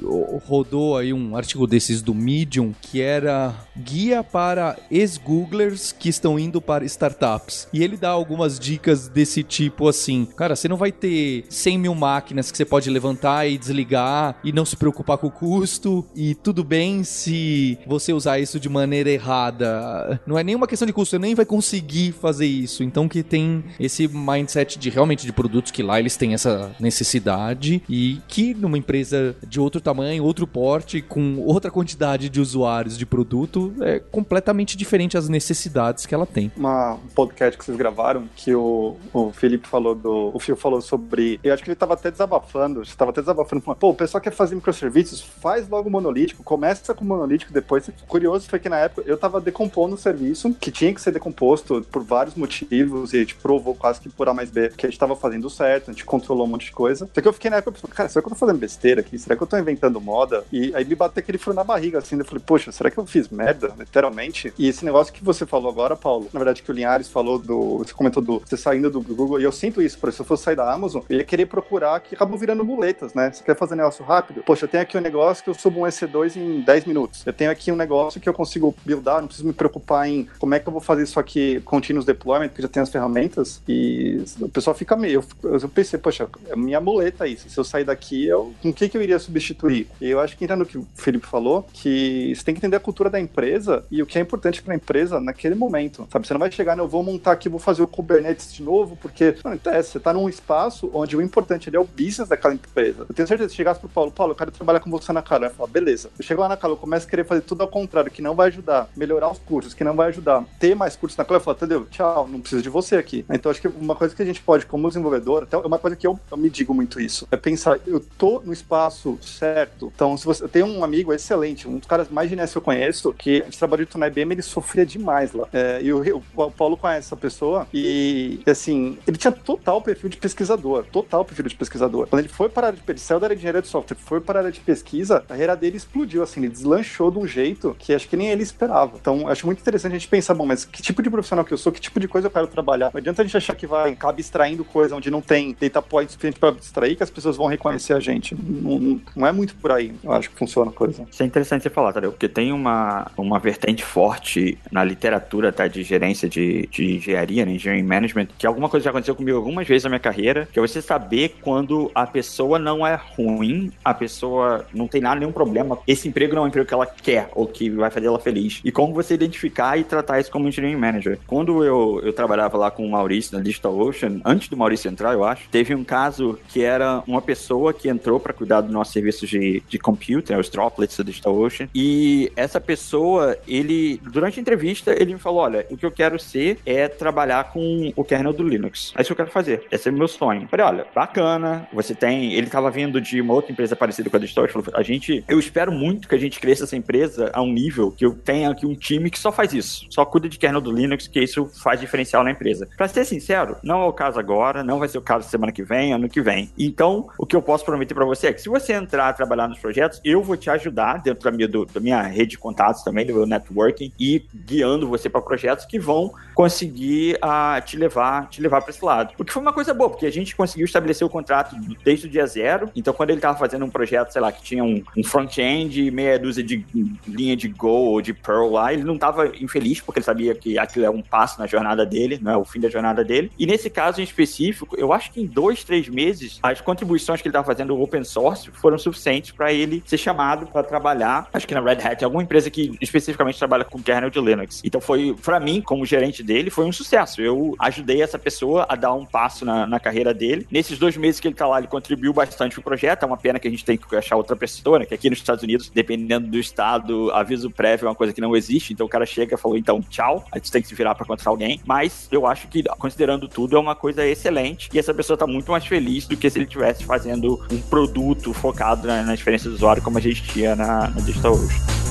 rodou 0.46 0.96
aí 0.96 1.12
um 1.12 1.36
artigo 1.36 1.66
desses 1.66 2.02
do 2.02 2.14
Medium 2.14 2.74
que 2.80 3.00
era 3.00 3.54
guia 3.76 4.22
para 4.22 4.76
ex-googlers 4.90 5.92
que 5.92 6.08
estão 6.08 6.38
indo 6.38 6.60
para 6.60 6.84
startups. 6.84 7.68
E 7.72 7.82
ele 7.82 7.96
dá 7.96 8.10
algumas 8.10 8.58
dicas 8.58 9.08
desse 9.08 9.42
tipo 9.42 9.88
assim, 9.88 10.26
cara, 10.36 10.56
você 10.56 10.68
não 10.68 10.76
vai 10.76 10.92
ter 10.92 11.44
100 11.48 11.78
mil 11.78 11.94
máquinas 11.94 12.50
que 12.50 12.56
você 12.56 12.64
pode 12.64 12.90
levantar 12.90 13.46
e 13.46 13.56
desligar 13.56 14.36
e 14.44 14.52
não 14.52 14.64
se 14.64 14.76
preocupar 14.76 15.18
com 15.18 15.28
o 15.28 15.30
custo 15.30 16.04
e 16.14 16.34
tudo 16.34 16.64
bem 16.64 17.04
se 17.04 17.78
você 17.86 18.12
usar 18.12 18.38
isso 18.38 18.58
de 18.58 18.68
maneira 18.68 19.10
errada. 19.10 20.20
Não 20.26 20.38
é 20.38 20.44
nenhuma 20.44 20.66
questão 20.66 20.86
de 20.86 20.92
custo, 20.92 21.10
você 21.10 21.18
nem 21.18 21.34
vai 21.34 21.44
conseguir 21.44 22.12
fazer 22.12 22.46
isso. 22.46 22.82
Então 22.82 23.08
que 23.08 23.22
tem 23.22 23.64
esse 23.78 24.08
mindset 24.08 24.78
de 24.78 24.90
realmente 24.90 25.26
de 25.26 25.32
produtos 25.32 25.70
que 25.70 25.82
lá 25.82 25.98
eles 25.98 26.16
têm 26.16 26.34
essa 26.34 26.74
necessidade 26.80 27.82
e 27.88 28.18
que 28.28 28.54
numa 28.54 28.78
empresa 28.78 29.03
de 29.46 29.60
outro 29.60 29.80
tamanho, 29.80 30.24
outro 30.24 30.46
porte, 30.46 31.02
com 31.02 31.38
outra 31.40 31.70
quantidade 31.70 32.28
de 32.28 32.40
usuários 32.40 32.96
de 32.96 33.06
produto, 33.06 33.74
é 33.80 33.98
completamente 33.98 34.76
diferente 34.76 35.16
as 35.16 35.28
necessidades 35.28 36.06
que 36.06 36.14
ela 36.14 36.26
tem. 36.26 36.50
Uma, 36.56 36.94
um 36.94 37.08
podcast 37.14 37.58
que 37.58 37.64
vocês 37.64 37.76
gravaram 37.76 38.28
que 38.36 38.54
o, 38.54 38.96
o 39.12 39.32
Felipe 39.32 39.68
falou 39.68 39.94
do. 39.94 40.30
O 40.34 40.38
Fio 40.38 40.56
falou 40.56 40.80
sobre. 40.80 41.38
Eu 41.42 41.52
acho 41.52 41.62
que 41.62 41.68
ele 41.68 41.74
estava 41.74 41.94
até 41.94 42.10
desabafando. 42.10 42.82
Estava 42.82 43.10
até 43.10 43.20
desabafando. 43.20 43.62
Pô, 43.62 43.90
o 43.90 43.94
pessoal 43.94 44.20
quer 44.20 44.32
fazer 44.32 44.54
microserviços, 44.54 45.20
faz 45.20 45.68
logo 45.68 45.90
monolítico, 45.90 46.42
começa 46.42 46.94
com 46.94 47.04
monolítico 47.04 47.52
depois. 47.52 47.88
Curioso 48.06 48.48
foi 48.48 48.58
que 48.58 48.68
na 48.68 48.78
época 48.78 49.02
eu 49.06 49.14
estava 49.14 49.40
decompondo 49.40 49.94
o 49.94 49.98
serviço, 49.98 50.54
que 50.54 50.70
tinha 50.70 50.92
que 50.94 51.00
ser 51.00 51.12
decomposto 51.12 51.82
por 51.90 52.02
vários 52.02 52.34
motivos, 52.34 53.12
e 53.12 53.16
a 53.16 53.20
gente 53.20 53.34
provou 53.36 53.74
quase 53.74 54.00
que 54.00 54.08
por 54.08 54.28
A 54.28 54.34
mais 54.34 54.50
B 54.50 54.70
que 54.70 54.86
a 54.86 54.88
gente 54.88 54.96
estava 54.96 55.16
fazendo 55.16 55.48
certo, 55.50 55.90
a 55.90 55.92
gente 55.92 56.04
controlou 56.04 56.46
um 56.46 56.50
monte 56.50 56.66
de 56.66 56.72
coisa. 56.72 57.08
Só 57.12 57.20
que 57.20 57.28
eu 57.28 57.32
fiquei 57.32 57.50
na 57.50 57.56
época 57.58 57.74
cara, 57.88 58.08
será 58.08 58.22
que 58.22 58.28
eu 58.28 58.30
tô 58.30 58.38
fazendo 58.38 58.58
besteira 58.58 58.93
aqui? 59.00 59.18
Será 59.18 59.36
que 59.36 59.42
eu 59.42 59.46
tô 59.46 59.56
inventando 59.56 60.00
moda? 60.00 60.44
E 60.52 60.74
aí 60.74 60.84
me 60.84 60.94
bateu 60.94 61.20
aquele 61.20 61.38
frio 61.38 61.54
na 61.54 61.64
barriga, 61.64 61.98
assim, 61.98 62.18
eu 62.18 62.24
falei, 62.24 62.42
poxa, 62.44 62.72
será 62.72 62.90
que 62.90 62.98
eu 62.98 63.06
fiz 63.06 63.28
merda, 63.28 63.74
literalmente? 63.78 64.52
E 64.58 64.68
esse 64.68 64.84
negócio 64.84 65.12
que 65.12 65.24
você 65.24 65.46
falou 65.46 65.70
agora, 65.70 65.96
Paulo, 65.96 66.28
na 66.32 66.38
verdade 66.38 66.62
que 66.62 66.70
o 66.70 66.74
Linhares 66.74 67.08
falou 67.08 67.38
do. 67.38 67.78
Você 67.78 67.92
comentou 67.92 68.22
do 68.22 68.40
você 68.40 68.56
saindo 68.56 68.90
do 68.90 69.00
Google, 69.00 69.40
e 69.40 69.44
eu 69.44 69.52
sinto 69.52 69.80
isso, 69.80 69.98
por 69.98 70.08
isso, 70.08 70.16
se 70.16 70.22
eu 70.22 70.26
fosse 70.26 70.44
sair 70.44 70.56
da 70.56 70.72
Amazon, 70.72 71.02
eu 71.08 71.18
ia 71.18 71.24
querer 71.24 71.46
procurar 71.46 72.00
que 72.00 72.14
acabam 72.14 72.38
virando 72.38 72.64
muletas, 72.64 73.14
né? 73.14 73.30
Você 73.32 73.42
quer 73.42 73.56
fazer 73.56 73.74
negócio 73.74 74.04
rápido? 74.04 74.42
Poxa, 74.42 74.64
eu 74.64 74.68
tenho 74.68 74.82
aqui 74.82 74.96
um 74.96 75.00
negócio 75.00 75.42
que 75.42 75.50
eu 75.50 75.54
subo 75.54 75.80
um 75.80 75.84
EC2 75.84 76.36
em 76.36 76.60
10 76.60 76.84
minutos. 76.84 77.26
Eu 77.26 77.32
tenho 77.32 77.50
aqui 77.50 77.70
um 77.72 77.76
negócio 77.76 78.20
que 78.20 78.28
eu 78.28 78.34
consigo 78.34 78.74
buildar, 78.84 79.20
não 79.20 79.26
preciso 79.26 79.46
me 79.46 79.52
preocupar 79.52 80.08
em 80.08 80.28
como 80.38 80.54
é 80.54 80.60
que 80.60 80.68
eu 80.68 80.72
vou 80.72 80.80
fazer 80.80 81.02
isso 81.02 81.18
aqui 81.18 81.60
continuous 81.64 82.04
deployment, 82.04 82.48
que 82.48 82.62
já 82.62 82.68
tem 82.68 82.82
as 82.82 82.90
ferramentas. 82.90 83.62
E 83.68 84.22
o 84.40 84.48
pessoal 84.48 84.74
fica 84.74 84.96
meio. 84.96 85.24
Eu, 85.42 85.58
eu 85.58 85.68
pensei, 85.68 85.98
poxa, 85.98 86.28
é 86.48 86.56
minha 86.56 86.80
muleta 86.80 87.26
isso. 87.26 87.48
Se 87.48 87.58
eu 87.58 87.64
sair 87.64 87.84
daqui, 87.84 88.26
eu, 88.26 88.52
com 88.62 88.70
o 88.70 88.72
que, 88.84 88.90
que 88.90 88.96
eu 88.96 89.02
iria 89.02 89.18
substituir? 89.18 89.88
Eu 90.00 90.20
acho 90.20 90.36
que 90.36 90.44
entra 90.44 90.56
no 90.56 90.66
que 90.66 90.78
o 90.78 90.86
Felipe 90.94 91.26
falou, 91.26 91.66
que 91.72 92.34
você 92.34 92.44
tem 92.44 92.54
que 92.54 92.60
entender 92.60 92.76
a 92.76 92.80
cultura 92.80 93.10
da 93.10 93.20
empresa 93.20 93.84
e 93.90 94.02
o 94.02 94.06
que 94.06 94.18
é 94.18 94.20
importante 94.20 94.62
para 94.62 94.74
a 94.74 94.76
empresa 94.76 95.20
naquele 95.20 95.54
momento. 95.54 96.06
Sabe? 96.10 96.26
Você 96.26 96.34
não 96.34 96.40
vai 96.40 96.50
chegar, 96.50 96.76
né, 96.76 96.82
eu 96.82 96.88
vou 96.88 97.02
montar 97.02 97.32
aqui, 97.32 97.48
vou 97.48 97.58
fazer 97.58 97.82
o 97.82 97.86
Kubernetes 97.86 98.52
de 98.52 98.62
novo, 98.62 98.96
porque 98.96 99.36
não 99.44 99.54
interessa, 99.54 99.92
você 99.92 99.98
está 99.98 100.12
num 100.12 100.28
espaço 100.28 100.90
onde 100.92 101.16
o 101.16 101.22
importante 101.22 101.74
é 101.74 101.78
o 101.78 101.84
business 101.84 102.28
daquela 102.28 102.54
empresa. 102.54 103.06
Eu 103.08 103.14
tenho 103.14 103.26
certeza, 103.26 103.50
se 103.50 103.56
chegasse 103.56 103.80
pro 103.80 103.88
Paulo, 103.88 104.10
Paulo, 104.10 104.32
eu 104.32 104.36
quero 104.36 104.50
trabalhar 104.50 104.80
com 104.80 104.90
você 104.90 105.12
na 105.12 105.22
Calo, 105.22 105.44
eu 105.44 105.50
falar, 105.50 105.68
beleza. 105.68 106.10
Eu 106.18 106.24
chego 106.24 106.40
lá 106.40 106.48
na 106.48 106.56
Calo, 106.56 106.74
eu 106.74 106.78
começo 106.78 107.06
a 107.06 107.10
querer 107.10 107.24
fazer 107.24 107.42
tudo 107.42 107.62
ao 107.62 107.68
contrário, 107.68 108.10
que 108.10 108.22
não 108.22 108.34
vai 108.34 108.48
ajudar, 108.48 108.88
melhorar 108.96 109.30
os 109.30 109.38
cursos, 109.38 109.74
que 109.74 109.84
não 109.84 109.94
vai 109.94 110.08
ajudar, 110.08 110.44
ter 110.58 110.74
mais 110.74 110.96
cursos 110.96 111.16
na 111.16 111.24
Calo, 111.24 111.38
eu 111.38 111.44
falo, 111.44 111.56
entendeu? 111.56 111.86
Tchau, 111.90 112.28
não 112.28 112.40
preciso 112.40 112.62
de 112.62 112.68
você 112.68 112.96
aqui. 112.96 113.24
Então 113.30 113.50
acho 113.50 113.60
que 113.60 113.68
uma 113.68 113.94
coisa 113.94 114.14
que 114.14 114.22
a 114.22 114.26
gente 114.26 114.42
pode, 114.42 114.66
como 114.66 114.88
desenvolvedor, 114.88 115.44
até 115.44 115.56
uma 115.56 115.78
coisa 115.78 115.96
que 115.96 116.06
eu, 116.06 116.18
eu 116.30 116.36
me 116.36 116.50
digo 116.50 116.74
muito 116.74 117.00
isso, 117.00 117.26
é 117.30 117.36
pensar, 117.36 117.78
eu 117.86 118.00
tô 118.00 118.40
no 118.44 118.52
espaço 118.52 118.73
certo. 119.22 119.92
Então, 119.94 120.16
se 120.16 120.24
você 120.24 120.46
tem 120.48 120.62
um 120.62 120.84
amigo 120.84 121.12
excelente, 121.12 121.68
um 121.68 121.78
dos 121.78 121.86
caras 121.86 122.08
mais 122.08 122.28
geniais 122.28 122.52
que 122.52 122.58
eu 122.58 122.62
conheço, 122.62 123.12
que 123.12 123.42
a 123.42 123.44
gente 123.44 123.58
trabalhou 123.58 123.86
na 123.96 124.08
IBM, 124.08 124.32
ele 124.32 124.42
sofria 124.42 124.84
demais 124.84 125.32
lá. 125.32 125.48
É, 125.52 125.80
e 125.82 125.92
o, 125.92 126.22
o, 126.36 126.50
Paulo 126.50 126.76
conhece 126.76 127.06
essa 127.06 127.16
pessoa 127.16 127.66
e, 127.72 128.40
assim, 128.46 128.98
ele 129.06 129.16
tinha 129.16 129.32
total 129.32 129.80
perfil 129.80 130.08
de 130.08 130.16
pesquisador, 130.16 130.84
total 130.90 131.24
perfil 131.24 131.46
de 131.46 131.54
pesquisador. 131.54 132.06
Quando 132.08 132.20
ele 132.20 132.28
foi 132.28 132.48
para 132.48 132.66
a 132.66 132.70
área 132.70 132.78
de 132.78 132.84
ele 132.94 132.98
saiu 132.98 133.18
da 133.18 133.26
área 133.26 133.36
de 133.36 133.40
engenharia 133.40 133.62
de 133.62 133.68
software, 133.68 133.96
foi 133.96 134.20
para 134.20 134.38
a 134.38 134.42
área 134.42 134.52
de 134.52 134.60
pesquisa, 134.60 135.16
a 135.16 135.20
carreira 135.20 135.56
dele 135.56 135.76
explodiu, 135.76 136.22
assim, 136.22 136.40
ele 136.40 136.48
deslanchou 136.48 137.10
de 137.10 137.18
um 137.18 137.26
jeito 137.26 137.74
que 137.78 137.92
acho 137.92 138.08
que 138.08 138.16
nem 138.16 138.28
ele 138.28 138.42
esperava. 138.42 138.96
Então, 139.00 139.28
acho 139.28 139.46
muito 139.46 139.60
interessante 139.60 139.92
a 139.92 139.98
gente 139.98 140.08
pensar, 140.08 140.34
bom, 140.34 140.46
mas 140.46 140.64
que 140.64 140.82
tipo 140.82 141.02
de 141.02 141.10
profissional 141.10 141.44
que 141.44 141.52
eu 141.52 141.58
sou, 141.58 141.72
que 141.72 141.80
tipo 141.80 141.98
de 141.98 142.06
coisa 142.06 142.28
eu 142.28 142.30
quero 142.30 142.46
trabalhar? 142.46 142.90
Não 142.92 142.98
adianta 142.98 143.22
a 143.22 143.24
gente 143.24 143.36
achar 143.36 143.54
que 143.54 143.66
vai 143.66 143.92
acaba 143.92 144.20
extraindo 144.20 144.64
coisa 144.64 144.94
onde 144.94 145.10
não 145.10 145.20
tem 145.20 145.56
data 145.58 145.80
point 145.80 146.10
suficiente 146.10 146.38
para 146.38 146.54
extrair, 146.56 146.96
que 146.96 147.02
as 147.02 147.10
pessoas 147.10 147.36
vão 147.36 147.46
reconhecer 147.46 147.94
a 147.94 148.00
gente. 148.00 148.36
Não, 148.62 149.00
não, 149.14 149.26
é 149.26 149.32
muito 149.32 149.54
por 149.56 149.72
aí, 149.72 149.92
eu 150.02 150.12
acho 150.12 150.30
que 150.30 150.36
funciona 150.36 150.70
a 150.70 150.74
coisa. 150.74 151.06
Isso 151.10 151.22
é 151.22 151.26
interessante 151.26 151.62
você 151.62 151.70
falar, 151.70 151.92
Tadeu, 151.92 152.12
porque 152.12 152.28
tem 152.28 152.52
uma, 152.52 153.10
uma 153.16 153.38
vertente 153.38 153.84
forte 153.84 154.58
na 154.70 154.84
literatura 154.84 155.52
tá, 155.52 155.66
de 155.66 155.82
gerência 155.82 156.28
de, 156.28 156.68
de 156.70 156.96
engenharia, 156.96 157.44
né, 157.44 157.52
engineering 157.52 157.86
management, 157.86 158.28
que 158.38 158.46
alguma 158.46 158.68
coisa 158.68 158.84
já 158.84 158.90
aconteceu 158.90 159.14
comigo 159.14 159.36
algumas 159.36 159.66
vezes 159.66 159.84
na 159.84 159.90
minha 159.90 160.00
carreira, 160.00 160.48
que 160.52 160.58
é 160.58 160.62
você 160.62 160.80
saber 160.80 161.36
quando 161.40 161.90
a 161.94 162.06
pessoa 162.06 162.58
não 162.58 162.86
é 162.86 162.98
ruim, 163.16 163.72
a 163.84 163.94
pessoa 163.94 164.66
não 164.72 164.86
tem 164.86 165.00
nada, 165.00 165.20
nenhum 165.20 165.32
problema, 165.32 165.78
esse 165.86 166.08
emprego 166.08 166.34
não 166.34 166.42
é 166.42 166.44
um 166.46 166.48
emprego 166.48 166.66
que 166.66 166.74
ela 166.74 166.86
quer 166.86 167.28
ou 167.34 167.46
que 167.46 167.70
vai 167.70 167.90
fazer 167.90 168.06
ela 168.06 168.18
feliz. 168.18 168.60
E 168.64 168.70
como 168.70 168.92
você 168.92 169.14
identificar 169.14 169.78
e 169.78 169.84
tratar 169.84 170.20
isso 170.20 170.30
como 170.30 170.48
engineering 170.48 170.76
manager. 170.76 171.18
Quando 171.26 171.64
eu, 171.64 172.00
eu 172.02 172.12
trabalhava 172.12 172.56
lá 172.56 172.70
com 172.70 172.86
o 172.86 172.90
Maurício 172.90 173.36
na 173.36 173.42
Digital 173.42 173.76
Ocean, 173.78 174.20
antes 174.24 174.48
do 174.48 174.56
Maurício 174.56 174.90
entrar, 174.90 175.12
eu 175.12 175.24
acho, 175.24 175.48
teve 175.50 175.74
um 175.74 175.84
caso 175.84 176.38
que 176.48 176.62
era 176.62 177.02
uma 177.06 177.22
pessoa 177.22 177.72
que 177.72 177.88
entrou 177.88 178.20
para 178.20 178.32
cuidar 178.44 178.60
do 178.60 178.70
nosso 178.70 178.92
serviço 178.92 179.26
de, 179.26 179.62
de 179.66 179.78
computer, 179.78 180.38
os 180.38 180.50
droplets 180.50 180.98
da 180.98 181.02
Digital 181.04 181.34
Ocean, 181.34 181.68
e 181.74 182.30
essa 182.36 182.60
pessoa, 182.60 183.36
ele, 183.48 183.98
durante 184.04 184.38
a 184.38 184.42
entrevista, 184.42 184.92
ele 184.92 185.14
me 185.14 185.18
falou, 185.18 185.40
olha, 185.40 185.66
o 185.70 185.76
que 185.78 185.86
eu 185.86 185.90
quero 185.90 186.18
ser 186.18 186.58
é 186.66 186.86
trabalhar 186.88 187.52
com 187.52 187.90
o 187.96 188.04
kernel 188.04 188.34
do 188.34 188.46
Linux. 188.46 188.92
É 188.96 189.00
isso 189.00 189.08
que 189.08 189.12
eu 189.12 189.24
quero 189.24 189.30
fazer. 189.30 189.64
Esse 189.72 189.88
é 189.88 189.92
o 189.92 189.94
meu 189.94 190.06
sonho. 190.06 190.46
Falei, 190.48 190.66
olha, 190.66 190.86
bacana, 190.94 191.66
você 191.72 191.94
tem... 191.94 192.34
Ele 192.34 192.46
estava 192.46 192.70
vindo 192.70 193.00
de 193.00 193.20
uma 193.20 193.32
outra 193.32 193.50
empresa 193.50 193.74
parecida 193.74 194.10
com 194.10 194.16
a 194.16 194.20
Digital 194.20 194.44
Ocean, 194.44 194.62
falou, 194.62 194.78
a 194.78 194.82
gente... 194.82 195.24
Eu 195.26 195.38
espero 195.38 195.72
muito 195.72 196.06
que 196.06 196.14
a 196.14 196.18
gente 196.18 196.38
cresça 196.38 196.64
essa 196.64 196.76
empresa 196.76 197.30
a 197.32 197.40
um 197.40 197.50
nível 197.50 197.90
que 197.90 198.04
eu 198.04 198.14
tenha 198.14 198.50
aqui 198.50 198.66
um 198.66 198.74
time 198.74 199.10
que 199.10 199.18
só 199.18 199.32
faz 199.32 199.54
isso, 199.54 199.86
só 199.88 200.04
cuida 200.04 200.28
de 200.28 200.38
kernel 200.38 200.60
do 200.60 200.70
Linux, 200.70 201.08
que 201.08 201.20
isso 201.20 201.46
faz 201.62 201.80
diferencial 201.80 202.22
na 202.22 202.30
empresa. 202.30 202.68
Para 202.76 202.88
ser 202.88 203.04
sincero, 203.06 203.56
não 203.62 203.82
é 203.82 203.86
o 203.86 203.92
caso 203.92 204.18
agora, 204.18 204.62
não 204.62 204.78
vai 204.78 204.88
ser 204.88 204.98
o 204.98 205.02
caso 205.02 205.28
semana 205.28 205.52
que 205.52 205.62
vem, 205.62 205.92
ano 205.92 206.08
que 206.08 206.20
vem. 206.20 206.50
Então, 206.58 207.08
o 207.18 207.24
que 207.24 207.34
eu 207.34 207.42
posso 207.42 207.64
prometer 207.64 207.94
para 207.94 208.04
você 208.04 208.26
é 208.26 208.32
se 208.38 208.48
você 208.48 208.72
entrar 208.72 209.08
a 209.08 209.12
trabalhar 209.12 209.48
nos 209.48 209.58
projetos, 209.58 210.00
eu 210.04 210.22
vou 210.22 210.36
te 210.36 210.50
ajudar 210.50 211.02
dentro 211.02 211.24
da 211.24 211.30
minha, 211.30 211.48
do, 211.48 211.64
da 211.64 211.80
minha 211.80 212.02
rede 212.02 212.32
de 212.32 212.38
contatos 212.38 212.82
também, 212.82 213.06
do 213.06 213.14
meu 213.14 213.26
networking, 213.26 213.92
e 213.98 214.24
guiando 214.34 214.88
você 214.88 215.08
para 215.08 215.20
projetos 215.20 215.64
que 215.64 215.78
vão 215.78 216.12
conseguir 216.34 217.16
uh, 217.16 217.60
te 217.64 217.76
levar 217.76 218.28
te 218.28 218.40
levar 218.40 218.60
para 218.60 218.70
esse 218.70 218.84
lado. 218.84 219.14
O 219.18 219.24
que 219.24 219.32
foi 219.32 219.42
uma 219.42 219.52
coisa 219.52 219.72
boa, 219.72 219.90
porque 219.90 220.06
a 220.06 220.12
gente 220.12 220.34
conseguiu 220.34 220.64
estabelecer 220.64 221.06
o 221.06 221.10
contrato 221.10 221.56
desde 221.84 222.06
o 222.06 222.10
dia 222.10 222.26
zero. 222.26 222.70
Então, 222.74 222.92
quando 222.92 223.10
ele 223.10 223.18
estava 223.18 223.38
fazendo 223.38 223.64
um 223.64 223.70
projeto, 223.70 224.12
sei 224.12 224.20
lá, 224.20 224.32
que 224.32 224.42
tinha 224.42 224.64
um, 224.64 224.82
um 224.96 225.04
front-end, 225.04 225.90
meia 225.90 226.18
dúzia 226.18 226.42
de 226.42 226.64
linha 227.06 227.36
de 227.36 227.48
Go 227.48 227.68
ou 227.68 228.00
de 228.00 228.12
Perl 228.12 228.50
lá, 228.50 228.72
ele 228.72 228.84
não 228.84 228.94
estava 228.94 229.26
infeliz, 229.40 229.80
porque 229.80 229.98
ele 229.98 230.04
sabia 230.04 230.34
que 230.34 230.58
aquilo 230.58 230.84
é 230.84 230.90
um 230.90 231.02
passo 231.02 231.38
na 231.38 231.46
jornada 231.46 231.86
dele, 231.86 232.18
não 232.20 232.32
é 232.32 232.36
o 232.36 232.44
fim 232.44 232.60
da 232.60 232.68
jornada 232.68 233.04
dele. 233.04 233.30
E 233.38 233.46
nesse 233.46 233.70
caso 233.70 234.00
em 234.00 234.04
específico, 234.04 234.76
eu 234.78 234.92
acho 234.92 235.12
que 235.12 235.20
em 235.20 235.26
dois, 235.26 235.64
três 235.64 235.88
meses, 235.88 236.38
as 236.42 236.60
contribuições 236.60 237.20
que 237.20 237.28
ele 237.28 237.32
estava 237.32 237.46
fazendo 237.46 237.80
open 237.80 238.04
source 238.04 238.50
foram 238.50 238.78
suficientes 238.78 239.30
para 239.30 239.52
ele 239.52 239.82
ser 239.86 239.98
chamado 239.98 240.46
para 240.46 240.62
trabalhar, 240.62 241.28
acho 241.32 241.46
que 241.46 241.54
na 241.54 241.60
Red 241.60 241.78
Hat, 241.82 242.04
alguma 242.04 242.22
empresa 242.22 242.50
que 242.50 242.76
especificamente 242.80 243.38
trabalha 243.38 243.64
com 243.64 243.82
kernel 243.82 244.10
de 244.10 244.20
Linux. 244.20 244.62
Então 244.64 244.80
foi, 244.80 245.14
para 245.22 245.38
mim, 245.38 245.60
como 245.60 245.84
gerente 245.86 246.23
dele, 246.24 246.50
foi 246.50 246.64
um 246.64 246.72
sucesso. 246.72 247.20
Eu 247.20 247.54
ajudei 247.58 248.02
essa 248.02 248.18
pessoa 248.18 248.66
a 248.68 248.74
dar 248.74 248.92
um 248.92 249.04
passo 249.04 249.44
na, 249.44 249.66
na 249.66 249.78
carreira 249.78 250.12
dele. 250.12 250.46
Nesses 250.50 250.78
dois 250.78 250.96
meses 250.96 251.20
que 251.20 251.28
ele 251.28 251.34
tá 251.34 251.46
lá, 251.46 251.58
ele 251.58 251.66
contribuiu 251.66 252.12
bastante 252.12 252.54
pro 252.54 252.62
projeto. 252.62 253.02
É 253.02 253.06
uma 253.06 253.16
pena 253.16 253.38
que 253.38 253.48
a 253.48 253.50
gente 253.50 253.64
tem 253.64 253.76
que 253.76 253.96
achar 253.96 254.16
outra 254.16 254.36
pessoa, 254.36 254.78
né? 254.78 254.86
Que 254.86 254.94
aqui 254.94 255.10
nos 255.10 255.18
Estados 255.18 255.42
Unidos, 255.42 255.70
dependendo 255.72 256.28
do 256.28 256.38
estado, 256.38 257.10
aviso 257.12 257.50
prévio 257.50 257.86
é 257.86 257.88
uma 257.88 257.94
coisa 257.94 258.12
que 258.12 258.20
não 258.20 258.36
existe. 258.36 258.72
Então 258.72 258.86
o 258.86 258.88
cara 258.88 259.06
chega 259.06 259.34
e 259.34 259.38
falou, 259.38 259.56
então, 259.56 259.80
tchau. 259.82 260.24
A 260.32 260.38
gente 260.38 260.50
tem 260.50 260.62
que 260.62 260.68
se 260.68 260.74
virar 260.74 260.94
para 260.94 261.06
contratar 261.06 261.30
alguém. 261.30 261.60
Mas 261.64 262.08
eu 262.10 262.26
acho 262.26 262.48
que, 262.48 262.62
considerando 262.78 263.28
tudo, 263.28 263.56
é 263.56 263.60
uma 263.60 263.74
coisa 263.74 264.06
excelente. 264.06 264.68
E 264.72 264.78
essa 264.78 264.94
pessoa 264.94 265.16
tá 265.16 265.26
muito 265.26 265.50
mais 265.50 265.66
feliz 265.66 266.06
do 266.06 266.16
que 266.16 266.28
se 266.30 266.38
ele 266.38 266.46
estivesse 266.46 266.84
fazendo 266.84 267.44
um 267.50 267.60
produto 267.60 268.32
focado 268.32 268.86
na, 268.86 269.02
na 269.02 269.14
experiência 269.14 269.50
do 269.50 269.56
usuário, 269.56 269.82
como 269.82 269.98
a 269.98 270.00
gente 270.00 270.22
tinha 270.22 270.56
na, 270.56 270.88
na 270.90 271.00
Digital 271.00 271.32
Ocean. 271.32 271.83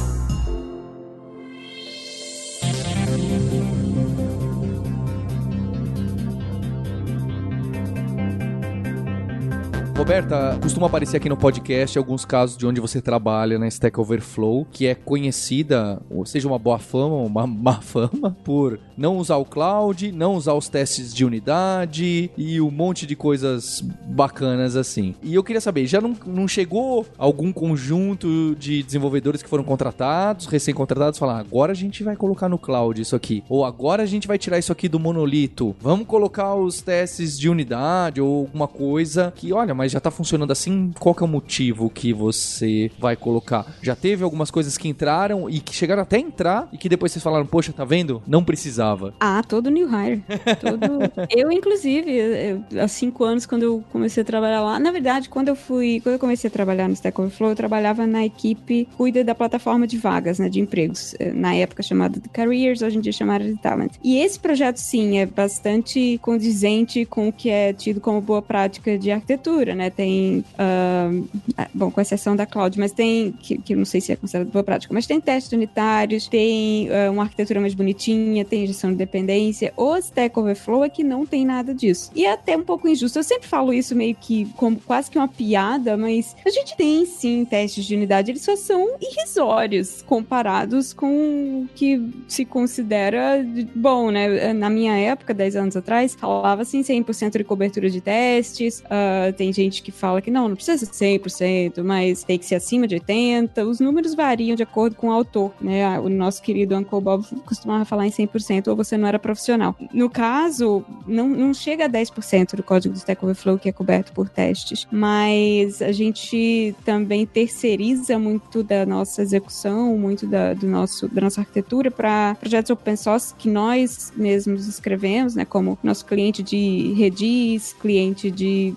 Roberta, 10.03 10.59
costuma 10.61 10.87
aparecer 10.87 11.15
aqui 11.15 11.29
no 11.29 11.37
podcast 11.37 11.97
alguns 11.97 12.25
casos 12.25 12.57
de 12.57 12.67
onde 12.67 12.81
você 12.81 13.01
trabalha 13.01 13.57
na 13.57 13.69
Stack 13.69 13.97
Overflow, 13.97 14.67
que 14.69 14.85
é 14.85 14.93
conhecida, 14.93 16.01
ou 16.09 16.25
seja, 16.25 16.45
uma 16.45 16.59
boa 16.59 16.77
fama, 16.77 17.15
uma 17.15 17.47
má 17.47 17.79
fama, 17.79 18.35
por 18.43 18.77
não 18.97 19.15
usar 19.15 19.37
o 19.37 19.45
cloud, 19.45 20.11
não 20.11 20.35
usar 20.35 20.55
os 20.55 20.67
testes 20.67 21.13
de 21.13 21.23
unidade 21.23 22.29
e 22.37 22.59
um 22.59 22.69
monte 22.69 23.05
de 23.05 23.15
coisas 23.15 23.79
bacanas 23.79 24.75
assim. 24.75 25.15
E 25.23 25.33
eu 25.33 25.41
queria 25.41 25.61
saber, 25.61 25.87
já 25.87 26.01
não, 26.01 26.13
não 26.25 26.49
chegou 26.49 27.05
algum 27.17 27.53
conjunto 27.53 28.57
de 28.59 28.83
desenvolvedores 28.83 29.41
que 29.41 29.47
foram 29.47 29.63
contratados, 29.63 30.47
recém-contratados, 30.47 31.17
falar 31.17 31.39
agora 31.39 31.71
a 31.71 31.75
gente 31.75 32.03
vai 32.03 32.17
colocar 32.17 32.49
no 32.49 32.57
cloud 32.57 33.01
isso 33.01 33.15
aqui, 33.15 33.41
ou 33.47 33.63
agora 33.63 34.03
a 34.03 34.05
gente 34.05 34.27
vai 34.27 34.37
tirar 34.37 34.59
isso 34.59 34.73
aqui 34.73 34.89
do 34.89 34.99
monolito, 34.99 35.73
vamos 35.79 36.05
colocar 36.05 36.55
os 36.55 36.81
testes 36.81 37.39
de 37.39 37.47
unidade 37.47 38.19
ou 38.19 38.39
alguma 38.41 38.67
coisa 38.67 39.31
que, 39.33 39.53
olha, 39.53 39.73
mas 39.73 39.92
já 39.93 39.99
tá 39.99 40.09
funcionando 40.09 40.51
assim, 40.51 40.91
qual 40.99 41.13
que 41.13 41.21
é 41.21 41.25
o 41.25 41.29
motivo 41.29 41.89
que 41.89 42.11
você 42.11 42.91
vai 42.99 43.15
colocar? 43.15 43.65
Já 43.81 43.95
teve 43.95 44.23
algumas 44.23 44.49
coisas 44.49 44.75
que 44.75 44.87
entraram 44.87 45.47
e 45.49 45.59
que 45.59 45.73
chegaram 45.75 46.01
até 46.01 46.17
entrar 46.17 46.67
e 46.73 46.77
que 46.77 46.89
depois 46.89 47.11
vocês 47.11 47.21
falaram, 47.21 47.45
poxa, 47.45 47.71
tá 47.71 47.85
vendo? 47.85 48.21
Não 48.25 48.43
precisava. 48.43 49.13
Ah, 49.19 49.43
todo 49.47 49.69
new 49.69 49.87
hire. 49.87 50.23
Todo... 50.59 51.11
eu, 51.29 51.51
inclusive, 51.51 52.11
eu, 52.11 52.81
há 52.81 52.87
cinco 52.87 53.23
anos, 53.23 53.45
quando 53.45 53.63
eu 53.63 53.83
comecei 53.91 54.23
a 54.23 54.25
trabalhar 54.25 54.61
lá, 54.61 54.79
na 54.79 54.89
verdade, 54.89 55.29
quando 55.29 55.49
eu 55.49 55.55
fui, 55.55 55.99
quando 56.01 56.13
eu 56.13 56.19
comecei 56.19 56.47
a 56.47 56.51
trabalhar 56.51 56.87
no 56.87 56.95
Stack 56.95 57.19
Overflow, 57.21 57.51
eu 57.51 57.55
trabalhava 57.55 58.07
na 58.07 58.25
equipe 58.25 58.87
cuida 58.97 59.23
da 59.23 59.35
plataforma 59.35 59.85
de 59.85 59.97
vagas, 59.97 60.39
né, 60.39 60.49
de 60.49 60.59
empregos, 60.59 61.13
eh, 61.19 61.31
na 61.31 61.53
época 61.53 61.83
chamada 61.83 62.19
de 62.19 62.29
Careers, 62.29 62.81
hoje 62.81 62.97
em 62.97 63.01
dia 63.01 63.11
chamada 63.11 63.45
de 63.45 63.55
Talent. 63.57 63.93
E 64.03 64.17
esse 64.17 64.39
projeto, 64.39 64.77
sim, 64.77 65.19
é 65.19 65.25
bastante 65.27 66.17
condizente 66.19 67.05
com 67.05 67.27
o 67.27 67.33
que 67.33 67.49
é 67.49 67.73
tido 67.73 68.01
como 68.01 68.19
boa 68.19 68.41
prática 68.41 68.97
de 68.97 69.11
arquitetura, 69.11 69.75
né? 69.75 69.82
Né? 69.83 69.89
Tem, 69.89 70.43
uh, 70.53 71.27
bom, 71.73 71.91
com 71.91 71.99
exceção 71.99 72.35
da 72.35 72.45
cloud, 72.45 72.79
mas 72.79 72.91
tem, 72.91 73.31
que, 73.33 73.57
que 73.57 73.75
não 73.75 73.85
sei 73.85 73.99
se 73.99 74.11
é 74.11 74.15
considerado 74.15 74.49
boa 74.49 74.63
prática, 74.63 74.93
mas 74.93 75.05
tem 75.05 75.19
testes 75.19 75.51
unitários, 75.51 76.27
tem 76.27 76.89
uh, 76.89 77.11
uma 77.11 77.23
arquitetura 77.23 77.59
mais 77.59 77.73
bonitinha, 77.73 78.45
tem 78.45 78.65
gestão 78.65 78.91
de 78.91 78.97
dependência. 78.97 79.73
O 79.75 79.97
Stack 79.97 80.37
Overflow 80.37 80.83
é 80.83 80.89
que 80.89 81.03
não 81.03 81.25
tem 81.25 81.45
nada 81.45 81.73
disso. 81.73 82.11
E 82.15 82.25
é 82.25 82.31
até 82.31 82.55
um 82.55 82.63
pouco 82.63 82.87
injusto. 82.87 83.19
Eu 83.19 83.23
sempre 83.23 83.47
falo 83.47 83.73
isso 83.73 83.95
meio 83.95 84.15
que 84.15 84.45
como 84.55 84.79
quase 84.79 85.09
que 85.09 85.17
uma 85.17 85.27
piada, 85.27 85.97
mas 85.97 86.35
a 86.45 86.49
gente 86.49 86.75
tem 86.77 87.05
sim 87.05 87.45
testes 87.45 87.85
de 87.85 87.95
unidade, 87.95 88.31
eles 88.31 88.41
só 88.41 88.55
são 88.55 88.97
irrisórios 89.01 90.01
comparados 90.03 90.93
com 90.93 91.63
o 91.63 91.69
que 91.75 92.01
se 92.27 92.45
considera 92.45 93.45
bom, 93.75 94.11
né? 94.11 94.53
Na 94.53 94.69
minha 94.69 94.95
época, 94.97 95.33
10 95.33 95.55
anos 95.55 95.77
atrás, 95.77 96.15
falava 96.15 96.61
assim 96.61 96.81
100% 96.81 97.37
de 97.37 97.43
cobertura 97.43 97.89
de 97.89 98.01
testes, 98.01 98.79
uh, 98.81 99.33
tem 99.33 99.51
gente 99.51 99.72
gente 99.73 99.81
que 99.81 99.91
fala 99.91 100.21
que 100.21 100.29
não, 100.29 100.47
não 100.47 100.55
precisa 100.55 100.85
ser 100.85 101.19
100%, 101.19 101.83
mas 101.83 102.23
tem 102.23 102.37
que 102.37 102.45
ser 102.45 102.55
acima 102.55 102.87
de 102.87 102.95
80%. 102.99 103.67
Os 103.67 103.79
números 103.79 104.13
variam 104.13 104.55
de 104.55 104.61
acordo 104.61 104.95
com 104.95 105.07
o 105.07 105.11
autor, 105.11 105.51
né? 105.59 105.99
O 105.99 106.07
nosso 106.07 106.41
querido 106.41 106.75
Uncle 106.75 107.01
Bob 107.01 107.25
costumava 107.45 107.83
falar 107.83 108.05
em 108.05 108.11
100% 108.11 108.67
ou 108.67 108.75
você 108.75 108.95
não 108.95 109.07
era 109.07 109.17
profissional. 109.17 109.75
No 109.91 110.09
caso, 110.09 110.85
não, 111.07 111.27
não 111.27 111.53
chega 111.53 111.85
a 111.85 111.89
10% 111.89 112.55
do 112.55 112.63
código 112.63 112.93
do 112.93 112.97
Stack 112.97 113.23
Overflow 113.23 113.57
que 113.57 113.69
é 113.69 113.71
coberto 113.71 114.13
por 114.13 114.29
testes, 114.29 114.87
mas 114.91 115.81
a 115.81 115.91
gente 115.91 116.75
também 116.85 117.25
terceiriza 117.25 118.19
muito 118.19 118.63
da 118.63 118.85
nossa 118.85 119.21
execução, 119.21 119.97
muito 119.97 120.27
da, 120.27 120.53
do 120.53 120.67
nosso, 120.67 121.07
da 121.07 121.21
nossa 121.21 121.41
arquitetura 121.41 121.89
para 121.89 122.35
projetos 122.39 122.69
open 122.69 122.95
source 122.95 123.33
que 123.35 123.49
nós 123.49 124.13
mesmos 124.15 124.67
escrevemos, 124.67 125.35
né? 125.35 125.45
Como 125.45 125.77
nosso 125.81 126.05
cliente 126.05 126.43
de 126.43 126.93
Redis, 126.93 127.73
cliente 127.73 128.29
de 128.29 128.73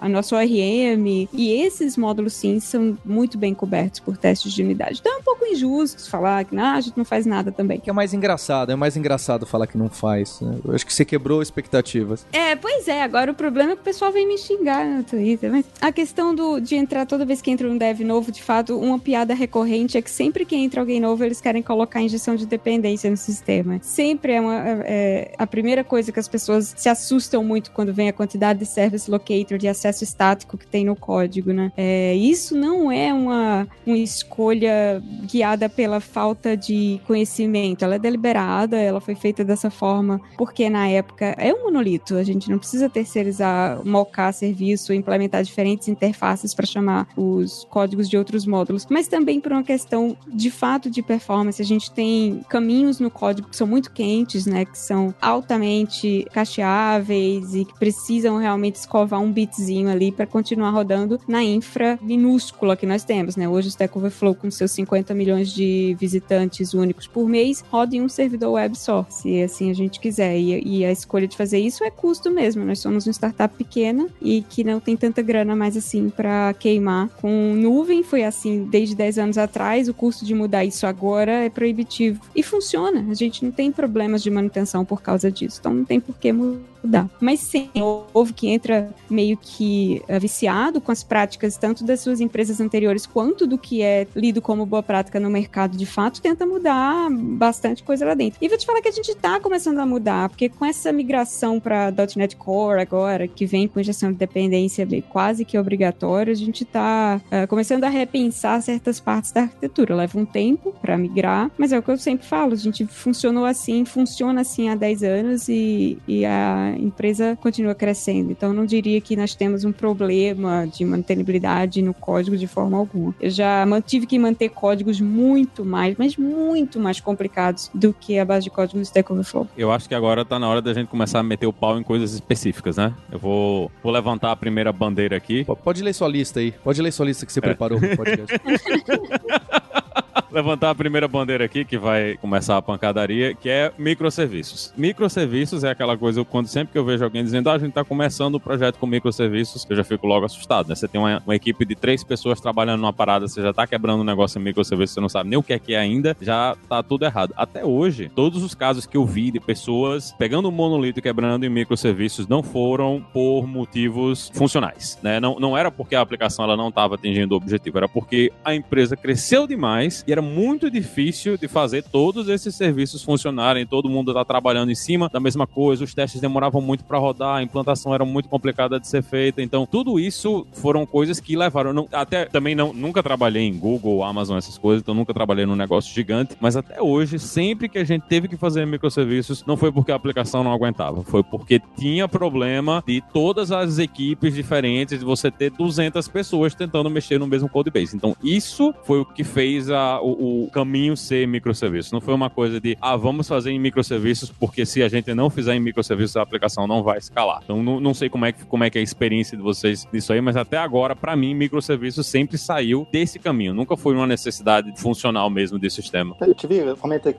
a 0.00 0.08
nossa 0.08 0.25
nosso 0.26 0.34
ORM. 0.34 1.28
E 1.32 1.52
esses 1.52 1.96
módulos, 1.96 2.32
sim, 2.32 2.58
são 2.58 2.98
muito 3.04 3.38
bem 3.38 3.54
cobertos 3.54 4.00
por 4.00 4.16
testes 4.16 4.52
de 4.52 4.62
unidade. 4.62 4.98
Então 5.00 5.14
é 5.14 5.18
um 5.18 5.22
pouco 5.22 5.44
injusto 5.46 6.10
falar 6.10 6.44
que 6.44 6.56
ah, 6.56 6.74
a 6.74 6.80
gente 6.80 6.96
não 6.96 7.04
faz 7.04 7.24
nada 7.24 7.52
também. 7.52 7.78
Que 7.78 7.90
é 7.90 7.92
mais 7.92 8.12
engraçado, 8.12 8.72
é 8.72 8.76
mais 8.76 8.96
engraçado 8.96 9.46
falar 9.46 9.66
que 9.66 9.78
não 9.78 9.88
faz. 9.88 10.40
Né? 10.40 10.58
Eu 10.64 10.74
acho 10.74 10.84
que 10.84 10.92
você 10.92 11.04
quebrou 11.04 11.40
expectativas. 11.40 12.26
É, 12.32 12.56
pois 12.56 12.88
é. 12.88 13.02
Agora 13.02 13.30
o 13.30 13.34
problema 13.34 13.72
é 13.72 13.74
que 13.76 13.82
o 13.82 13.84
pessoal 13.84 14.10
vem 14.10 14.26
me 14.26 14.38
xingar 14.38 14.84
no 14.84 15.04
Twitter. 15.04 15.50
Mas 15.50 15.66
a 15.80 15.92
questão 15.92 16.34
do, 16.34 16.58
de 16.58 16.74
entrar 16.74 17.06
toda 17.06 17.24
vez 17.24 17.40
que 17.40 17.50
entra 17.50 17.68
um 17.68 17.76
dev 17.76 18.00
novo, 18.00 18.32
de 18.32 18.42
fato, 18.42 18.78
uma 18.78 18.98
piada 18.98 19.34
recorrente 19.34 19.96
é 19.96 20.02
que 20.02 20.10
sempre 20.10 20.44
que 20.44 20.56
entra 20.56 20.80
alguém 20.80 20.98
novo, 20.98 21.22
eles 21.24 21.40
querem 21.40 21.62
colocar 21.62 22.00
injeção 22.00 22.34
de 22.34 22.46
dependência 22.46 23.10
no 23.10 23.16
sistema. 23.16 23.78
Sempre 23.82 24.32
é, 24.32 24.40
uma, 24.40 24.56
é, 24.56 24.82
é 24.86 25.34
a 25.38 25.46
primeira 25.46 25.84
coisa 25.84 26.10
que 26.10 26.18
as 26.18 26.28
pessoas 26.28 26.74
se 26.76 26.88
assustam 26.88 27.44
muito 27.44 27.70
quando 27.70 27.92
vem 27.92 28.08
a 28.08 28.12
quantidade 28.12 28.58
de 28.58 28.66
service 28.66 29.10
locator, 29.10 29.58
de 29.58 29.68
acesso 29.68 30.04
estático 30.16 30.56
que 30.56 30.66
tem 30.66 30.86
no 30.86 30.96
código, 30.96 31.52
né? 31.52 31.70
É, 31.76 32.14
isso 32.14 32.56
não 32.56 32.90
é 32.90 33.12
uma, 33.12 33.68
uma 33.86 33.98
escolha 33.98 35.02
guiada 35.30 35.68
pela 35.68 36.00
falta 36.00 36.56
de 36.56 36.98
conhecimento, 37.06 37.84
ela 37.84 37.96
é 37.96 37.98
deliberada, 37.98 38.78
ela 38.78 39.00
foi 39.00 39.14
feita 39.14 39.44
dessa 39.44 39.70
forma 39.70 40.20
porque 40.38 40.70
na 40.70 40.88
época 40.88 41.34
é 41.38 41.52
um 41.52 41.64
monolito, 41.64 42.16
a 42.16 42.22
gente 42.22 42.50
não 42.50 42.58
precisa 42.58 42.88
terceirizar, 42.88 43.84
mocar 43.84 44.32
serviço, 44.32 44.92
implementar 44.94 45.42
diferentes 45.42 45.88
interfaces 45.88 46.54
para 46.54 46.64
chamar 46.64 47.08
os 47.16 47.66
códigos 47.68 48.08
de 48.08 48.16
outros 48.16 48.46
módulos, 48.46 48.86
mas 48.88 49.08
também 49.08 49.40
por 49.40 49.52
uma 49.52 49.62
questão 49.62 50.16
de 50.26 50.50
fato 50.50 50.90
de 50.90 51.02
performance, 51.02 51.60
a 51.60 51.64
gente 51.64 51.90
tem 51.90 52.40
caminhos 52.48 52.98
no 52.98 53.10
código 53.10 53.48
que 53.50 53.56
são 53.56 53.66
muito 53.66 53.92
quentes, 53.92 54.46
né, 54.46 54.64
que 54.64 54.78
são 54.78 55.14
altamente 55.20 56.26
cacheáveis 56.32 57.54
e 57.54 57.64
que 57.64 57.78
precisam 57.78 58.38
realmente 58.38 58.76
escovar 58.76 59.20
um 59.20 59.30
bitzinho 59.30 59.90
ali 59.96 60.12
para 60.12 60.26
continuar 60.26 60.70
rodando 60.70 61.18
na 61.26 61.42
infra 61.42 61.98
minúscula 62.02 62.76
que 62.76 62.86
nós 62.86 63.04
temos, 63.04 63.36
né? 63.36 63.48
Hoje 63.48 63.68
o 63.68 63.70
Stack 63.70 63.96
Overflow 63.96 64.34
com 64.34 64.50
seus 64.50 64.70
50 64.72 65.14
milhões 65.14 65.52
de 65.52 65.96
visitantes 65.98 66.74
únicos 66.74 67.06
por 67.06 67.28
mês 67.28 67.64
roda 67.70 67.96
em 67.96 68.02
um 68.02 68.08
servidor 68.08 68.52
web 68.52 68.76
só, 68.78 69.06
se 69.08 69.42
assim 69.42 69.70
a 69.70 69.74
gente 69.74 69.98
quiser. 69.98 70.38
E, 70.38 70.78
e 70.80 70.84
a 70.84 70.92
escolha 70.92 71.26
de 71.26 71.36
fazer 71.36 71.58
isso 71.58 71.82
é 71.82 71.90
custo 71.90 72.30
mesmo. 72.30 72.64
Nós 72.64 72.78
somos 72.78 73.06
uma 73.06 73.12
startup 73.12 73.54
pequena 73.56 74.06
e 74.20 74.42
que 74.42 74.62
não 74.62 74.78
tem 74.78 74.96
tanta 74.96 75.22
grana 75.22 75.56
mais 75.56 75.76
assim 75.76 76.10
para 76.10 76.54
queimar. 76.54 77.08
Com 77.20 77.54
nuvem 77.54 78.02
foi 78.02 78.24
assim 78.24 78.64
desde 78.64 78.94
10 78.94 79.18
anos 79.18 79.38
atrás, 79.38 79.88
o 79.88 79.94
custo 79.94 80.24
de 80.24 80.34
mudar 80.34 80.64
isso 80.64 80.86
agora 80.86 81.44
é 81.44 81.50
proibitivo. 81.50 82.20
E 82.34 82.42
funciona. 82.42 83.06
A 83.10 83.14
gente 83.14 83.44
não 83.44 83.50
tem 83.50 83.72
problemas 83.72 84.22
de 84.22 84.30
manutenção 84.30 84.84
por 84.84 85.02
causa 85.02 85.30
disso. 85.30 85.58
Então 85.60 85.72
não 85.72 85.84
tem 85.84 86.00
por 86.00 86.16
que 86.16 86.32
mudar. 86.32 86.75
Mas 87.20 87.40
sim, 87.40 87.70
houve 88.12 88.32
que 88.32 88.48
entra 88.48 88.90
meio 89.08 89.36
que 89.36 90.02
uh, 90.08 90.18
viciado 90.20 90.80
com 90.80 90.92
as 90.92 91.02
práticas 91.02 91.56
tanto 91.56 91.84
das 91.84 92.00
suas 92.00 92.20
empresas 92.20 92.60
anteriores 92.60 93.06
quanto 93.06 93.46
do 93.46 93.58
que 93.58 93.82
é 93.82 94.06
lido 94.14 94.40
como 94.40 94.66
boa 94.66 94.82
prática 94.82 95.18
no 95.20 95.30
mercado 95.30 95.76
de 95.76 95.86
fato, 95.86 96.20
tenta 96.20 96.46
mudar 96.46 97.08
bastante 97.10 97.82
coisa 97.82 98.04
lá 98.04 98.14
dentro. 98.14 98.38
E 98.42 98.48
vou 98.48 98.58
te 98.58 98.66
falar 98.66 98.80
que 98.80 98.88
a 98.88 98.92
gente 98.92 99.10
está 99.10 99.40
começando 99.40 99.78
a 99.78 99.86
mudar, 99.86 100.28
porque 100.28 100.48
com 100.48 100.64
essa 100.64 100.92
migração 100.92 101.60
para 101.60 101.92
.NET 102.16 102.36
Core 102.36 102.80
agora, 102.80 103.28
que 103.28 103.46
vem 103.46 103.68
com 103.68 103.80
injeção 103.80 104.12
de 104.12 104.18
dependência 104.18 104.86
quase 105.08 105.44
que 105.44 105.58
obrigatória, 105.58 106.32
a 106.32 106.36
gente 106.36 106.62
está 106.62 107.20
eh, 107.30 107.46
começando 107.46 107.84
a 107.84 107.88
repensar 107.88 108.60
certas 108.62 109.00
partes 109.00 109.32
da 109.32 109.42
arquitetura. 109.42 109.94
Leva 109.94 110.18
um 110.18 110.24
tempo 110.24 110.74
para 110.80 110.96
migrar, 110.96 111.50
mas 111.56 111.72
é 111.72 111.78
o 111.78 111.82
que 111.82 111.90
eu 111.90 111.98
sempre 111.98 112.26
falo, 112.26 112.52
a 112.52 112.56
gente 112.56 112.86
funcionou 112.86 113.44
assim, 113.44 113.84
funciona 113.84 114.40
assim 114.40 114.68
há 114.68 114.74
10 114.74 115.02
anos 115.02 115.48
e, 115.48 115.98
e 116.06 116.24
a 116.24 116.65
empresa 116.70 117.36
continua 117.40 117.74
crescendo. 117.74 118.30
Então, 118.30 118.52
não 118.52 118.66
diria 118.66 119.00
que 119.00 119.16
nós 119.16 119.34
temos 119.34 119.64
um 119.64 119.72
problema 119.72 120.66
de 120.66 120.84
mantenibilidade 120.84 121.82
no 121.82 121.94
código 121.94 122.36
de 122.36 122.46
forma 122.46 122.76
alguma. 122.76 123.14
Eu 123.20 123.30
já 123.30 123.66
tive 123.84 124.06
que 124.06 124.18
manter 124.18 124.48
códigos 124.48 125.00
muito 125.00 125.64
mais, 125.64 125.96
mas 125.98 126.16
muito 126.16 126.78
mais 126.80 127.00
complicados 127.00 127.70
do 127.74 127.92
que 127.92 128.18
a 128.18 128.24
base 128.24 128.44
de 128.44 128.50
código 128.50 128.78
do 128.78 128.82
Stack 128.82 129.12
Overflow. 129.12 129.48
Eu 129.56 129.70
acho 129.70 129.88
que 129.88 129.94
agora 129.94 130.22
está 130.22 130.38
na 130.38 130.48
hora 130.48 130.62
da 130.62 130.72
gente 130.72 130.88
começar 130.88 131.20
a 131.20 131.22
meter 131.22 131.46
o 131.46 131.52
pau 131.52 131.78
em 131.78 131.82
coisas 131.82 132.12
específicas, 132.12 132.76
né? 132.76 132.94
Eu 133.10 133.18
vou, 133.18 133.70
vou 133.82 133.92
levantar 133.92 134.32
a 134.32 134.36
primeira 134.36 134.72
bandeira 134.72 135.16
aqui. 135.16 135.44
Pode 135.62 135.82
ler 135.82 135.92
sua 135.92 136.08
lista 136.08 136.40
aí. 136.40 136.52
Pode 136.52 136.80
ler 136.80 136.92
sua 136.92 137.06
lista 137.06 137.26
que 137.26 137.32
você 137.32 137.38
é. 137.38 137.42
preparou 137.42 137.78
pro 137.78 137.96
podcast. 137.96 138.36
levantar 140.30 140.70
a 140.70 140.74
primeira 140.74 141.08
bandeira 141.08 141.44
aqui, 141.44 141.64
que 141.64 141.78
vai 141.78 142.16
começar 142.16 142.56
a 142.56 142.62
pancadaria, 142.62 143.34
que 143.34 143.48
é 143.48 143.72
microserviços. 143.78 144.72
Microserviços 144.76 145.64
é 145.64 145.70
aquela 145.70 145.96
coisa, 145.96 146.24
quando 146.24 146.46
sempre 146.46 146.72
que 146.72 146.78
eu 146.78 146.84
vejo 146.84 147.04
alguém 147.04 147.22
dizendo, 147.22 147.50
ah, 147.50 147.54
a 147.54 147.58
gente 147.58 147.72
tá 147.72 147.84
começando 147.84 148.34
o 148.34 148.36
um 148.38 148.40
projeto 148.40 148.78
com 148.78 148.86
microserviços, 148.86 149.66
eu 149.68 149.76
já 149.76 149.84
fico 149.84 150.06
logo 150.06 150.26
assustado, 150.26 150.68
né? 150.68 150.74
Você 150.74 150.88
tem 150.88 151.00
uma, 151.00 151.22
uma, 151.24 151.36
equipe 151.36 151.64
de 151.64 151.74
três 151.74 152.02
pessoas 152.02 152.40
trabalhando 152.40 152.80
numa 152.80 152.92
parada, 152.92 153.28
você 153.28 153.42
já 153.42 153.52
tá 153.52 153.66
quebrando 153.66 154.00
um 154.00 154.04
negócio 154.04 154.38
em 154.38 154.42
microserviços, 154.42 154.94
você 154.94 155.00
não 155.00 155.08
sabe 155.08 155.30
nem 155.30 155.38
o 155.38 155.42
que 155.42 155.52
é 155.52 155.58
que 155.58 155.74
é 155.74 155.78
ainda, 155.78 156.16
já 156.20 156.56
tá 156.68 156.82
tudo 156.82 157.04
errado. 157.04 157.32
Até 157.36 157.64
hoje, 157.64 158.10
todos 158.14 158.42
os 158.42 158.54
casos 158.54 158.86
que 158.86 158.96
eu 158.96 159.04
vi 159.04 159.30
de 159.30 159.40
pessoas 159.40 160.14
pegando 160.18 160.48
um 160.48 160.52
monolito 160.52 160.98
e 160.98 161.02
quebrando 161.02 161.44
em 161.44 161.48
microserviços 161.48 162.26
não 162.26 162.42
foram 162.42 163.04
por 163.12 163.46
motivos 163.46 164.30
funcionais, 164.34 164.98
né? 165.02 165.20
Não, 165.20 165.38
não 165.38 165.56
era 165.56 165.70
porque 165.70 165.94
a 165.94 166.00
aplicação 166.00 166.44
ela 166.44 166.56
não 166.56 166.68
estava 166.68 166.94
atingindo 166.94 167.34
o 167.34 167.36
objetivo, 167.36 167.78
era 167.78 167.88
porque 167.88 168.32
a 168.44 168.54
empresa 168.54 168.96
cresceu 168.96 169.46
demais 169.46 170.04
e 170.06 170.12
era 170.12 170.22
muito 170.26 170.70
difícil 170.70 171.36
de 171.36 171.48
fazer 171.48 171.82
todos 171.82 172.28
esses 172.28 172.54
serviços 172.54 173.02
funcionarem, 173.02 173.66
todo 173.66 173.88
mundo 173.88 174.12
tá 174.12 174.24
trabalhando 174.24 174.70
em 174.70 174.74
cima 174.74 175.08
da 175.08 175.20
mesma 175.20 175.46
coisa, 175.46 175.84
os 175.84 175.94
testes 175.94 176.20
demoravam 176.20 176.60
muito 176.60 176.84
para 176.84 176.98
rodar, 176.98 177.36
a 177.36 177.42
implantação 177.42 177.94
era 177.94 178.04
muito 178.04 178.28
complicada 178.28 178.78
de 178.78 178.86
ser 178.86 179.02
feita. 179.02 179.42
Então, 179.42 179.66
tudo 179.66 179.98
isso 179.98 180.46
foram 180.52 180.84
coisas 180.84 181.20
que 181.20 181.36
levaram. 181.36 181.72
Não, 181.72 181.88
até 181.92 182.26
também 182.26 182.54
não, 182.54 182.72
nunca 182.72 183.02
trabalhei 183.02 183.44
em 183.44 183.56
Google, 183.56 184.02
Amazon, 184.02 184.36
essas 184.36 184.58
coisas, 184.58 184.82
então 184.82 184.94
nunca 184.94 185.14
trabalhei 185.14 185.46
num 185.46 185.56
negócio 185.56 185.94
gigante, 185.94 186.36
mas 186.40 186.56
até 186.56 186.82
hoje, 186.82 187.18
sempre 187.18 187.68
que 187.68 187.78
a 187.78 187.84
gente 187.84 188.02
teve 188.06 188.28
que 188.28 188.36
fazer 188.36 188.66
microserviços, 188.66 189.44
não 189.46 189.56
foi 189.56 189.70
porque 189.70 189.92
a 189.92 189.94
aplicação 189.94 190.42
não 190.42 190.52
aguentava, 190.52 191.02
foi 191.04 191.22
porque 191.22 191.60
tinha 191.76 192.08
problema 192.08 192.82
de 192.86 193.02
todas 193.12 193.52
as 193.52 193.78
equipes 193.78 194.34
diferentes, 194.34 194.98
de 194.98 195.04
você 195.04 195.30
ter 195.30 195.50
200 195.50 196.06
pessoas 196.08 196.54
tentando 196.54 196.90
mexer 196.90 197.18
no 197.18 197.26
mesmo 197.26 197.48
codebase. 197.48 197.96
Então, 197.96 198.16
isso 198.22 198.74
foi 198.84 199.00
o 199.00 199.04
que 199.04 199.24
fez 199.24 199.70
a, 199.70 200.00
o, 200.06 200.44
o 200.44 200.50
caminho 200.50 200.96
ser 200.96 201.26
microserviços. 201.26 201.92
Não 201.92 202.00
foi 202.00 202.14
uma 202.14 202.30
coisa 202.30 202.60
de, 202.60 202.76
ah, 202.80 202.96
vamos 202.96 203.26
fazer 203.26 203.50
em 203.50 203.58
microserviços, 203.58 204.30
porque 204.30 204.64
se 204.64 204.82
a 204.82 204.88
gente 204.88 205.12
não 205.14 205.28
fizer 205.28 205.54
em 205.54 205.60
microserviços, 205.60 206.16
a 206.16 206.22
aplicação 206.22 206.66
não 206.66 206.82
vai 206.82 206.98
escalar. 206.98 207.40
Então, 207.44 207.62
não, 207.62 207.80
não 207.80 207.94
sei 207.94 208.08
como 208.08 208.24
é, 208.24 208.32
que, 208.32 208.44
como 208.44 208.64
é 208.64 208.70
que 208.70 208.78
é 208.78 208.80
a 208.80 208.84
experiência 208.84 209.36
de 209.36 209.42
vocês 209.42 209.86
nisso 209.92 210.12
aí, 210.12 210.20
mas 210.20 210.36
até 210.36 210.56
agora, 210.56 210.94
para 210.94 211.16
mim, 211.16 211.34
microserviços 211.34 212.06
sempre 212.06 212.38
saiu 212.38 212.86
desse 212.92 213.18
caminho. 213.18 213.54
Nunca 213.54 213.76
foi 213.76 213.94
uma 213.94 214.06
necessidade 214.06 214.72
funcional 214.80 215.28
mesmo 215.28 215.58
desse 215.58 215.76
sistema. 215.76 216.16
Eu 216.20 216.34
tive, 216.34 216.56
eu 216.58 216.76
comentei, 216.76 217.16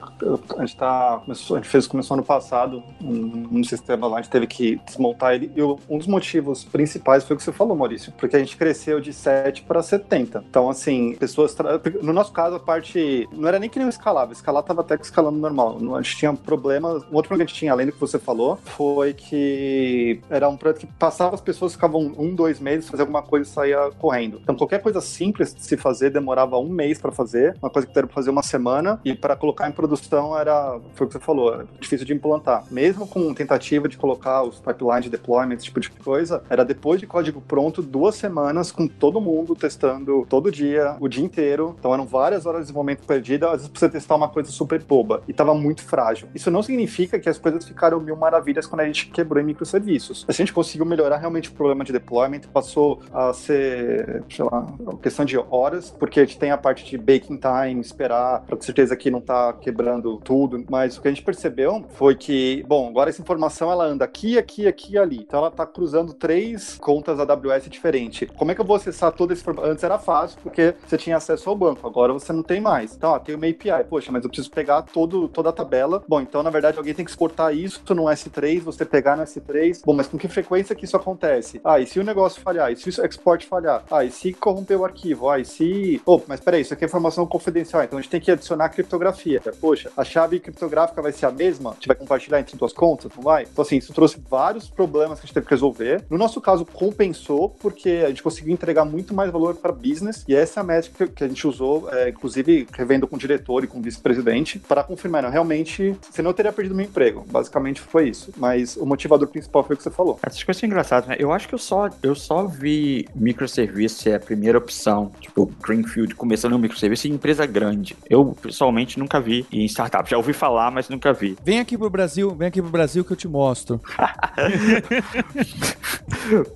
a 0.58 0.62
gente, 0.62 0.78
tá, 0.78 1.22
a 1.28 1.34
gente 1.34 1.68
fez, 1.68 1.88
começou 1.88 2.16
ano 2.16 2.24
passado 2.24 2.84
um, 3.02 3.60
um 3.60 3.64
sistema 3.64 4.08
lá, 4.08 4.18
a 4.18 4.22
gente 4.22 4.32
teve 4.32 4.48
que 4.48 4.80
desmontar 4.86 5.34
ele, 5.34 5.52
e 5.56 5.62
um 5.62 5.98
dos 5.98 6.08
motivos 6.08 6.64
principais 6.64 7.24
foi 7.24 7.36
o 7.36 7.38
que 7.38 7.44
você 7.44 7.52
falou, 7.52 7.76
Maurício, 7.76 8.14
porque 8.18 8.36
a 8.36 8.40
gente 8.40 8.56
cresceu 8.56 9.00
de 9.00 9.12
7 9.14 9.64
para 9.64 9.82
70. 9.82 10.44
Então, 10.50 10.70
assim, 10.70 11.16
pessoas, 11.16 11.56
no 12.02 12.14
nosso 12.14 12.32
caso, 12.32 12.56
a 12.56 12.60
parte 12.60 12.77
parte. 12.78 13.28
Não 13.32 13.48
era 13.48 13.60
nem 13.60 13.70
que 13.70 13.78
nem 13.78 13.88
o 13.88 13.90
escalável. 13.90 14.34
Escalar 14.34 14.64
tava 14.64 14.82
até 14.82 14.96
escalando 14.96 15.38
normal. 15.38 15.78
A 15.96 16.02
gente 16.02 16.18
tinha 16.18 16.34
problemas. 16.34 17.04
Um 17.04 17.16
outro 17.16 17.30
problema 17.30 17.38
que 17.38 17.44
a 17.44 17.46
gente 17.48 17.56
tinha, 17.56 17.72
além 17.72 17.88
do 17.88 17.92
que 17.92 18.00
você 18.00 18.20
falou, 18.20 18.58
foi 18.64 19.14
que 19.14 20.22
era 20.30 20.48
um 20.48 20.58
projeto 20.58 20.82
que 20.82 20.88
passava, 20.88 21.36
as 21.36 21.42
pessoas 21.42 21.74
ficavam 21.74 22.14
um, 22.18 22.34
dois 22.34 22.60
meses, 22.60 22.90
fazer 22.90 23.04
alguma 23.04 23.22
coisa 23.22 23.50
e 23.50 23.52
saía 23.52 23.92
correndo. 23.98 24.40
Então, 24.42 24.56
qualquer 24.56 24.82
coisa 24.82 25.02
simples 25.02 25.54
de 25.54 25.64
se 25.64 25.78
fazer 25.78 26.10
demorava 26.10 26.58
um 26.58 26.70
mês 26.70 27.00
para 27.00 27.12
fazer, 27.12 27.58
uma 27.62 27.70
coisa 27.70 27.88
que 27.88 27.98
era 27.98 28.08
pra 28.08 28.14
fazer 28.14 28.30
uma 28.30 28.44
semana, 28.44 29.00
e 29.04 29.14
para 29.16 29.36
colocar 29.36 29.68
em 29.68 29.72
produção 29.72 30.38
era. 30.38 30.80
Foi 30.94 31.06
o 31.06 31.10
que 31.10 31.14
você 31.14 31.20
falou, 31.20 31.64
difícil 31.80 32.06
de 32.06 32.14
implantar. 32.14 32.64
Mesmo 32.70 33.08
com 33.08 33.34
tentativa 33.34 33.88
de 33.88 33.98
colocar 33.98 34.44
os 34.44 34.60
pipelines 34.60 35.06
de 35.06 35.10
deployment, 35.10 35.56
esse 35.56 35.66
tipo 35.66 35.80
de 35.80 35.90
coisa, 35.90 36.44
era 36.50 36.64
depois 36.64 37.00
de 37.00 37.08
código 37.08 37.42
pronto, 37.42 37.82
duas 37.82 38.16
semanas 38.16 38.72
com 38.72 38.88
todo 38.88 39.20
mundo 39.20 39.56
testando 39.56 40.26
todo 40.30 40.52
dia, 40.52 40.96
o 41.00 41.08
dia 41.08 41.24
inteiro. 41.24 41.76
Então, 41.80 41.94
eram 41.94 42.06
várias 42.06 42.46
horas 42.46 42.67
desenvolvimento 42.68 43.06
perdido, 43.06 43.46
às 43.46 43.54
vezes 43.54 43.68
precisa 43.68 43.92
testar 43.92 44.16
uma 44.16 44.30
coisa 44.30 44.52
super 44.52 44.82
boba 44.84 45.24
e 45.28 45.34
tava 45.34 45.54
muito 45.54 45.84
frágil. 45.84 46.30
Isso 46.34 46.52
não 46.52 46.62
significa 46.62 47.20
que 47.20 47.30
as 47.30 47.38
coisas 47.38 47.68
ficaram 47.68 48.00
mil 48.00 48.16
maravilhas 48.16 48.66
quando 48.66 48.82
a 48.82 48.86
gente 48.86 49.08
quebrou 49.08 49.42
em 49.42 49.46
microserviços. 49.46 50.26
A 50.28 50.32
gente 50.32 50.54
conseguiu 50.54 50.86
melhorar 50.86 51.18
realmente 51.18 51.50
o 51.50 51.54
problema 51.54 51.84
de 51.84 51.92
deployment, 51.92 52.42
passou 52.54 53.02
a 53.12 53.34
ser, 53.34 54.24
sei 54.30 54.46
lá, 54.46 54.68
questão 55.02 55.26
de 55.26 55.38
horas, 55.38 55.90
porque 55.90 56.20
a 56.20 56.26
gente 56.26 56.38
tem 56.38 56.52
a 56.52 56.58
parte 56.58 56.86
de 56.86 56.98
baking 56.98 57.40
time, 57.40 57.82
esperar, 57.82 58.42
para 58.42 58.56
ter 58.58 58.66
certeza 58.66 58.96
que 58.96 59.10
não 59.10 59.22
tá 59.22 59.54
quebrando 59.54 60.18
tudo, 60.18 60.64
mas 60.70 60.98
o 60.98 61.02
que 61.02 61.08
a 61.08 61.12
gente 61.12 61.24
percebeu 61.24 61.86
foi 61.90 62.16
que, 62.16 62.64
bom, 62.68 62.90
agora 62.90 63.10
essa 63.10 63.22
informação 63.22 63.72
ela 63.72 63.86
anda 63.86 64.06
aqui, 64.06 64.38
aqui, 64.38 64.68
aqui 64.68 64.94
e 64.94 64.98
ali. 64.98 65.18
Então 65.18 65.40
ela 65.40 65.52
tá 65.52 65.66
cruzando 65.66 66.14
três 66.14 66.78
contas 66.78 67.20
AWS 67.20 67.70
diferentes. 67.70 68.30
Como 68.38 68.52
é 68.52 68.56
que 68.56 68.62
eu 68.62 68.66
vou 68.66 68.76
acessar 68.76 69.12
todo 69.12 69.34
esse 69.34 69.48
Antes 69.64 69.84
era 69.84 69.98
fácil, 69.98 70.40
porque 70.44 70.76
você 70.86 70.98
tinha 70.98 71.18
acesso 71.18 71.50
ao 71.50 71.56
banco, 71.56 71.88
agora 71.88 72.12
você 72.12 72.34
não 72.34 72.44
tem 72.44 72.57
mais. 72.62 72.96
Então, 72.96 73.12
ó, 73.12 73.20
tem 73.20 73.36
uma 73.36 73.48
API. 73.48 73.84
Poxa, 73.90 74.12
mas 74.12 74.24
eu 74.24 74.30
preciso 74.30 74.52
pegar 74.52 74.82
todo, 74.82 75.28
toda 75.28 75.50
a 75.50 75.54
tabela. 75.54 76.04
Bom, 76.08 76.22
então, 76.22 76.44
na 76.44 76.50
verdade, 76.50 76.78
alguém 76.78 76.94
tem 76.94 77.06
que 77.06 77.12
exportar 77.12 77.56
isso 77.56 77.82
no 77.94 78.04
S3, 78.04 78.60
você 78.62 78.86
pegar 78.86 79.16
no 79.16 79.24
S3. 79.24 79.82
Bom, 79.86 79.94
mas 79.94 80.08
com 80.08 80.18
que 80.18 80.28
frequência 80.28 80.76
que 80.76 80.86
isso 80.86 80.98
acontece? 80.98 81.60
Ah, 81.64 81.80
e 81.80 81.88
se 81.88 82.00
o 82.00 82.04
negócio 82.04 82.42
falhar? 82.42 82.72
E 82.72 82.76
se 82.76 82.90
o 82.90 83.06
export 83.06 83.46
falhar? 83.46 83.84
Ah, 83.90 84.04
e 84.04 84.12
se 84.12 84.34
corromper 84.34 84.80
o 84.80 84.86
arquivo? 84.86 85.30
Ah, 85.30 85.40
e 85.40 85.46
se... 85.46 86.02
Oh, 86.06 86.22
mas 86.28 86.40
peraí, 86.40 86.62
isso 86.62 86.74
aqui 86.74 86.86
é 86.86 86.88
informação 86.88 87.26
confidencial, 87.26 87.84
então 87.84 87.98
a 87.98 88.02
gente 88.02 88.12
tem 88.12 88.22
que 88.22 88.32
adicionar 88.32 88.70
criptografia. 88.70 89.42
Poxa, 89.60 89.92
a 89.96 90.04
chave 90.04 90.40
criptográfica 90.40 91.02
vai 91.02 91.12
ser 91.12 91.26
a 91.26 91.32
mesma? 91.32 91.72
A 91.72 91.74
gente 91.74 91.88
vai 91.88 91.96
compartilhar 91.96 92.40
entre 92.40 92.58
duas 92.58 92.74
contas? 92.74 93.12
Não 93.16 93.24
vai? 93.24 93.44
Então, 93.44 93.62
assim, 93.62 93.78
isso 93.78 93.94
trouxe 93.94 94.20
vários 94.30 94.70
problemas 94.70 95.20
que 95.20 95.26
a 95.26 95.28
gente 95.28 95.34
teve 95.34 95.46
que 95.46 95.54
resolver. 95.54 96.04
No 96.10 96.18
nosso 96.18 96.40
caso, 96.42 96.66
compensou, 96.66 97.50
porque 97.50 98.04
a 98.06 98.10
gente 98.10 98.24
conseguiu 98.24 98.54
entregar 98.54 98.86
muito 98.86 99.14
mais 99.14 99.32
valor 99.32 99.56
para 99.56 99.72
business, 99.72 100.24
e 100.28 100.36
essa 100.36 100.60
é 100.60 100.62
a 100.62 100.64
métrica 100.64 101.08
que 101.08 101.24
a 101.24 101.28
gente 101.28 101.48
usou, 101.48 101.90
é, 101.92 102.10
inclusive, 102.10 102.47
inclusive 102.48 102.68
revendo 102.72 103.08
com 103.08 103.16
o 103.16 103.20
diretor 103.20 103.64
e 103.64 103.68
com 103.68 103.80
o 103.80 103.82
vice-presidente, 103.82 104.60
para 104.60 104.84
confirmar, 104.84 105.24
não, 105.24 105.30
realmente, 105.30 105.96
você 106.10 106.22
não 106.22 106.32
teria 106.34 106.54
perdido 106.54 106.76
meu 106.76 106.86
emprego. 106.86 107.26
Basicamente 107.30 107.82
foi 107.82 108.10
isso. 108.10 108.32
Mas 108.38 108.78
o 108.78 108.86
motivador 108.86 109.28
principal 109.28 109.64
foi 109.64 109.74
o 109.74 109.78
que 109.78 109.84
você 109.84 109.92
falou. 109.92 110.20
Essas 110.24 110.44
coisas 110.44 110.60
são 110.60 110.68
engraçadas, 110.68 111.10
né? 111.10 111.16
Eu 111.20 111.32
acho 111.32 111.48
que 111.48 111.56
eu 111.56 111.60
só, 111.60 111.90
eu 112.02 112.16
só 112.16 112.46
vi 112.46 113.08
microserviço 113.16 114.02
ser 114.02 114.16
a 114.16 114.20
primeira 114.20 114.58
opção, 114.58 115.12
tipo, 115.20 115.52
Greenfield 115.62 116.16
começando 116.16 116.54
um 116.54 116.60
microserviço 116.60 117.08
em 117.08 117.12
empresa 117.12 117.46
grande. 117.46 117.96
Eu, 118.10 118.36
pessoalmente, 118.42 118.98
nunca 119.00 119.20
vi 119.20 119.46
em 119.52 119.66
startup. 119.66 120.10
Já 120.10 120.18
ouvi 120.18 120.34
falar, 120.34 120.72
mas 120.72 120.88
nunca 120.90 121.12
vi. 121.14 121.38
Vem 121.44 121.60
aqui 121.60 121.78
pro 121.78 121.90
Brasil, 121.90 122.34
vem 122.36 122.48
aqui 122.48 122.62
pro 122.62 122.72
Brasil 122.72 123.04
que 123.04 123.12
eu 123.12 123.18
te 123.18 123.28
mostro. 123.28 123.82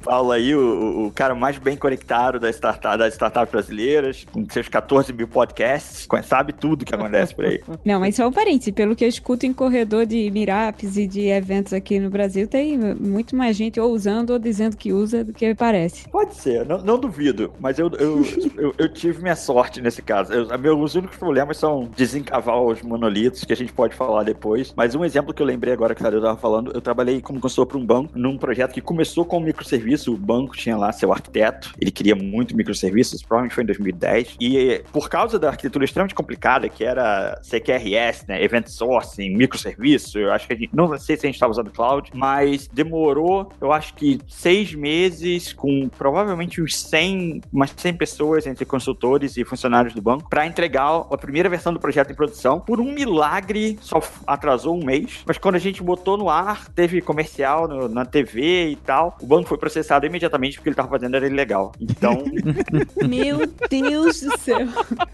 Paulo 0.03 0.31
aí, 0.31 0.55
o, 0.55 1.07
o, 1.07 1.11
cara 1.11 1.35
mais 1.35 1.57
bem 1.57 1.75
conectado 1.75 2.39
da 2.39 2.49
startup, 2.49 2.97
das 2.97 3.13
startups 3.13 3.51
brasileiras, 3.51 4.25
com 4.31 4.47
seus 4.49 4.67
14 4.67 5.11
mil 5.13 5.27
podcasts, 5.27 5.80
sabe 6.23 6.53
tudo 6.53 6.85
que 6.85 6.93
acontece 6.93 7.33
por 7.33 7.45
aí. 7.45 7.61
Não, 7.85 7.99
mas 7.99 8.15
só 8.15 8.27
um 8.27 8.31
parênteses, 8.31 8.73
pelo 8.73 8.95
que 8.95 9.03
eu 9.03 9.09
escuto 9.09 9.45
em 9.45 9.53
corredor 9.53 10.05
de 10.05 10.29
Mirapes 10.31 10.97
e 10.97 11.07
de 11.07 11.27
eventos 11.27 11.73
aqui 11.73 11.99
no 11.99 12.09
Brasil, 12.09 12.47
tem 12.47 12.77
muito 12.77 13.35
mais 13.35 13.55
gente 13.55 13.79
ou 13.79 13.91
usando 13.91 14.31
ou 14.31 14.39
dizendo 14.39 14.75
que 14.75 14.91
usa 14.91 15.23
do 15.23 15.33
que 15.33 15.53
parece. 15.55 16.09
Pode 16.09 16.35
ser, 16.35 16.65
não, 16.65 16.79
não 16.79 16.99
duvido, 16.99 17.53
mas 17.59 17.79
eu, 17.79 17.89
eu, 17.99 18.23
eu, 18.57 18.75
eu, 18.77 18.89
tive 18.89 19.21
minha 19.21 19.35
sorte 19.35 19.81
nesse 19.81 20.01
caso. 20.01 20.33
Eu, 20.33 20.59
meus 20.59 20.95
únicos 20.95 21.17
problemas 21.17 21.57
são 21.57 21.89
desencavar 21.95 22.61
os 22.61 22.81
monolitos, 22.81 23.43
que 23.43 23.53
a 23.53 23.55
gente 23.55 23.73
pode 23.73 23.95
falar 23.95 24.23
depois, 24.23 24.73
mas 24.75 24.95
um 24.95 25.03
exemplo 25.03 25.33
que 25.33 25.41
eu 25.41 25.45
lembrei 25.45 25.73
agora 25.73 25.95
que 25.95 26.03
eu 26.03 26.17
estava 26.17 26.37
falando, 26.37 26.71
eu 26.73 26.81
trabalhei 26.81 27.21
como 27.21 27.39
consultor 27.39 27.65
para 27.65 27.77
um 27.77 27.85
banco, 27.85 28.17
num 28.17 28.37
projeto 28.37 28.73
que 28.73 28.81
começou 28.81 29.25
com 29.25 29.37
um 29.37 29.41
microserviço, 29.41 30.13
o 30.13 30.17
banco 30.17 30.55
tinha 30.55 30.77
lá 30.77 30.91
seu 30.91 31.11
arquiteto, 31.11 31.73
ele 31.79 31.91
queria 31.91 32.15
muito 32.15 32.55
microserviços, 32.55 33.21
provavelmente 33.21 33.55
foi 33.55 33.63
em 33.63 33.67
2010, 33.67 34.35
e 34.39 34.83
por 34.91 35.09
causa 35.09 35.39
da 35.39 35.49
arquitetura 35.49 35.70
extremamente 35.79 36.15
complicada, 36.15 36.67
que 36.69 36.83
era 36.83 37.39
CQRS, 37.43 38.25
né, 38.27 38.43
Event 38.43 38.67
Sourcing, 38.67 39.35
microserviço, 39.35 40.19
eu 40.19 40.31
acho 40.31 40.47
que 40.47 40.53
a 40.53 40.55
gente, 40.55 40.75
não 40.75 40.87
sei 40.97 41.15
se 41.15 41.25
a 41.25 41.27
gente 41.27 41.35
estava 41.35 41.51
usando 41.51 41.71
cloud, 41.71 42.09
mas 42.13 42.67
demorou, 42.67 43.51
eu 43.59 43.71
acho 43.71 43.93
que 43.93 44.19
seis 44.27 44.73
meses 44.73 45.53
com 45.53 45.89
provavelmente 45.89 46.61
uns 46.61 46.77
100, 46.77 47.41
umas 47.51 47.73
100 47.75 47.93
pessoas 47.93 48.47
entre 48.47 48.65
consultores 48.65 49.37
e 49.37 49.45
funcionários 49.45 49.93
do 49.93 50.01
banco 50.01 50.29
para 50.29 50.45
entregar 50.45 50.81
a 51.11 51.17
primeira 51.17 51.49
versão 51.49 51.73
do 51.73 51.79
projeto 51.79 52.11
em 52.11 52.15
produção. 52.15 52.59
Por 52.59 52.79
um 52.79 52.91
milagre, 52.91 53.77
só 53.81 54.01
atrasou 54.25 54.75
um 54.77 54.83
mês, 54.83 55.23
mas 55.25 55.37
quando 55.37 55.55
a 55.55 55.59
gente 55.59 55.81
botou 55.83 56.17
no 56.17 56.29
ar, 56.29 56.67
teve 56.69 57.01
comercial 57.01 57.67
no, 57.67 57.87
na 57.87 58.05
TV 58.05 58.69
e 58.69 58.75
tal, 58.75 59.17
o 59.21 59.25
banco 59.25 59.47
foi 59.47 59.57
processado 59.57 60.05
imediatamente 60.05 60.55
porque 60.55 60.69
ele 60.69 60.73
estava 60.73 60.89
fazendo 60.89 61.15
era 61.15 61.27
ilegal. 61.27 61.71
Então. 61.79 62.23
Meu 63.07 63.47
Deus 63.69 64.21
do 64.21 64.37
céu. 64.39 64.67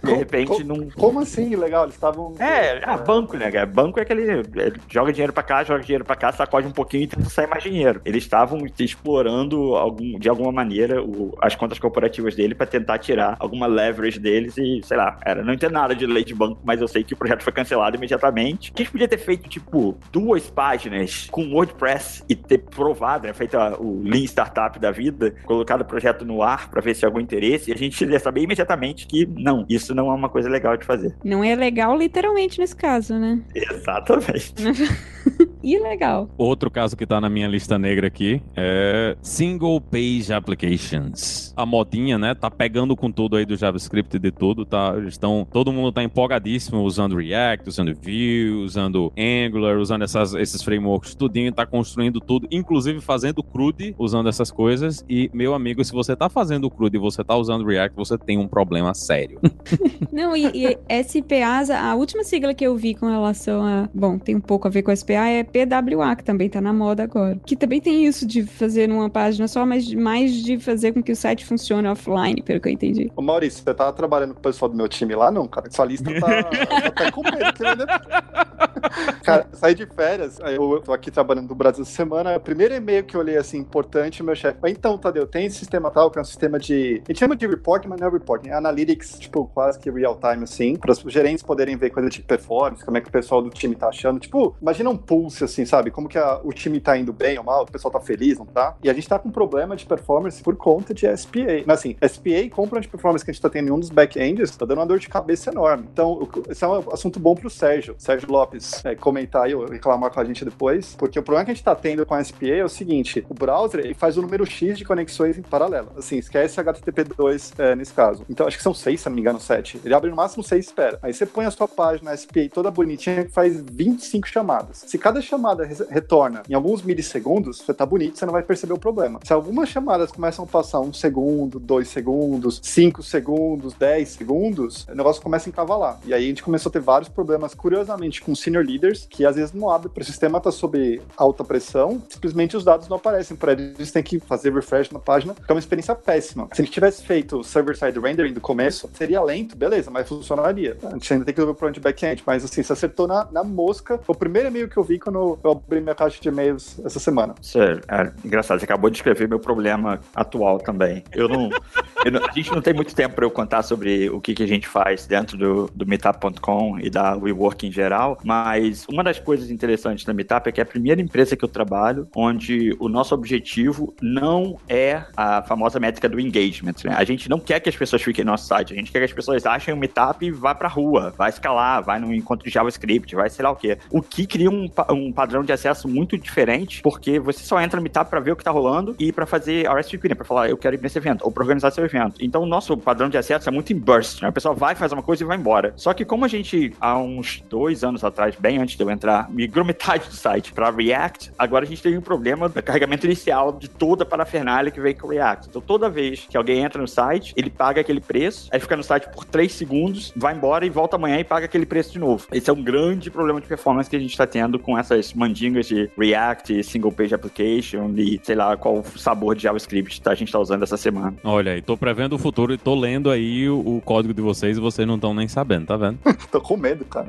De 0.04 0.14
repente, 0.14 0.47
como, 0.48 0.64
não. 0.64 0.90
Como 0.92 1.20
assim 1.20 1.52
ilegal? 1.52 1.84
Eles 1.84 1.96
estavam. 1.96 2.34
É, 2.40 2.82
ah, 2.84 2.98
banco, 2.98 3.38
né? 3.38 3.66
Banco 3.66 4.00
é 4.00 4.04
aquele. 4.04 4.42
É, 4.42 4.74
joga 4.90 5.12
dinheiro 5.12 5.34
pra 5.34 5.44
cá, 5.44 5.64
joga 5.64 5.84
dinheiro 5.84 6.06
pra 6.06 6.16
cá, 6.16 6.32
sacode 6.32 6.68
um 6.68 6.72
pouquinho 6.72 7.04
e 7.04 7.08
tenta 7.08 7.30
sair 7.30 7.48
mais 7.48 7.64
dinheiro. 7.64 8.02
Eles 8.06 8.24
estavam 8.24 8.60
explorando 8.80 9.76
algum, 9.76 10.20
de 10.20 10.30
alguma 10.30 10.52
maneira 10.52 11.02
o, 11.04 11.36
as 11.42 11.56
contas 11.56 11.80
corporativas 11.80 12.36
dele 12.36 12.56
para 12.56 12.66
tentar 12.66 12.98
tirar 13.00 13.36
alguma 13.40 13.68
leverage 13.68 14.20
deles 14.20 14.58
e, 14.58 14.82
sei 14.84 14.98
lá, 14.98 15.18
era. 15.26 15.44
Não 15.44 15.54
entendo 15.54 15.74
nada 15.74 15.96
de 15.96 16.06
lei 16.06 16.24
de 16.24 16.34
banco, 16.34 16.60
mas 16.64 16.82
eu 16.82 16.88
sei 16.88 17.04
que 17.04 17.14
o 17.14 17.18
projeto 17.18 17.44
foi 17.44 17.54
cancelado 17.54 17.96
imediatamente. 17.96 18.72
A 18.76 18.78
gente 18.78 18.92
podia 18.92 19.08
ter 19.08 19.18
feito, 19.18 19.50
tipo, 19.50 19.98
duas 20.12 20.50
páginas 20.50 21.28
com 21.32 21.54
WordPress 21.54 22.24
e 22.28 22.36
ter 22.36 22.60
provado, 22.60 23.28
né? 23.28 23.34
Feito 23.34 23.58
a, 23.58 23.78
o 23.80 24.02
Lean 24.04 24.24
Startup 24.24 24.78
da 24.80 24.92
vida, 24.92 25.36
colocado 25.46 25.82
o 25.82 25.86
projeto 25.86 26.26
no 26.26 26.42
ar 26.42 26.70
para 26.70 26.82
ver 26.82 26.96
se 26.96 27.06
algum 27.06 27.20
interesse, 27.20 27.72
e 27.72 27.74
a 27.74 27.78
gente 27.78 28.04
ia 28.04 28.20
saber 28.20 28.42
imediatamente 28.42 29.08
que 29.08 29.26
não, 29.26 29.66
isso 29.70 29.94
não 29.94 30.10
é 30.10 30.14
uma 30.14 30.27
coisa 30.30 30.50
legal 30.50 30.78
de 30.78 30.86
fazer. 30.86 31.16
Não 31.24 31.44
é 31.44 31.56
legal 31.56 31.98
literalmente 31.98 32.60
nesse 32.60 32.76
caso, 32.76 33.16
né? 33.16 33.40
Exatamente. 33.54 34.54
Ilegal. 35.64 36.30
Outro 36.38 36.70
caso 36.70 36.96
que 36.96 37.06
tá 37.06 37.20
na 37.20 37.30
minha 37.30 37.48
lista 37.48 37.78
negra 37.78 38.08
aqui 38.08 38.42
é 38.56 39.16
Single 39.22 39.82
Page 39.82 40.32
Applications. 40.32 41.54
A 41.56 41.66
modinha, 41.66 42.18
né, 42.18 42.34
tá 42.34 42.50
pegando 42.50 42.96
com 42.96 43.12
tudo 43.12 43.36
aí 43.36 43.46
do 43.46 43.56
JavaScript 43.56 44.16
e 44.16 44.20
de 44.20 44.32
tudo, 44.32 44.66
tá? 44.66 44.96
Estão, 45.08 45.48
todo 45.52 45.72
mundo 45.72 45.92
tá 45.92 46.04
empolgadíssimo 46.04 46.82
usando 46.82 47.16
React, 47.16 47.70
usando 47.70 47.96
Vue, 47.96 48.50
usando 48.64 49.12
Angular, 49.18 49.78
usando 49.78 50.04
essas, 50.04 50.34
esses 50.34 50.62
frameworks, 50.62 51.16
tudinho, 51.16 51.52
tá 51.52 51.66
construindo 51.66 52.20
tudo, 52.20 52.48
inclusive 52.52 53.02
fazendo 53.02 53.42
CRUD 53.44 53.96
usando 53.98 54.30
essas 54.30 54.52
coisas. 54.52 55.04
E, 55.10 55.30
meu 55.34 55.54
amigo, 55.54 55.84
se 55.84 55.92
você 55.92 56.16
tá 56.16 56.30
fazendo 56.30 56.70
CRUD 56.70 56.96
e 56.96 57.00
você 57.00 57.24
tá 57.24 57.36
usando 57.36 57.66
React, 57.66 57.96
você 57.96 58.18
tem 58.18 58.38
um 58.38 58.48
problema 58.48 58.94
sério. 58.94 59.40
Não, 60.12 60.36
e, 60.36 60.46
e 60.54 61.04
SPAs, 61.04 61.70
a 61.70 61.96
última 61.96 62.24
sigla 62.24 62.54
que 62.54 62.66
eu 62.66 62.76
vi 62.76 62.94
com 62.94 63.08
relação 63.08 63.64
a. 63.64 63.90
Bom, 63.94 64.18
tem 64.18 64.36
um 64.36 64.42
pouco 64.42 64.68
a 64.68 64.72
ver 64.72 64.84
com 64.84 64.96
SPA, 64.96 65.28
é 65.28 65.44
PWA, 65.48 66.16
que 66.16 66.24
também 66.24 66.50
tá 66.50 66.62
na 66.62 66.74
moda 66.74 67.04
agora. 67.04 67.40
Que 67.46 67.56
também 67.56 67.82
tem 67.82 68.06
isso 68.06 68.26
de 68.26 68.44
fazer 68.44 68.88
numa 68.88 69.10
página 69.10 69.48
só, 69.48 69.66
mas 69.66 69.92
mais 69.94 70.34
de 70.44 70.60
fazer 70.60 70.94
com 70.94 71.02
que 71.02 71.12
o 71.12 71.16
site 71.16 71.46
funcione 71.46 71.88
offline, 71.88 72.42
pelo 72.42 72.60
que 72.60 72.70
eu 72.70 72.74
entendi. 72.74 73.12
Ô 73.16 73.22
Maurício, 73.22 73.64
você 73.64 73.74
tá 73.74 73.92
trabalhando 73.92 74.34
com 74.34 74.40
o 74.40 74.44
pessoal 74.44 74.70
do 74.70 74.78
meu 74.78 74.88
time 74.88 75.16
lá? 75.16 75.32
Não, 75.32 75.48
cara. 75.48 75.70
Sua 75.70 75.86
lista 75.86 76.10
tá, 76.20 76.44
tá 76.44 76.88
até 76.88 77.12
com 77.12 77.22
medo. 77.24 77.38
Cara, 79.24 79.48
saí 79.54 79.76
de 79.76 79.86
férias, 79.86 80.40
eu 80.40 80.82
tô 80.82 80.94
aqui 80.94 81.12
trabalhando 81.12 81.50
no 81.50 81.56
Brasil 81.56 81.84
semana. 81.86 82.36
O 82.36 82.40
primeiro 82.40 82.74
e-mail 82.74 83.04
que 83.04 83.16
eu 83.16 83.22
olhei 83.22 83.38
assim, 83.38 83.58
importante, 83.58 84.24
meu 84.24 84.36
chefe. 84.36 84.58
Então, 84.68 84.98
Tadeu, 84.98 85.28
tem 85.28 85.46
esse 85.46 85.58
sistema 85.58 85.92
tal, 85.92 86.10
que 86.10 86.18
é 86.18 86.22
um 86.22 86.26
sistema 86.26 86.58
de. 86.58 87.02
A 87.06 87.12
gente 87.12 87.20
chama 87.20 87.36
de 87.36 87.46
report, 87.46 87.86
mas 87.86 88.00
não 88.00 88.08
é 88.08 88.12
report, 88.12 88.46
é 88.48 88.54
analytics, 88.54 89.20
tipo, 89.20 89.46
quase 89.54 89.80
que 89.80 89.92
real 89.92 90.18
time, 90.20 90.44
assim, 90.44 90.76
para 90.76 90.92
os 90.92 91.02
gerentes 91.12 91.44
poderem 91.44 91.76
ver 91.76 91.90
coisa 91.90 92.10
de 92.10 92.22
performance, 92.22 92.84
como 92.84 92.98
é 92.98 93.02
que 93.02 93.10
o 93.10 93.12
pessoal 93.12 93.42
do 93.42 93.50
time 93.50 93.76
tá 93.76 93.90
achando. 93.90 94.20
Tipo, 94.20 94.56
imagina 94.62 94.90
um 94.90 94.98
pulse, 94.98 95.37
assim, 95.44 95.66
sabe? 95.66 95.92
Como 95.92 96.08
que 96.08 96.18
a, 96.18 96.40
o 96.44 96.52
time 96.52 96.80
tá 96.80 96.98
indo 96.98 97.12
bem 97.12 97.38
ou 97.38 97.44
mal, 97.44 97.64
o 97.64 97.72
pessoal 97.72 97.92
tá 97.92 98.00
feliz, 98.00 98.38
não 98.38 98.46
tá? 98.46 98.76
E 98.84 98.90
a 98.90 98.94
gente 98.94 99.08
tá 99.08 99.18
com 99.20 99.30
problema 99.30 99.76
de 99.76 99.86
performance 99.86 100.42
por 100.42 100.56
conta 100.56 100.94
de 100.94 101.06
SPA. 101.18 101.64
Mas 101.66 101.80
assim, 101.80 101.96
SPA 102.08 102.30
e 102.30 102.50
compra 102.50 102.80
de 102.80 102.88
performance 102.88 103.24
que 103.24 103.32
a 103.32 103.34
gente 103.34 103.42
tá 103.42 103.50
tendo 103.50 103.70
em 103.70 103.72
um 103.72 103.80
dos 103.80 103.90
back-ends, 103.90 104.56
tá 104.56 104.66
dando 104.66 104.80
uma 104.80 104.86
dor 104.86 105.00
de 105.00 105.10
cabeça 105.10 105.50
enorme. 105.50 105.88
Então, 105.92 106.28
esse 106.50 106.64
é 106.64 106.68
um 106.68 106.92
assunto 106.92 107.20
bom 107.20 107.36
pro 107.36 107.50
Sérgio, 107.50 107.96
Sérgio 107.98 108.32
Lopes, 108.32 108.84
é, 108.86 108.96
comentar 108.96 109.50
e 109.50 109.56
reclamar 109.56 110.12
com 110.12 110.20
a 110.20 110.26
gente 110.26 110.46
depois, 110.46 110.96
porque 110.96 111.20
o 111.20 111.24
problema 111.24 111.46
que 111.46 111.52
a 111.52 111.54
gente 111.54 111.64
tá 111.64 111.76
tendo 111.76 112.06
com 112.06 112.14
a 112.14 112.24
SPA 112.24 112.48
é 112.48 112.64
o 112.64 112.70
seguinte, 112.70 113.26
o 113.30 113.34
browser 113.34 113.82
ele 113.82 113.94
faz 113.94 114.18
o 114.18 114.22
número 114.22 114.46
X 114.46 114.78
de 114.78 114.86
conexões 114.86 115.38
em 115.38 115.42
paralelo. 115.42 115.92
Assim, 115.98 116.18
esquece 116.18 116.62
HTTP2 116.62 117.54
é, 117.58 117.76
nesse 117.76 117.94
caso. 117.94 118.26
Então, 118.30 118.48
acho 118.48 118.58
que 118.58 118.64
são 118.64 118.74
seis, 118.74 119.02
se 119.02 119.10
não 119.10 119.16
me 119.16 119.22
engano, 119.22 119.40
sete. 119.40 119.80
Ele 119.84 119.94
abre 119.94 120.10
no 120.10 120.16
máximo 120.16 120.44
seis 120.44 120.68
espera. 120.68 121.00
Aí 121.02 121.14
você 121.14 121.26
põe 121.26 121.46
a 121.46 121.52
sua 121.52 121.68
página 121.68 122.16
SPA 122.16 122.48
toda 122.54 122.70
bonitinha 122.70 123.26
que 123.26 123.32
faz 123.32 123.60
25 123.60 124.28
chamadas. 124.28 124.84
Se 124.86 124.98
cada 124.98 125.22
chamada 125.28 125.66
re 125.66 125.76
retorna 125.90 126.44
em 126.50 126.54
alguns 126.54 126.82
milissegundos, 126.82 127.60
você 127.60 127.74
tá 127.74 127.86
bonito, 127.86 128.18
você 128.18 128.26
não 128.26 128.34
vai 128.34 128.44
perceber 128.44 128.74
o 128.74 128.80
problema. 128.80 129.20
Se 129.24 129.34
algumas 129.34 129.70
chamadas 129.70 130.12
começam 130.12 130.46
a 130.46 130.48
passar 130.48 130.80
um 130.80 130.94
segundo, 130.94 131.60
dois 131.60 131.88
segundos, 131.90 132.60
cinco 132.64 133.04
segundos, 133.04 133.74
dez 133.74 134.10
segundos, 134.10 134.86
o 134.90 134.96
negócio 134.96 135.22
começa 135.22 135.48
a 135.48 135.52
encavalar. 135.52 136.00
E 136.06 136.14
aí 136.14 136.26
a 136.26 136.28
gente 136.28 136.44
começou 136.44 136.70
a 136.70 136.74
ter 136.74 136.80
vários 136.80 137.10
problemas, 137.10 137.54
curiosamente, 137.54 138.22
com 138.22 138.34
senior 138.34 138.66
leaders, 138.66 139.06
que 139.10 139.26
às 139.26 139.36
vezes 139.36 139.54
não 139.54 139.70
abre, 139.70 139.92
o 139.96 140.04
sistema 140.04 140.40
tá 140.40 140.52
sob 140.52 141.02
alta 141.16 141.44
pressão, 141.44 142.02
simplesmente 142.10 142.56
os 142.56 142.64
dados 142.64 142.88
não 142.88 142.98
aparecem 142.98 143.36
para 143.36 143.52
eles, 143.52 143.76
eles 143.78 143.92
têm 143.92 144.04
que 144.04 144.20
fazer 144.20 144.54
refresh 144.54 144.90
na 144.92 145.00
página, 145.00 145.34
que 145.34 145.50
é 145.50 145.54
uma 145.54 145.60
experiência 145.60 145.96
péssima. 145.96 146.48
Se 146.54 146.62
a 146.62 146.66
gente 146.66 146.74
tivesse 146.74 147.04
feito 147.04 147.44
server-side 147.44 148.00
rendering 148.00 148.34
do 148.34 148.42
começo, 148.42 148.90
seria 148.94 149.22
lento, 149.22 149.56
beleza, 149.56 149.92
mas 149.92 150.08
funcionaria. 150.08 150.78
A 150.84 150.92
gente 150.92 151.14
ainda 151.14 151.26
tem 151.26 151.34
que 151.34 151.40
resolver 151.40 151.52
o 151.52 151.56
problema 151.56 151.74
de 151.74 151.80
back-end, 151.80 152.24
mas 152.26 152.44
assim, 152.44 152.64
você 152.64 152.74
acertou 152.74 153.08
na, 153.08 153.28
na 153.32 153.44
mosca. 153.44 154.00
O 154.08 154.16
primeiro 154.16 154.48
e-mail 154.48 154.70
que 154.70 154.78
eu 154.78 154.84
vi 154.84 155.00
quando 155.00 155.17
eu 155.44 155.52
abri 155.52 155.82
minha 155.82 155.96
caixa 155.96 156.20
de 156.22 156.28
e-mails 156.28 156.80
essa 156.84 157.00
semana. 157.00 157.36
Sério, 157.42 157.82
é 157.88 158.12
engraçado, 158.24 158.60
você 158.60 158.66
acabou 158.66 158.90
de 158.90 158.98
escrever 158.98 159.28
meu 159.28 159.40
problema 159.40 160.00
atual 160.16 160.60
também. 160.60 161.04
Eu 161.14 161.28
não, 161.28 161.50
eu 162.06 162.12
não 162.12 162.26
a 162.26 162.32
gente 162.32 162.52
não 162.52 162.62
tem 162.62 162.74
muito 162.74 162.94
tempo 162.96 163.16
para 163.16 163.26
eu 163.26 163.32
contar 163.32 163.64
sobre 163.64 164.10
o 164.10 164.20
que, 164.20 164.34
que 164.34 164.44
a 164.44 164.48
gente 164.48 164.68
faz 164.68 165.06
dentro 165.06 165.38
do, 165.38 165.72
do 165.74 165.86
Meetup.com 165.86 166.80
e 166.80 166.90
da 166.90 167.16
WeWork 167.16 167.68
em 167.68 167.72
geral, 167.72 168.18
mas 168.24 168.86
uma 168.90 169.04
das 169.04 169.20
coisas 169.20 169.50
interessantes 169.50 170.06
da 170.06 170.14
Meetup 170.14 170.50
é 170.50 170.52
que 170.52 170.60
é 170.60 170.64
a 170.64 170.66
primeira 170.66 171.02
empresa 171.02 171.36
que 171.36 171.44
eu 171.44 171.50
trabalho 171.50 172.08
onde 172.16 172.76
o 172.80 172.90
nosso 172.90 173.14
objetivo 173.14 173.94
não 174.02 174.58
é 174.68 175.04
a 175.16 175.42
famosa 175.44 175.80
métrica 175.80 176.08
do 176.10 176.20
engagement. 176.20 176.76
Né? 176.84 176.94
A 176.96 177.04
gente 177.04 177.30
não 177.30 177.40
quer 177.40 177.60
que 177.60 177.70
as 177.70 177.76
pessoas 177.76 178.02
fiquem 178.02 178.24
no 178.24 178.32
nosso 178.32 178.48
site, 178.48 178.74
a 178.74 178.76
gente 178.76 178.92
quer 178.92 179.00
que 179.00 179.06
as 179.06 179.14
pessoas 179.14 179.46
achem 179.46 179.74
o 179.74 179.78
Meetup 179.78 180.26
e 180.26 180.32
vá 180.32 180.54
pra 180.54 180.68
rua, 180.68 181.14
vai 181.18 181.30
escalar, 181.30 181.84
vai 181.84 182.00
no 182.00 182.14
encontro 182.14 182.46
de 182.48 182.54
JavaScript, 182.54 183.16
vai 183.16 183.30
sei 183.30 183.44
lá 183.44 183.52
o 183.52 183.56
quê. 183.56 183.78
O 183.92 184.02
que 184.02 184.26
cria 184.26 184.50
um, 184.50 184.70
um 184.90 185.07
padrão 185.12 185.44
de 185.44 185.52
acesso 185.52 185.88
muito 185.88 186.18
diferente, 186.18 186.82
porque 186.82 187.20
você 187.20 187.44
só 187.44 187.60
entra 187.62 187.78
no 187.78 187.84
Meetup 187.84 188.10
pra 188.10 188.20
ver 188.20 188.32
o 188.32 188.36
que 188.36 188.44
tá 188.44 188.52
rolando 188.52 188.96
e 189.00 189.12
pra 189.12 189.26
fazer 189.26 189.68
RSVP, 189.68 190.10
né? 190.10 190.16
Pra 190.16 190.26
falar, 190.26 190.50
eu 190.50 190.58
quero 190.58 190.76
ir 190.76 190.82
nesse 190.82 190.98
evento, 190.98 191.24
ou 191.24 191.32
pra 191.32 191.44
organizar 191.44 191.72
seu 191.72 191.86
evento. 191.86 192.16
Então, 192.24 192.44
o 192.44 192.46
nosso 192.46 192.76
padrão 192.78 193.10
de 193.10 193.18
acesso 193.18 193.50
é 193.50 193.52
muito 193.52 193.74
em 193.74 193.78
burst, 193.78 194.22
né? 194.22 194.30
A 194.30 194.32
pessoa 194.32 194.54
vai, 194.54 194.76
faz 194.76 194.92
uma 194.92 195.04
coisa 195.04 195.24
e 195.24 195.28
vai 195.28 195.38
embora. 195.38 195.74
Só 195.76 195.94
que 195.94 196.06
como 196.06 196.26
a 196.26 196.28
gente, 196.28 196.74
há 196.80 196.98
uns 196.98 197.44
dois 197.50 197.84
anos 197.84 198.04
atrás, 198.04 198.36
bem 198.40 198.58
antes 198.58 198.76
de 198.76 198.84
eu 198.84 198.90
entrar, 198.90 199.30
migrou 199.30 199.66
metade 199.66 200.08
do 200.08 200.16
site 200.16 200.54
para 200.54 200.70
React. 200.70 201.32
Agora 201.38 201.66
a 201.66 201.68
gente 201.68 201.82
teve 201.82 201.98
um 201.98 202.02
problema 202.02 202.50
do 202.50 202.62
carregamento 202.64 203.06
inicial 203.06 203.52
de 203.54 203.68
toda 203.68 204.04
a 204.04 204.06
parafernália 204.06 204.72
que 204.72 204.80
veio 204.80 204.98
com 204.98 205.08
o 205.08 205.10
React. 205.10 205.50
Então 205.50 205.62
toda 205.62 205.90
vez 205.90 206.26
que 206.30 206.38
alguém 206.38 206.64
entra 206.64 206.82
no 206.82 206.88
site, 206.88 207.34
ele 207.36 207.50
paga 207.50 207.82
aquele 207.82 208.00
preço, 208.00 208.50
aí 208.52 208.60
fica 208.60 208.76
no 208.76 208.84
site 208.84 209.10
por 209.10 209.26
3 209.26 209.52
segundos, 209.52 210.14
vai 210.16 210.36
embora 210.36 210.66
e 210.66 210.70
volta 210.70 210.96
amanhã 210.96 211.20
e 211.20 211.24
paga 211.24 211.46
aquele 211.46 211.66
preço 211.66 211.92
de 211.92 212.00
novo. 212.00 212.26
Esse 212.32 212.50
é 212.50 212.54
um 212.54 212.64
grande 212.64 213.10
problema 213.10 213.42
de 213.42 213.48
performance 213.48 213.90
que 213.90 213.96
a 213.96 214.00
gente 214.00 214.12
está 214.12 214.26
tendo 214.26 214.60
com 214.60 214.78
essas 214.98 215.14
mandingas 215.14 215.68
de 215.68 215.90
React, 215.98 216.64
Single 216.64 216.92
Page 216.92 217.14
Application 217.14 217.94
e 217.96 218.20
sei 218.24 218.36
lá 218.36 218.58
qual 218.58 218.84
sabor 218.96 219.36
de 219.36 219.44
JavaScript 219.44 220.02
a 220.06 220.16
gente 220.16 220.30
está 220.30 220.40
usando 220.40 220.64
essa 220.64 220.78
semana. 220.78 221.16
Olha 221.24 221.54
aí, 221.54 221.62
tô 221.62 221.78
prevendo 221.78 222.14
o 222.14 222.18
futuro 222.18 222.54
e 222.54 222.58
tô 222.58 222.76
lendo 222.76 223.10
aí 223.10 223.50
o, 223.50 223.60
o 223.60 223.82
código 223.82 224.14
de 224.14 224.22
vocês 224.22 224.58
e 224.58 224.62
vocês 224.62 224.88
não 224.88 224.96
estão 224.96 225.14
nem 225.14 225.28
sabendo, 225.28 225.68
tá 225.68 225.78
vendo? 225.78 226.00
tô 226.32 226.42
com 226.42 226.58
medo, 226.58 226.86
cara. 226.86 227.08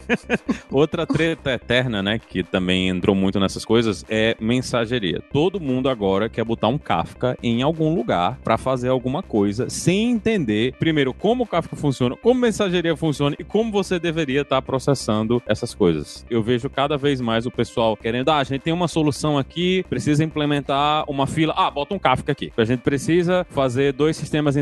Outra 0.70 1.06
treta 1.06 1.52
eterna, 1.52 2.02
né, 2.02 2.18
que 2.18 2.42
também 2.42 2.88
entrou 2.88 3.14
muito 3.14 3.38
nessas 3.38 3.64
coisas 3.64 4.04
é 4.08 4.36
mensageria. 4.40 5.22
Todo 5.32 5.60
mundo 5.60 5.88
agora 5.88 6.28
quer 6.28 6.44
botar 6.44 6.68
um 6.68 6.78
Kafka 6.78 7.36
em 7.42 7.62
algum 7.62 7.94
lugar 7.94 8.38
para 8.42 8.58
fazer 8.58 8.88
alguma 8.88 9.22
coisa 9.22 9.68
sem 9.68 10.10
entender, 10.10 10.74
primeiro, 10.78 11.12
como 11.12 11.44
o 11.44 11.46
Kafka 11.46 11.76
funciona, 11.76 12.16
como 12.16 12.40
mensageria 12.40 12.96
funciona 12.96 13.36
e 13.38 13.44
como 13.44 13.70
você 13.70 13.98
deveria 13.98 14.42
estar 14.42 14.56
tá 14.56 14.62
processando 14.62 15.42
essas 15.46 15.74
coisas. 15.74 16.24
Eu 16.30 16.42
vejo 16.42 16.68
cada 16.70 16.96
vez 16.96 17.11
mais 17.20 17.46
o 17.46 17.50
pessoal 17.50 17.96
querendo, 17.96 18.30
ah, 18.30 18.38
a 18.38 18.44
gente 18.44 18.62
tem 18.62 18.72
uma 18.72 18.88
solução 18.88 19.38
aqui, 19.38 19.84
precisa 19.88 20.24
implementar 20.24 21.04
uma 21.08 21.26
fila, 21.26 21.54
ah, 21.56 21.70
bota 21.70 21.94
um 21.94 21.98
Kafka 21.98 22.32
aqui. 22.32 22.52
A 22.56 22.64
gente 22.64 22.80
precisa 22.80 23.46
fazer 23.50 23.92
dois 23.92 24.16
sistemas 24.16 24.56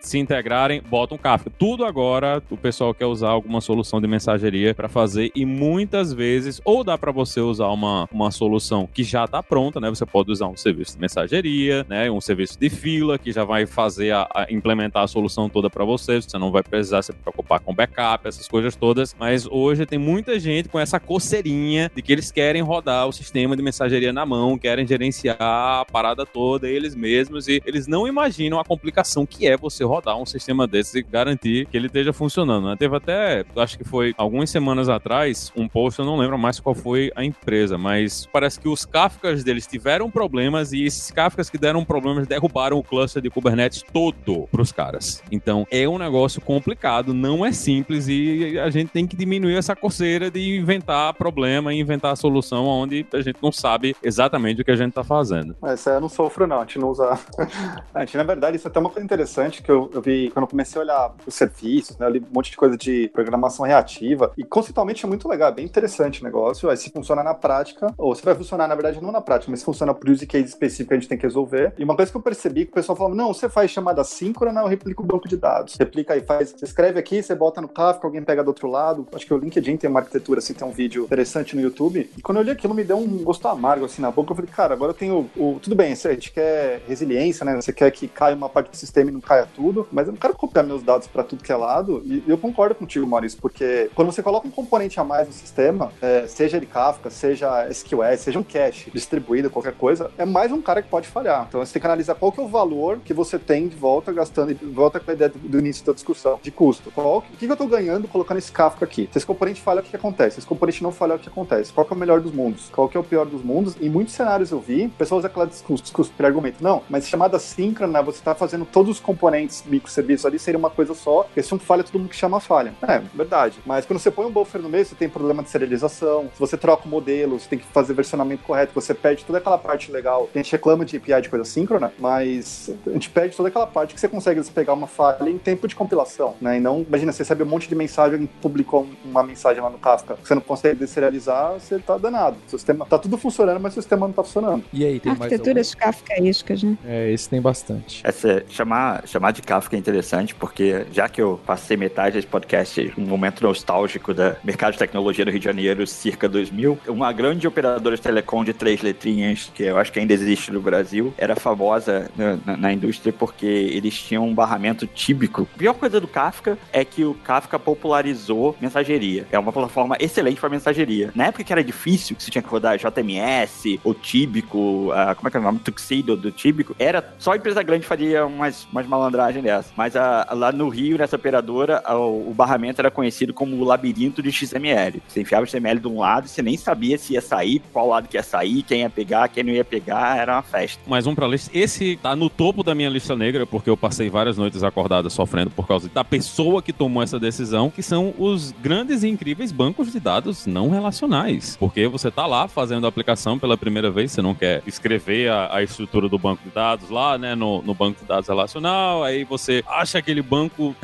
se, 0.00 0.18
integrarem, 0.18 0.82
bota 0.82 1.14
um 1.14 1.18
Kafka. 1.18 1.50
Tudo 1.50 1.84
agora 1.84 2.42
o 2.50 2.56
pessoal 2.56 2.94
quer 2.94 3.06
usar 3.06 3.30
alguma 3.30 3.60
solução 3.60 4.00
de 4.00 4.06
mensageria 4.06 4.74
para 4.74 4.88
fazer 4.88 5.30
e 5.34 5.44
muitas 5.44 6.12
vezes 6.12 6.60
ou 6.64 6.84
dá 6.84 6.96
para 6.96 7.12
você 7.12 7.40
usar 7.40 7.68
uma, 7.68 8.08
uma 8.12 8.30
solução 8.30 8.88
que 8.92 9.02
já 9.02 9.24
está 9.24 9.42
pronta, 9.42 9.80
né? 9.80 9.88
Você 9.90 10.06
pode 10.06 10.30
usar 10.30 10.46
um 10.46 10.56
serviço 10.56 10.94
de 10.94 11.00
mensageria, 11.00 11.84
né? 11.88 12.10
Um 12.10 12.20
serviço 12.20 12.58
de 12.58 12.70
fila 12.70 13.18
que 13.18 13.32
já 13.32 13.44
vai 13.44 13.66
fazer 13.66 14.12
a, 14.12 14.28
a 14.34 14.46
implementar 14.50 15.02
a 15.02 15.06
solução 15.06 15.48
toda 15.48 15.68
para 15.68 15.84
você. 15.84 16.20
Você 16.20 16.38
não 16.38 16.50
vai 16.50 16.62
precisar 16.62 17.02
se 17.02 17.12
preocupar 17.12 17.60
com 17.60 17.74
backup, 17.74 18.26
essas 18.26 18.48
coisas 18.48 18.76
todas. 18.76 19.14
Mas 19.18 19.46
hoje 19.46 19.86
tem 19.86 19.98
muita 19.98 20.38
gente 20.38 20.68
com 20.68 20.78
essa 20.78 20.98
de 21.44 22.02
que 22.02 22.12
eles 22.12 22.32
querem 22.32 22.62
rodar 22.62 23.06
o 23.06 23.12
sistema 23.12 23.56
de 23.56 23.62
mensageria 23.62 24.12
na 24.12 24.24
mão, 24.24 24.56
querem 24.56 24.86
gerenciar 24.86 25.36
a 25.40 25.84
parada 25.90 26.24
toda 26.24 26.68
eles 26.68 26.94
mesmos 26.94 27.48
e 27.48 27.62
eles 27.66 27.86
não 27.86 28.08
imaginam 28.08 28.58
a 28.58 28.64
complicação 28.64 29.26
que 29.26 29.46
é 29.46 29.56
você 29.56 29.84
rodar 29.84 30.16
um 30.16 30.24
sistema 30.24 30.66
desse 30.66 30.98
e 30.98 31.02
garantir 31.02 31.66
que 31.66 31.76
ele 31.76 31.86
esteja 31.86 32.12
funcionando. 32.12 32.68
Né? 32.68 32.76
Teve 32.78 32.96
até, 32.96 33.44
acho 33.56 33.76
que 33.76 33.84
foi 33.84 34.14
algumas 34.16 34.48
semanas 34.50 34.88
atrás, 34.88 35.52
um 35.56 35.68
post, 35.68 35.98
eu 35.98 36.06
não 36.06 36.16
lembro 36.16 36.38
mais 36.38 36.58
qual 36.60 36.74
foi 36.74 37.12
a 37.14 37.24
empresa, 37.24 37.76
mas 37.76 38.26
parece 38.32 38.58
que 38.58 38.68
os 38.68 38.84
Kafkas 38.84 39.44
deles 39.44 39.66
tiveram 39.66 40.10
problemas 40.10 40.72
e 40.72 40.84
esses 40.84 41.10
Kafkas 41.10 41.50
que 41.50 41.58
deram 41.58 41.84
problemas 41.84 42.26
derrubaram 42.26 42.78
o 42.78 42.82
cluster 42.82 43.22
de 43.22 43.30
Kubernetes 43.30 43.82
todo 43.92 44.48
para 44.50 44.62
os 44.62 44.72
caras. 44.72 45.22
Então 45.30 45.66
é 45.70 45.88
um 45.88 45.98
negócio 45.98 46.40
complicado, 46.40 47.12
não 47.12 47.44
é 47.44 47.52
simples 47.52 48.08
e 48.08 48.58
a 48.58 48.70
gente 48.70 48.90
tem 48.90 49.06
que 49.06 49.16
diminuir 49.16 49.56
essa 49.56 49.76
coceira 49.76 50.30
de 50.30 50.56
inventar 50.56 51.12
problema 51.24 51.72
e 51.72 51.80
inventar 51.80 52.14
solução 52.18 52.66
onde 52.66 53.06
a 53.14 53.20
gente 53.22 53.38
não 53.42 53.50
sabe 53.50 53.96
exatamente 54.02 54.60
o 54.60 54.64
que 54.64 54.70
a 54.70 54.76
gente 54.76 54.90
está 54.90 55.02
fazendo. 55.02 55.56
Essa 55.64 55.92
eu 55.92 56.00
não 56.02 56.08
sofro, 56.10 56.46
não. 56.46 56.58
A 56.58 56.60
gente 56.60 56.78
não 56.78 56.90
usa. 56.90 57.18
a 57.94 58.00
gente, 58.00 58.16
na 58.18 58.24
verdade, 58.24 58.58
isso 58.58 58.68
é 58.68 58.70
até 58.70 58.78
uma 58.78 58.90
coisa 58.90 59.02
interessante 59.02 59.62
que 59.62 59.70
eu, 59.70 59.90
eu 59.94 60.02
vi 60.02 60.30
quando 60.30 60.44
eu 60.44 60.50
comecei 60.50 60.78
a 60.78 60.84
olhar 60.84 61.14
os 61.26 61.34
serviços, 61.34 61.96
né? 61.96 62.04
Eu 62.06 62.10
li 62.10 62.18
um 62.20 62.34
monte 62.34 62.50
de 62.50 62.58
coisa 62.58 62.76
de 62.76 63.08
programação 63.14 63.64
reativa 63.64 64.32
e 64.36 64.44
conceitualmente 64.44 65.02
é 65.02 65.08
muito 65.08 65.26
legal, 65.26 65.48
é 65.48 65.52
bem 65.52 65.64
interessante 65.64 66.20
o 66.20 66.24
negócio. 66.24 66.68
Aí 66.68 66.76
se 66.76 66.90
funciona 66.90 67.22
na 67.22 67.32
prática, 67.32 67.86
ou 67.96 68.14
se 68.14 68.22
vai 68.22 68.34
funcionar, 68.34 68.68
na 68.68 68.74
verdade, 68.74 69.02
não 69.02 69.10
na 69.10 69.22
prática, 69.22 69.50
mas 69.50 69.60
se 69.60 69.64
funciona 69.64 69.94
por 69.94 70.10
use 70.10 70.26
case 70.26 70.44
específico 70.44 70.88
que 70.88 70.94
a 70.94 70.98
gente 70.98 71.08
tem 71.08 71.16
que 71.16 71.24
resolver. 71.24 71.72
E 71.78 71.84
uma 71.84 71.96
coisa 71.96 72.10
que 72.10 72.18
eu 72.18 72.22
percebi 72.22 72.66
que 72.66 72.72
o 72.72 72.74
pessoal 72.74 72.96
falava: 72.96 73.14
não, 73.14 73.32
você 73.32 73.48
faz 73.48 73.70
chamada 73.70 74.04
síncrona, 74.04 74.60
eu 74.60 74.66
replico 74.66 75.02
o 75.02 75.06
banco 75.06 75.26
de 75.26 75.38
dados. 75.38 75.76
Replica 75.78 76.12
aí, 76.12 76.20
faz, 76.20 76.50
você 76.50 76.64
escreve 76.64 76.98
aqui, 76.98 77.22
você 77.22 77.34
bota 77.34 77.60
no 77.60 77.68
Kafka, 77.68 78.06
alguém 78.06 78.22
pega 78.22 78.44
do 78.44 78.48
outro 78.48 78.68
lado. 78.68 79.06
Acho 79.12 79.24
que 79.24 79.32
o 79.32 79.38
LinkedIn 79.38 79.76
tem 79.76 79.88
uma 79.88 80.00
arquitetura 80.00 80.38
assim, 80.38 80.52
tem 80.52 80.66
um 80.66 80.72
vídeo 80.72 81.06
interessante 81.14 81.54
no 81.56 81.62
YouTube. 81.62 82.10
E 82.16 82.22
quando 82.22 82.38
eu 82.38 82.44
li 82.44 82.50
aquilo, 82.50 82.74
me 82.74 82.84
deu 82.84 82.98
um 82.98 83.22
gosto 83.22 83.46
amargo 83.48 83.84
assim 83.84 84.02
na 84.02 84.10
boca. 84.10 84.32
Eu 84.32 84.36
falei, 84.36 84.50
cara, 84.50 84.74
agora 84.74 84.90
eu 84.90 84.94
tenho 84.94 85.30
o. 85.36 85.58
Tudo 85.62 85.76
bem, 85.76 85.92
a 85.92 86.12
gente 86.12 86.32
quer 86.32 86.82
resiliência, 86.86 87.44
né? 87.44 87.54
Você 87.54 87.72
quer 87.72 87.90
que 87.90 88.08
caia 88.08 88.34
uma 88.34 88.48
parte 88.48 88.70
do 88.70 88.76
sistema 88.76 89.10
e 89.10 89.12
não 89.12 89.20
caia 89.20 89.48
tudo, 89.54 89.86
mas 89.92 90.06
eu 90.06 90.12
não 90.12 90.18
quero 90.18 90.34
copiar 90.34 90.64
meus 90.64 90.82
dados 90.82 91.06
para 91.06 91.22
tudo 91.22 91.42
que 91.42 91.52
é 91.52 91.56
lado. 91.56 92.02
E 92.04 92.22
eu 92.26 92.36
concordo 92.36 92.74
contigo, 92.74 93.06
Maurício, 93.06 93.38
porque 93.40 93.90
quando 93.94 94.12
você 94.12 94.22
coloca 94.22 94.46
um 94.46 94.50
componente 94.50 94.98
a 94.98 95.04
mais 95.04 95.26
no 95.26 95.32
sistema, 95.32 95.92
é, 96.02 96.26
seja 96.26 96.56
ele 96.56 96.66
Kafka, 96.66 97.10
seja 97.10 97.68
SQS, 97.68 98.20
seja 98.20 98.38
um 98.38 98.42
cache 98.42 98.90
distribuído, 98.90 99.48
qualquer 99.48 99.74
coisa, 99.74 100.10
é 100.18 100.24
mais 100.24 100.50
um 100.50 100.60
cara 100.60 100.82
que 100.82 100.88
pode 100.88 101.06
falhar. 101.06 101.46
Então 101.48 101.64
você 101.64 101.72
tem 101.72 101.80
que 101.80 101.86
analisar 101.86 102.14
qual 102.14 102.32
que 102.32 102.40
é 102.40 102.42
o 102.42 102.48
valor 102.48 102.98
que 103.04 103.14
você 103.14 103.38
tem 103.38 103.68
de 103.68 103.76
volta 103.76 104.12
gastando, 104.12 104.54
de 104.54 104.64
volta 104.66 104.98
com 104.98 105.10
a 105.10 105.14
ideia 105.14 105.30
do, 105.30 105.58
início 105.58 105.84
da 105.84 105.92
discussão, 105.92 106.38
de 106.42 106.50
custo. 106.50 106.90
Qual, 106.90 107.18
o 107.18 107.22
que, 107.22 107.36
que 107.38 107.46
eu 107.46 107.52
estou 107.52 107.68
ganhando 107.68 108.08
colocando 108.08 108.38
esse 108.38 108.50
Kafka 108.50 108.84
aqui? 108.84 109.08
Se 109.12 109.18
esse 109.18 109.26
componente 109.26 109.60
falha, 109.60 109.80
o 109.80 109.82
que, 109.82 109.90
que 109.90 109.96
acontece? 109.96 110.34
Se 110.34 110.40
esse 110.40 110.46
componente 110.46 110.82
não 110.82 110.90
falha, 110.92 111.03
o 111.12 111.18
que 111.18 111.28
acontece? 111.28 111.72
Qual 111.72 111.84
que 111.84 111.92
é 111.92 111.96
o 111.96 111.98
melhor 111.98 112.20
dos 112.20 112.32
mundos? 112.32 112.70
Qual 112.72 112.88
que 112.88 112.96
é 112.96 113.00
o 113.00 113.04
pior 113.04 113.26
dos 113.26 113.42
mundos? 113.42 113.76
Em 113.80 113.90
muitos 113.90 114.14
cenários 114.14 114.50
eu 114.50 114.60
vi, 114.60 114.88
pessoas 114.88 115.24
aquela 115.24 115.46
discurso, 115.46 115.82
discurso, 115.82 116.12
argumento, 116.24 116.62
não, 116.62 116.82
mas 116.88 117.06
chamada 117.06 117.38
síncrona, 117.38 118.00
você 118.00 118.18
está 118.18 118.34
fazendo 118.34 118.64
todos 118.64 118.92
os 118.92 119.00
componentes 119.00 119.62
microserviços 119.66 120.24
ali 120.24 120.38
serem 120.38 120.58
uma 120.58 120.70
coisa 120.70 120.94
só, 120.94 121.24
porque 121.24 121.42
se 121.42 121.54
um 121.54 121.58
falha, 121.58 121.84
todo 121.84 121.98
mundo 121.98 122.08
que 122.08 122.16
chama 122.16 122.40
falha. 122.40 122.72
É, 122.82 123.00
verdade. 123.14 123.58
Mas 123.66 123.84
quando 123.84 123.98
você 123.98 124.10
põe 124.10 124.24
um 124.24 124.30
buffer 124.30 124.60
no 124.60 124.68
meio, 124.68 124.84
você 124.84 124.94
tem 124.94 125.08
problema 125.08 125.42
de 125.42 125.50
serialização, 125.50 126.30
se 126.32 126.40
você 126.40 126.56
troca 126.56 126.86
o 126.86 126.88
modelo, 126.88 127.38
você 127.38 127.48
tem 127.48 127.58
que 127.58 127.66
fazer 127.66 127.92
versionamento 127.92 128.42
correto, 128.44 128.72
você 128.74 128.94
perde 128.94 129.24
toda 129.24 129.38
aquela 129.38 129.58
parte 129.58 129.90
legal. 129.90 130.28
A 130.34 130.38
gente 130.38 130.52
reclama 130.52 130.84
de 130.84 130.96
API 130.96 131.22
de 131.22 131.28
coisa 131.28 131.44
síncrona, 131.44 131.92
mas 131.98 132.70
a 132.86 132.90
gente 132.90 133.10
perde 133.10 133.36
toda 133.36 133.48
aquela 133.48 133.66
parte 133.66 133.94
que 133.94 134.00
você 134.00 134.08
consegue 134.08 134.40
despegar 134.40 134.74
uma 134.74 134.86
falha 134.86 135.28
em 135.28 135.38
tempo 135.38 135.66
de 135.66 135.74
compilação, 135.74 136.34
né? 136.40 136.56
E 136.56 136.60
não, 136.60 136.84
imagina, 136.86 137.12
você 137.12 137.22
recebe 137.22 137.42
um 137.42 137.46
monte 137.46 137.68
de 137.68 137.74
mensagem, 137.74 138.28
publicou 138.40 138.86
uma 139.04 139.22
mensagem 139.22 139.62
lá 139.62 139.70
no 139.70 139.78
Kafka, 139.78 140.16
você 140.22 140.34
não 140.34 140.42
consegue 140.42 140.78
deserializar, 140.94 141.52
você 141.54 141.78
tá 141.78 141.98
danado. 141.98 142.36
O 142.46 142.50
sistema 142.50 142.86
tá 142.86 142.98
tudo 142.98 143.18
funcionando, 143.18 143.60
mas 143.60 143.72
o 143.72 143.82
sistema 143.82 144.06
não 144.06 144.14
tá 144.14 144.22
funcionando. 144.22 144.64
E 144.72 144.84
aí, 144.84 145.00
tem 145.00 145.12
Arquiteturas 145.12 145.54
mais 145.54 145.74
kafkaísticas, 145.74 146.62
né? 146.62 146.76
É, 146.86 147.10
esse 147.10 147.28
tem 147.28 147.40
bastante. 147.40 148.00
Essa, 148.04 148.44
chamar, 148.48 149.06
chamar 149.06 149.32
de 149.32 149.42
Kafka 149.42 149.76
é 149.76 149.78
interessante, 149.78 150.34
porque 150.34 150.86
já 150.92 151.08
que 151.08 151.20
eu 151.20 151.40
passei 151.44 151.76
metade 151.76 152.16
desse 152.16 152.26
podcast, 152.26 152.92
um 152.96 153.06
momento 153.06 153.42
nostálgico 153.42 154.14
da 154.14 154.36
mercado 154.44 154.72
de 154.72 154.78
tecnologia 154.78 155.24
do 155.24 155.30
Rio 155.30 155.40
de 155.40 155.44
Janeiro, 155.44 155.86
circa 155.86 156.28
2000, 156.28 156.78
uma 156.88 157.12
grande 157.12 157.46
operadora 157.46 157.96
de 157.96 158.02
telecom 158.02 158.44
de 158.44 158.52
três 158.52 158.82
letrinhas, 158.82 159.50
que 159.54 159.64
eu 159.64 159.78
acho 159.78 159.92
que 159.92 159.98
ainda 159.98 160.12
existe 160.12 160.52
no 160.52 160.60
Brasil, 160.60 161.12
era 161.18 161.34
famosa 161.36 162.10
na, 162.16 162.38
na, 162.44 162.56
na 162.56 162.72
indústria 162.72 163.12
porque 163.12 163.46
eles 163.46 163.94
tinham 163.94 164.26
um 164.26 164.34
barramento 164.34 164.86
típico. 164.86 165.48
A 165.54 165.58
pior 165.58 165.74
coisa 165.74 166.00
do 166.00 166.06
Kafka 166.06 166.58
é 166.72 166.84
que 166.84 167.04
o 167.04 167.14
Kafka 167.14 167.58
popularizou 167.58 168.56
mensageria. 168.60 169.26
É 169.30 169.38
uma 169.38 169.52
plataforma 169.52 169.96
excelente 169.98 170.40
para 170.40 170.48
mensageria. 170.48 170.83
Na 171.14 171.26
época 171.26 171.44
que 171.44 171.52
era 171.52 171.62
difícil, 171.62 172.16
que 172.16 172.22
você 172.22 172.30
tinha 172.30 172.42
que 172.42 172.48
rodar 172.48 172.78
JMS, 172.78 173.80
ou 173.82 173.94
Tíbico, 173.94 174.90
uh, 174.90 175.14
como 175.16 175.28
é 175.28 175.30
que 175.30 175.36
é 175.36 175.40
o 175.40 175.42
nome? 175.42 175.58
Tuxedo 175.58 176.16
do 176.16 176.30
Tíbico, 176.30 176.74
era 176.78 177.14
só 177.18 177.32
a 177.32 177.36
empresa 177.36 177.62
grande 177.62 177.86
fazia 177.86 178.26
umas, 178.26 178.66
umas 178.70 178.86
malandragens 178.86 179.42
dessa. 179.42 179.72
Mas 179.76 179.96
a, 179.96 180.28
lá 180.32 180.52
no 180.52 180.68
Rio, 180.68 180.98
nessa 180.98 181.16
operadora, 181.16 181.82
a, 181.84 181.96
o 181.96 182.32
barramento 182.34 182.80
era 182.80 182.90
conhecido 182.90 183.32
como 183.32 183.56
o 183.56 183.64
labirinto 183.64 184.22
de 184.22 184.30
XML. 184.30 185.02
Você 185.08 185.20
enfiava 185.20 185.44
o 185.44 185.46
XML 185.46 185.80
de 185.80 185.88
um 185.88 186.00
lado 186.00 186.26
e 186.26 186.28
você 186.28 186.42
nem 186.42 186.56
sabia 186.56 186.98
se 186.98 187.14
ia 187.14 187.20
sair, 187.20 187.62
qual 187.72 187.88
lado 187.88 188.08
que 188.08 188.16
ia 188.16 188.22
sair, 188.22 188.62
quem 188.62 188.80
ia 188.80 188.90
pegar, 188.90 189.28
quem 189.28 189.42
não 189.42 189.52
ia 189.52 189.64
pegar, 189.64 190.18
era 190.18 190.34
uma 190.34 190.42
festa. 190.42 190.80
Mais 190.86 191.06
um 191.06 191.14
pra 191.14 191.26
lista. 191.26 191.50
Esse 191.56 191.96
tá 191.96 192.14
no 192.14 192.28
topo 192.28 192.62
da 192.62 192.74
minha 192.74 192.88
lista 192.88 193.16
negra, 193.16 193.46
porque 193.46 193.70
eu 193.70 193.76
passei 193.76 194.10
várias 194.10 194.36
noites 194.36 194.62
acordadas 194.62 195.12
sofrendo 195.12 195.50
por 195.50 195.66
causa 195.66 195.88
da 195.88 196.04
pessoa 196.04 196.62
que 196.62 196.72
tomou 196.72 197.02
essa 197.02 197.18
decisão, 197.18 197.70
que 197.70 197.82
são 197.82 198.14
os 198.18 198.52
grandes 198.62 199.02
e 199.02 199.08
incríveis 199.08 199.52
bancos 199.52 199.92
de 199.92 200.00
dados 200.00 200.46
não 200.46 200.73
relacionais. 200.74 201.56
Porque 201.58 201.86
você 201.86 202.10
tá 202.10 202.26
lá 202.26 202.48
fazendo 202.48 202.84
a 202.86 202.88
aplicação 202.88 203.38
pela 203.38 203.56
primeira 203.56 203.90
vez, 203.90 204.12
você 204.12 204.22
não 204.22 204.34
quer 204.34 204.62
escrever 204.66 205.30
a, 205.30 205.56
a 205.56 205.62
estrutura 205.62 206.08
do 206.08 206.18
banco 206.18 206.42
de 206.44 206.50
dados 206.50 206.90
lá, 206.90 207.16
né, 207.16 207.34
no, 207.34 207.62
no 207.62 207.74
banco 207.74 208.00
de 208.00 208.06
dados 208.06 208.28
relacional, 208.28 209.02
aí 209.02 209.24
você 209.24 209.62
acha 209.66 209.98
aquele 209.98 210.22
banco 210.22 210.74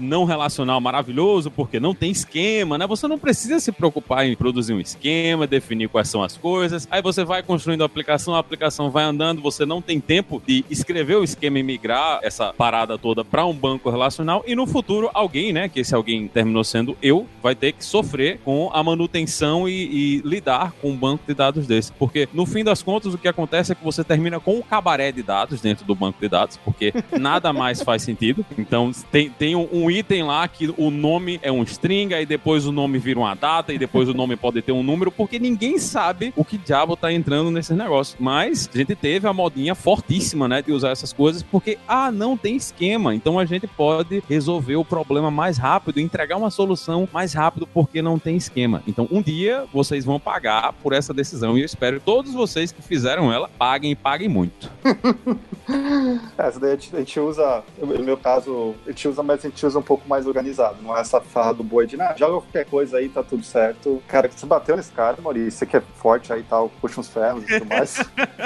não 0.00 0.24
relacional 0.24 0.80
maravilhoso, 0.80 1.50
porque 1.50 1.80
não 1.80 1.94
tem 1.94 2.10
esquema, 2.10 2.78
né? 2.78 2.86
Você 2.86 3.06
não 3.08 3.18
precisa 3.18 3.58
se 3.60 3.72
preocupar 3.72 4.26
em 4.26 4.36
produzir 4.36 4.74
um 4.74 4.80
esquema, 4.80 5.46
definir 5.46 5.88
quais 5.88 6.08
são 6.08 6.22
as 6.22 6.36
coisas. 6.36 6.86
Aí 6.90 7.02
você 7.02 7.24
vai 7.24 7.42
construindo 7.42 7.82
a 7.82 7.86
aplicação, 7.86 8.34
a 8.34 8.38
aplicação 8.38 8.90
vai 8.90 9.04
andando, 9.04 9.40
você 9.40 9.64
não 9.64 9.80
tem 9.80 10.00
tempo 10.00 10.42
de 10.46 10.64
escrever 10.70 11.16
o 11.16 11.24
esquema 11.24 11.58
e 11.58 11.62
migrar 11.62 12.20
essa 12.22 12.52
parada 12.52 12.98
toda 12.98 13.24
para 13.24 13.44
um 13.46 13.54
banco 13.54 13.90
relacional 13.90 14.44
e 14.46 14.54
no 14.54 14.66
futuro 14.66 15.10
alguém, 15.14 15.52
né, 15.52 15.68
que 15.68 15.80
esse 15.80 15.94
alguém 15.94 16.28
terminou 16.28 16.64
sendo 16.64 16.96
eu, 17.02 17.26
vai 17.42 17.54
ter 17.54 17.72
que 17.72 17.84
sofrer 17.84 18.40
com 18.44 18.70
a 18.72 18.82
manutenção 18.82 19.35
e, 19.42 19.72
e 19.72 20.22
lidar 20.24 20.72
com 20.80 20.90
um 20.90 20.96
banco 20.96 21.24
de 21.26 21.34
dados 21.34 21.66
desse. 21.66 21.92
Porque 21.92 22.28
no 22.32 22.46
fim 22.46 22.64
das 22.64 22.82
contas 22.82 23.14
o 23.14 23.18
que 23.18 23.28
acontece 23.28 23.72
é 23.72 23.74
que 23.74 23.84
você 23.84 24.02
termina 24.04 24.40
com 24.40 24.56
um 24.56 24.62
cabaré 24.62 25.12
de 25.12 25.22
dados 25.22 25.60
dentro 25.60 25.84
do 25.84 25.94
banco 25.94 26.18
de 26.20 26.28
dados, 26.28 26.58
porque 26.64 26.92
nada 27.18 27.52
mais 27.52 27.82
faz 27.82 28.02
sentido. 28.02 28.44
Então 28.58 28.90
tem, 29.10 29.30
tem 29.30 29.56
um, 29.56 29.90
item 29.90 30.24
lá 30.24 30.46
que 30.48 30.72
o 30.76 30.90
nome 30.90 31.38
é 31.42 31.50
um 31.50 31.62
string, 31.62 32.14
aí 32.14 32.26
depois 32.26 32.66
o 32.66 32.72
nome 32.72 32.98
vira 32.98 33.18
uma 33.18 33.34
data 33.34 33.72
e 33.72 33.78
depois 33.78 34.08
o 34.08 34.14
nome 34.14 34.36
pode 34.36 34.62
ter 34.62 34.72
um 34.72 34.82
número, 34.82 35.10
porque 35.10 35.38
ninguém 35.38 35.78
sabe 35.78 36.32
o 36.36 36.44
que 36.44 36.58
diabo 36.58 36.96
tá 36.96 37.12
entrando 37.12 37.50
nesse 37.50 37.74
negócio. 37.74 38.16
Mas 38.20 38.68
a 38.72 38.78
gente 38.78 38.94
teve 38.94 39.26
a 39.26 39.32
modinha 39.32 39.74
fortíssima, 39.74 40.48
né, 40.48 40.62
de 40.62 40.72
usar 40.72 40.90
essas 40.90 41.12
coisas, 41.12 41.42
porque, 41.42 41.78
ah, 41.86 42.10
não 42.10 42.36
tem 42.36 42.56
esquema, 42.56 43.14
então 43.14 43.38
a 43.38 43.44
gente 43.44 43.66
pode 43.66 44.22
resolver 44.28 44.76
o 44.76 44.84
problema 44.84 45.30
mais 45.30 45.58
rápido, 45.58 46.00
entregar 46.00 46.36
uma 46.36 46.50
solução 46.50 47.08
mais 47.12 47.32
rápido, 47.32 47.66
porque 47.66 48.02
não 48.02 48.18
tem 48.18 48.36
esquema. 48.36 48.82
Então, 48.86 49.08
um 49.10 49.22
dia 49.26 49.64
vocês 49.72 50.04
vão 50.04 50.20
pagar 50.20 50.72
por 50.74 50.92
essa 50.92 51.12
decisão 51.12 51.58
e 51.58 51.62
eu 51.62 51.66
espero 51.66 51.98
que 51.98 52.06
todos 52.06 52.32
vocês 52.32 52.70
que 52.70 52.80
fizeram 52.80 53.32
ela 53.32 53.48
paguem 53.58 53.90
e 53.90 53.96
paguem 53.96 54.28
muito. 54.28 54.70
essa 56.38 56.60
daí 56.60 56.74
a 56.74 56.76
gente 56.76 57.18
usa, 57.18 57.64
no 57.76 58.04
meu 58.04 58.16
caso, 58.16 58.76
a 58.86 58.90
gente 58.90 59.08
usa, 59.08 59.24
mas 59.24 59.44
a 59.44 59.48
gente 59.48 59.66
usa 59.66 59.80
um 59.80 59.82
pouco 59.82 60.08
mais 60.08 60.26
organizado, 60.26 60.76
não 60.80 60.96
é 60.96 61.00
essa 61.00 61.20
farra 61.20 61.54
do 61.54 61.64
boi 61.64 61.88
de 61.88 61.96
nada, 61.96 62.16
joga 62.16 62.34
qualquer 62.34 62.66
coisa 62.66 62.98
aí, 62.98 63.08
tá 63.08 63.22
tudo 63.22 63.42
certo. 63.44 64.00
Cara, 64.06 64.30
você 64.32 64.46
bateu 64.46 64.76
nesse 64.76 64.92
cara, 64.92 65.20
Maurício, 65.20 65.50
você 65.50 65.66
que 65.66 65.76
é 65.76 65.82
forte 65.96 66.32
aí 66.32 66.40
e 66.40 66.44
tal, 66.44 66.68
puxa 66.80 67.00
uns 67.00 67.08
ferros 67.08 67.42
e 67.42 67.58
tudo 67.58 67.66
mais. 67.66 67.98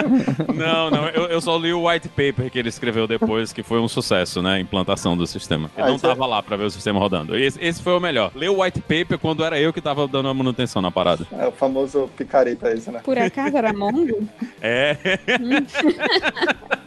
não, 0.55 0.91
não, 0.91 1.09
eu, 1.09 1.24
eu, 1.24 1.41
só 1.43 1.59
li 1.59 1.74
o 1.74 1.87
white 1.87 2.09
paper 2.09 2.51
que 2.51 2.59
ele 2.59 2.70
escreveu 2.70 3.07
depois, 3.07 3.53
que 3.53 3.62
foi 3.62 3.78
um 3.78 3.89
sucesso, 3.89 4.41
né, 4.41 4.55
a 4.55 4.61
implantação 4.61 5.14
do 5.14 5.26
sistema. 5.26 5.70
Ele 5.76 5.89
ah, 5.89 5.91
não 5.91 5.99
tava 5.99 6.24
é... 6.24 6.26
lá 6.26 6.43
pra 6.43 6.57
ver 6.57 6.64
o 6.64 6.70
sistema 6.70 6.99
rodando. 6.99 7.37
Esse, 7.37 7.62
esse 7.62 7.83
foi 7.83 7.93
o 7.93 8.01
melhor. 8.01 8.33
Leu 8.35 8.57
o 8.57 8.62
white 8.62 8.81
paper 8.81 9.18
quando 9.18 9.45
era 9.45 9.61
eu 9.61 9.72
que 9.74 9.81
tava 9.81 10.09
dando 10.09 10.28
a 10.28 10.35
manutenção 10.35 10.70
na 10.79 10.91
parada. 10.91 11.27
É 11.33 11.49
o 11.49 11.53
famoso 11.53 12.11
picareta 12.16 12.71
esse, 12.71 12.91
né? 12.91 13.01
Por 13.03 13.18
acaso 13.18 13.57
era 13.57 13.73
Mongo? 13.73 14.29
É. 14.61 14.97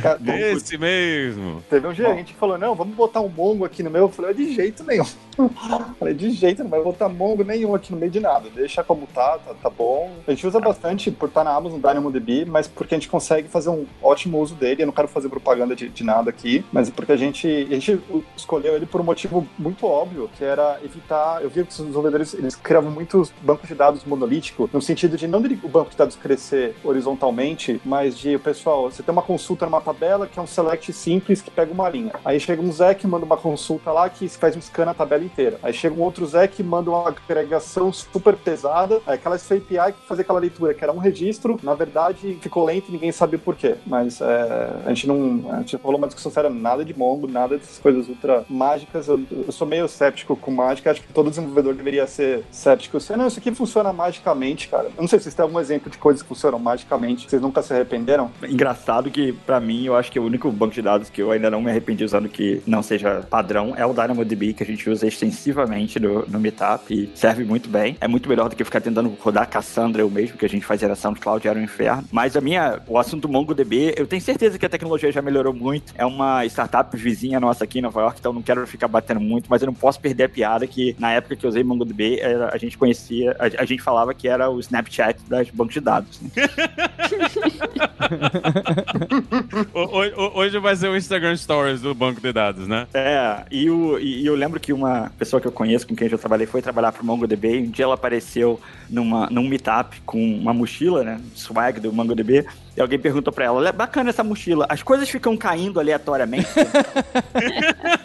Esse 0.56 0.78
mesmo. 0.78 1.62
Teve 1.68 1.86
um 1.86 1.94
gerente 1.94 2.32
que 2.32 2.38
falou: 2.38 2.56
não, 2.56 2.74
vamos 2.74 2.94
botar 2.94 3.20
um 3.20 3.28
mongo 3.28 3.64
aqui 3.64 3.82
no 3.82 3.90
meu. 3.90 4.02
Eu 4.02 4.08
falei, 4.08 4.34
de 4.34 4.54
jeito 4.54 4.84
nenhum. 4.84 5.04
falei, 5.98 6.14
de 6.14 6.30
jeito, 6.30 6.62
não 6.62 6.70
vai 6.70 6.82
botar 6.82 7.08
mongo 7.08 7.42
nenhum 7.42 7.74
aqui 7.74 7.92
no 7.92 7.98
meio 7.98 8.10
de 8.10 8.20
nada. 8.20 8.48
Deixa 8.54 8.84
como 8.84 9.06
tá, 9.06 9.38
tá, 9.38 9.54
tá 9.54 9.70
bom. 9.70 10.10
A 10.26 10.30
gente 10.30 10.46
usa 10.46 10.60
bastante 10.60 11.10
por 11.10 11.28
estar 11.28 11.44
na 11.44 11.54
Amazon 11.54 11.80
DynamoDB, 11.80 12.44
mas 12.44 12.68
porque 12.68 12.94
a 12.94 12.98
gente 12.98 13.08
consegue 13.08 13.48
fazer 13.48 13.70
um 13.70 13.86
ótimo 14.02 14.38
uso 14.38 14.54
dele. 14.54 14.82
Eu 14.82 14.86
não 14.86 14.92
quero 14.92 15.08
fazer 15.08 15.28
propaganda 15.28 15.74
de, 15.74 15.88
de 15.88 16.04
nada 16.04 16.30
aqui, 16.30 16.64
mas 16.72 16.88
é 16.88 16.92
porque 16.92 17.12
a 17.12 17.16
gente, 17.16 17.46
a 17.48 17.74
gente 17.74 18.00
escolheu 18.36 18.76
ele 18.76 18.86
por 18.86 19.00
um 19.00 19.04
motivo 19.04 19.46
muito 19.58 19.86
óbvio, 19.86 20.30
que 20.36 20.44
era 20.44 20.78
evitar. 20.84 21.42
Eu 21.42 21.50
vi 21.50 21.64
que 21.64 21.70
os 21.70 21.78
desenvolvedores 21.78 22.34
eles 22.34 22.54
criavam 22.54 22.90
muitos 22.90 23.32
bancos 23.42 23.68
de 23.68 23.74
dados 23.74 24.04
monolíticos, 24.04 24.70
no 24.72 24.80
sentido 24.80 25.16
de 25.16 25.26
não 25.26 25.40
o 25.62 25.68
banco 25.68 25.90
de 25.90 25.96
dados 25.96 26.16
crescer 26.16 26.76
horizontalmente, 26.84 27.80
mas 27.84 28.16
de, 28.16 28.38
pessoal, 28.38 28.90
você 28.90 29.02
tem 29.02 29.12
uma 29.12 29.22
consulta 29.22 29.64
numa 29.64 29.80
tabela 29.92 30.26
que 30.26 30.38
é 30.38 30.42
um 30.42 30.46
select 30.46 30.92
simples 30.92 31.42
que 31.42 31.50
pega 31.50 31.72
uma 31.72 31.88
linha. 31.88 32.12
Aí 32.24 32.38
chega 32.38 32.62
um 32.62 32.72
Zé 32.72 32.94
que 32.94 33.06
manda 33.06 33.24
uma 33.24 33.36
consulta 33.36 33.90
lá 33.90 34.08
que 34.08 34.28
faz 34.28 34.56
um 34.56 34.60
scan 34.60 34.84
na 34.84 34.94
tabela 34.94 35.24
inteira. 35.24 35.58
Aí 35.62 35.72
chega 35.72 35.94
um 35.94 36.02
outro 36.02 36.26
Zé 36.26 36.46
que 36.46 36.62
manda 36.62 36.90
uma 36.90 37.08
agregação 37.08 37.92
super 37.92 38.36
pesada. 38.36 39.00
Aí 39.06 39.14
aquela 39.14 39.36
API 39.36 39.92
que 39.92 40.06
fazia 40.06 40.22
aquela 40.22 40.38
leitura, 40.38 40.74
que 40.74 40.84
era 40.84 40.92
um 40.92 40.98
registro, 40.98 41.58
na 41.62 41.74
verdade 41.74 42.38
ficou 42.40 42.64
lento 42.64 42.88
e 42.88 42.92
ninguém 42.92 43.12
sabia 43.12 43.38
por 43.38 43.56
quê. 43.56 43.76
Mas 43.86 44.20
é, 44.20 44.70
a 44.86 44.88
gente 44.88 45.06
não. 45.06 45.50
A 45.52 45.58
gente 45.58 45.76
falou 45.78 45.98
uma 45.98 46.06
discussão 46.06 46.30
séria, 46.30 46.50
nada 46.50 46.84
de 46.84 46.96
Mongo, 46.96 47.26
nada 47.26 47.58
dessas 47.58 47.78
coisas 47.78 48.08
ultra 48.08 48.44
mágicas. 48.48 49.08
Eu, 49.08 49.20
eu 49.30 49.52
sou 49.52 49.66
meio 49.66 49.88
cético 49.88 50.36
com 50.36 50.50
mágica, 50.50 50.90
acho 50.90 51.02
que 51.02 51.12
todo 51.12 51.30
desenvolvedor 51.30 51.74
deveria 51.74 52.06
ser 52.06 52.44
cético. 52.50 53.00
Você, 53.00 53.16
não, 53.16 53.26
isso 53.26 53.38
aqui 53.38 53.52
funciona 53.52 53.92
magicamente, 53.92 54.68
cara. 54.68 54.84
Eu 54.84 55.00
não 55.00 55.08
sei 55.08 55.18
se 55.18 55.24
vocês 55.24 55.34
têm 55.34 55.42
algum 55.42 55.58
exemplo 55.58 55.90
de 55.90 55.98
coisas 55.98 56.22
que 56.22 56.28
funcionam 56.28 56.58
magicamente, 56.58 57.28
vocês 57.28 57.42
nunca 57.42 57.62
se 57.62 57.72
arrependeram? 57.72 58.30
Engraçado 58.42 59.10
que, 59.10 59.32
para 59.32 59.60
mim, 59.60 59.79
eu 59.86 59.96
acho 59.96 60.10
que 60.10 60.18
o 60.18 60.24
único 60.24 60.50
banco 60.50 60.74
de 60.74 60.82
dados 60.82 61.10
que 61.10 61.22
eu 61.22 61.30
ainda 61.30 61.50
não 61.50 61.60
me 61.60 61.70
arrependi 61.70 62.04
usando 62.04 62.28
que 62.28 62.62
não 62.66 62.82
seja 62.82 63.22
padrão 63.28 63.74
é 63.76 63.84
o 63.84 63.92
DynamoDB, 63.92 64.54
que 64.54 64.62
a 64.62 64.66
gente 64.66 64.88
usa 64.88 65.06
extensivamente 65.06 65.98
no, 65.98 66.24
no 66.26 66.40
Meetup 66.40 66.92
e 66.92 67.10
serve 67.14 67.44
muito 67.44 67.68
bem. 67.68 67.96
É 68.00 68.08
muito 68.08 68.28
melhor 68.28 68.48
do 68.48 68.56
que 68.56 68.64
ficar 68.64 68.80
tentando 68.80 69.10
rodar 69.20 69.48
Cassandra 69.48 70.02
eu 70.02 70.10
mesmo, 70.10 70.36
que 70.36 70.46
a 70.46 70.48
gente 70.48 70.64
faz 70.64 70.80
geração 70.80 71.12
de 71.12 71.20
cloud 71.20 71.46
era 71.46 71.58
um 71.58 71.62
inferno. 71.62 72.04
Mas 72.10 72.36
a 72.36 72.40
minha, 72.40 72.80
o 72.86 72.98
assunto 72.98 73.28
MongoDB, 73.28 73.94
eu 73.96 74.06
tenho 74.06 74.22
certeza 74.22 74.58
que 74.58 74.66
a 74.66 74.68
tecnologia 74.68 75.12
já 75.12 75.22
melhorou 75.22 75.52
muito. 75.52 75.92
É 75.96 76.04
uma 76.04 76.44
startup 76.46 76.96
vizinha 76.96 77.40
nossa 77.40 77.64
aqui 77.64 77.78
em 77.78 77.82
Nova 77.82 78.00
York, 78.00 78.20
então 78.20 78.32
não 78.32 78.42
quero 78.42 78.66
ficar 78.66 78.88
batendo 78.88 79.20
muito, 79.20 79.46
mas 79.48 79.62
eu 79.62 79.66
não 79.66 79.74
posso 79.74 80.00
perder 80.00 80.24
a 80.24 80.28
piada 80.28 80.66
que 80.66 80.96
na 80.98 81.12
época 81.12 81.36
que 81.36 81.44
eu 81.44 81.50
usei 81.50 81.62
MongoDB, 81.62 82.20
a 82.52 82.58
gente 82.58 82.76
conhecia, 82.76 83.36
a, 83.38 83.62
a, 83.62 83.64
gente 83.64 83.82
falava 83.82 84.14
que 84.14 84.28
era 84.28 84.50
o 84.50 84.60
Snapchat 84.60 85.20
das 85.28 85.50
bancos 85.50 85.74
de 85.74 85.80
dados. 85.80 86.20
Né? 86.20 86.30
Hoje 89.72 90.58
vai 90.58 90.74
ser 90.76 90.88
o 90.88 90.96
Instagram 90.96 91.36
Stories 91.36 91.80
do 91.80 91.94
banco 91.94 92.20
de 92.20 92.32
dados, 92.32 92.66
né? 92.66 92.86
É, 92.92 93.44
e, 93.50 93.70
o, 93.70 93.98
e, 93.98 94.26
eu 94.26 94.34
lembro 94.34 94.58
que 94.58 94.72
uma 94.72 95.10
pessoa 95.18 95.40
que 95.40 95.46
eu 95.46 95.52
conheço, 95.52 95.86
com 95.86 95.94
quem 95.94 96.06
eu 96.06 96.10
já 96.10 96.18
trabalhei, 96.18 96.46
foi 96.46 96.60
trabalhar 96.60 96.92
pro 96.92 97.04
MongoDB. 97.04 97.58
E 97.58 97.62
um 97.62 97.70
dia 97.70 97.84
ela 97.84 97.94
apareceu 97.94 98.60
numa, 98.88 99.28
num 99.30 99.46
meetup 99.46 100.00
com 100.06 100.18
uma 100.18 100.52
mochila, 100.52 101.04
né? 101.04 101.20
Swag 101.34 101.80
do 101.80 101.92
MongoDB. 101.92 102.46
E 102.76 102.80
alguém 102.80 102.98
perguntou 102.98 103.32
pra 103.32 103.44
ela: 103.44 103.68
é 103.68 103.72
bacana 103.72 104.10
essa 104.10 104.24
mochila, 104.24 104.66
as 104.68 104.82
coisas 104.82 105.08
ficam 105.08 105.36
caindo 105.36 105.78
aleatoriamente. 105.78 106.48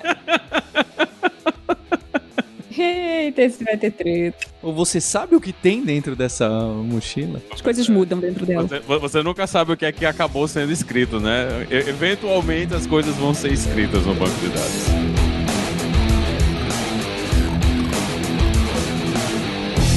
Vai 3.64 3.78
ter 3.78 3.92
treta. 3.92 4.48
Ou 4.62 4.74
você 4.74 5.02
sabe 5.02 5.36
o 5.36 5.42
que 5.42 5.52
tem 5.52 5.84
dentro 5.84 6.16
dessa 6.16 6.50
mochila? 6.50 7.42
As 7.52 7.62
coisas 7.62 7.88
mudam 7.90 8.20
dentro 8.20 8.46
dela. 8.46 8.68
Você, 8.68 8.80
você, 8.80 9.24
nunca 9.24 9.46
sabe 9.46 9.74
o 9.74 9.78
que 9.78 9.86
é 9.86 9.92
que 9.92 10.06
acabou 10.06 10.48
sendo 10.48 10.72
escrito, 10.72 11.20
né? 11.20 11.68
E, 11.70 11.76
eventualmente 11.90 12.74
as 12.74 12.88
coisas 12.88 13.16
vão 13.16 13.34
ser 13.34 13.52
escritas 13.52 14.06
no 14.06 14.14
banco 14.16 14.36
de 14.40 14.48
dados. 14.50 15.05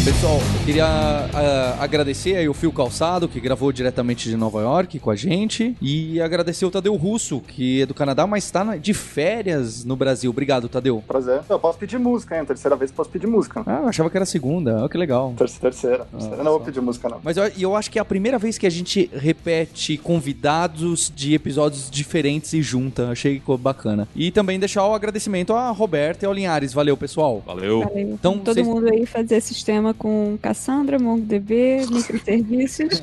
Pessoal, 0.08 0.36
eu 0.36 0.64
queria 0.64 0.86
uh, 0.86 1.82
agradecer 1.82 2.34
aí 2.34 2.48
o 2.48 2.54
Fio 2.54 2.72
Calçado, 2.72 3.28
que 3.28 3.38
gravou 3.38 3.70
diretamente 3.70 4.30
de 4.30 4.38
Nova 4.38 4.62
York 4.62 4.98
com 5.00 5.10
a 5.10 5.14
gente, 5.14 5.76
e 5.82 6.18
agradecer 6.18 6.64
o 6.64 6.70
Tadeu 6.70 6.96
Russo, 6.96 7.42
que 7.42 7.82
é 7.82 7.86
do 7.86 7.92
Canadá, 7.92 8.26
mas 8.26 8.44
está 8.44 8.74
de 8.78 8.94
férias 8.94 9.84
no 9.84 9.94
Brasil. 9.96 10.30
Obrigado, 10.30 10.66
Tadeu. 10.66 11.04
Prazer. 11.06 11.42
Eu 11.46 11.58
posso 11.58 11.78
pedir 11.78 11.98
música, 11.98 12.38
hein? 12.38 12.44
Terceira 12.46 12.74
vez 12.74 12.90
posso 12.90 13.10
pedir 13.10 13.26
música. 13.26 13.62
Ah, 13.66 13.80
eu 13.82 13.88
achava 13.88 14.08
que 14.08 14.16
era 14.16 14.22
a 14.22 14.26
segunda. 14.26 14.78
Olha 14.78 14.88
que 14.88 14.96
legal. 14.96 15.34
Terceira. 15.36 15.70
terceira. 15.70 16.06
Ah, 16.14 16.42
não 16.42 16.52
vou 16.52 16.60
pedir 16.60 16.80
música, 16.80 17.06
não. 17.10 17.20
Mas 17.22 17.36
eu, 17.36 17.44
eu 17.58 17.76
acho 17.76 17.90
que 17.90 17.98
é 17.98 18.02
a 18.02 18.04
primeira 18.04 18.38
vez 18.38 18.56
que 18.56 18.66
a 18.66 18.70
gente 18.70 19.10
repete 19.12 19.98
convidados 19.98 21.12
de 21.14 21.34
episódios 21.34 21.90
diferentes 21.90 22.54
e 22.54 22.62
junta. 22.62 23.10
Achei 23.10 23.34
que 23.34 23.40
ficou 23.40 23.58
bacana. 23.58 24.08
E 24.16 24.30
também 24.30 24.58
deixar 24.58 24.86
o 24.86 24.94
agradecimento 24.94 25.52
a 25.52 25.70
Roberta 25.70 26.24
e 26.24 26.26
ao 26.26 26.32
Linhares. 26.32 26.72
Valeu, 26.72 26.96
pessoal. 26.96 27.42
Valeu. 27.44 27.80
Valeu. 27.80 28.08
Então, 28.08 28.38
Todo 28.38 28.54
vocês... 28.54 28.66
mundo 28.66 28.88
aí 28.90 29.04
fazer 29.04 29.42
sistema 29.42 29.97
com 29.98 30.38
Cassandra, 30.40 30.98
MongoDB, 30.98 31.86
microserviços. 31.90 33.00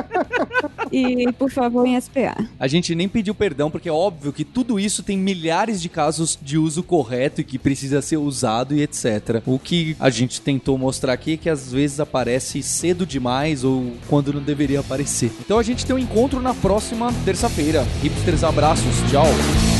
e, 0.92 1.30
por 1.32 1.50
favor, 1.50 1.86
em 1.86 2.00
SPA. 2.00 2.48
A 2.58 2.66
gente 2.66 2.94
nem 2.94 3.08
pediu 3.08 3.34
perdão, 3.34 3.70
porque 3.70 3.88
é 3.88 3.92
óbvio 3.92 4.32
que 4.32 4.44
tudo 4.44 4.78
isso 4.78 5.02
tem 5.02 5.18
milhares 5.18 5.82
de 5.82 5.88
casos 5.88 6.38
de 6.40 6.56
uso 6.56 6.82
correto 6.82 7.40
e 7.40 7.44
que 7.44 7.58
precisa 7.58 8.00
ser 8.00 8.16
usado 8.16 8.74
e 8.74 8.82
etc. 8.82 9.42
O 9.46 9.58
que 9.58 9.96
a 9.98 10.10
gente 10.10 10.40
tentou 10.40 10.78
mostrar 10.78 11.12
aqui 11.12 11.34
é 11.34 11.36
que 11.36 11.50
às 11.50 11.72
vezes 11.72 12.00
aparece 12.00 12.62
cedo 12.62 13.04
demais 13.04 13.64
ou 13.64 13.92
quando 14.08 14.32
não 14.32 14.42
deveria 14.42 14.80
aparecer. 14.80 15.32
Então 15.40 15.58
a 15.58 15.62
gente 15.62 15.84
tem 15.84 15.94
um 15.94 15.98
encontro 15.98 16.40
na 16.40 16.54
próxima 16.54 17.12
terça-feira. 17.24 17.86
Hipsters, 18.02 18.44
abraços, 18.44 18.94
tchau! 19.10 19.79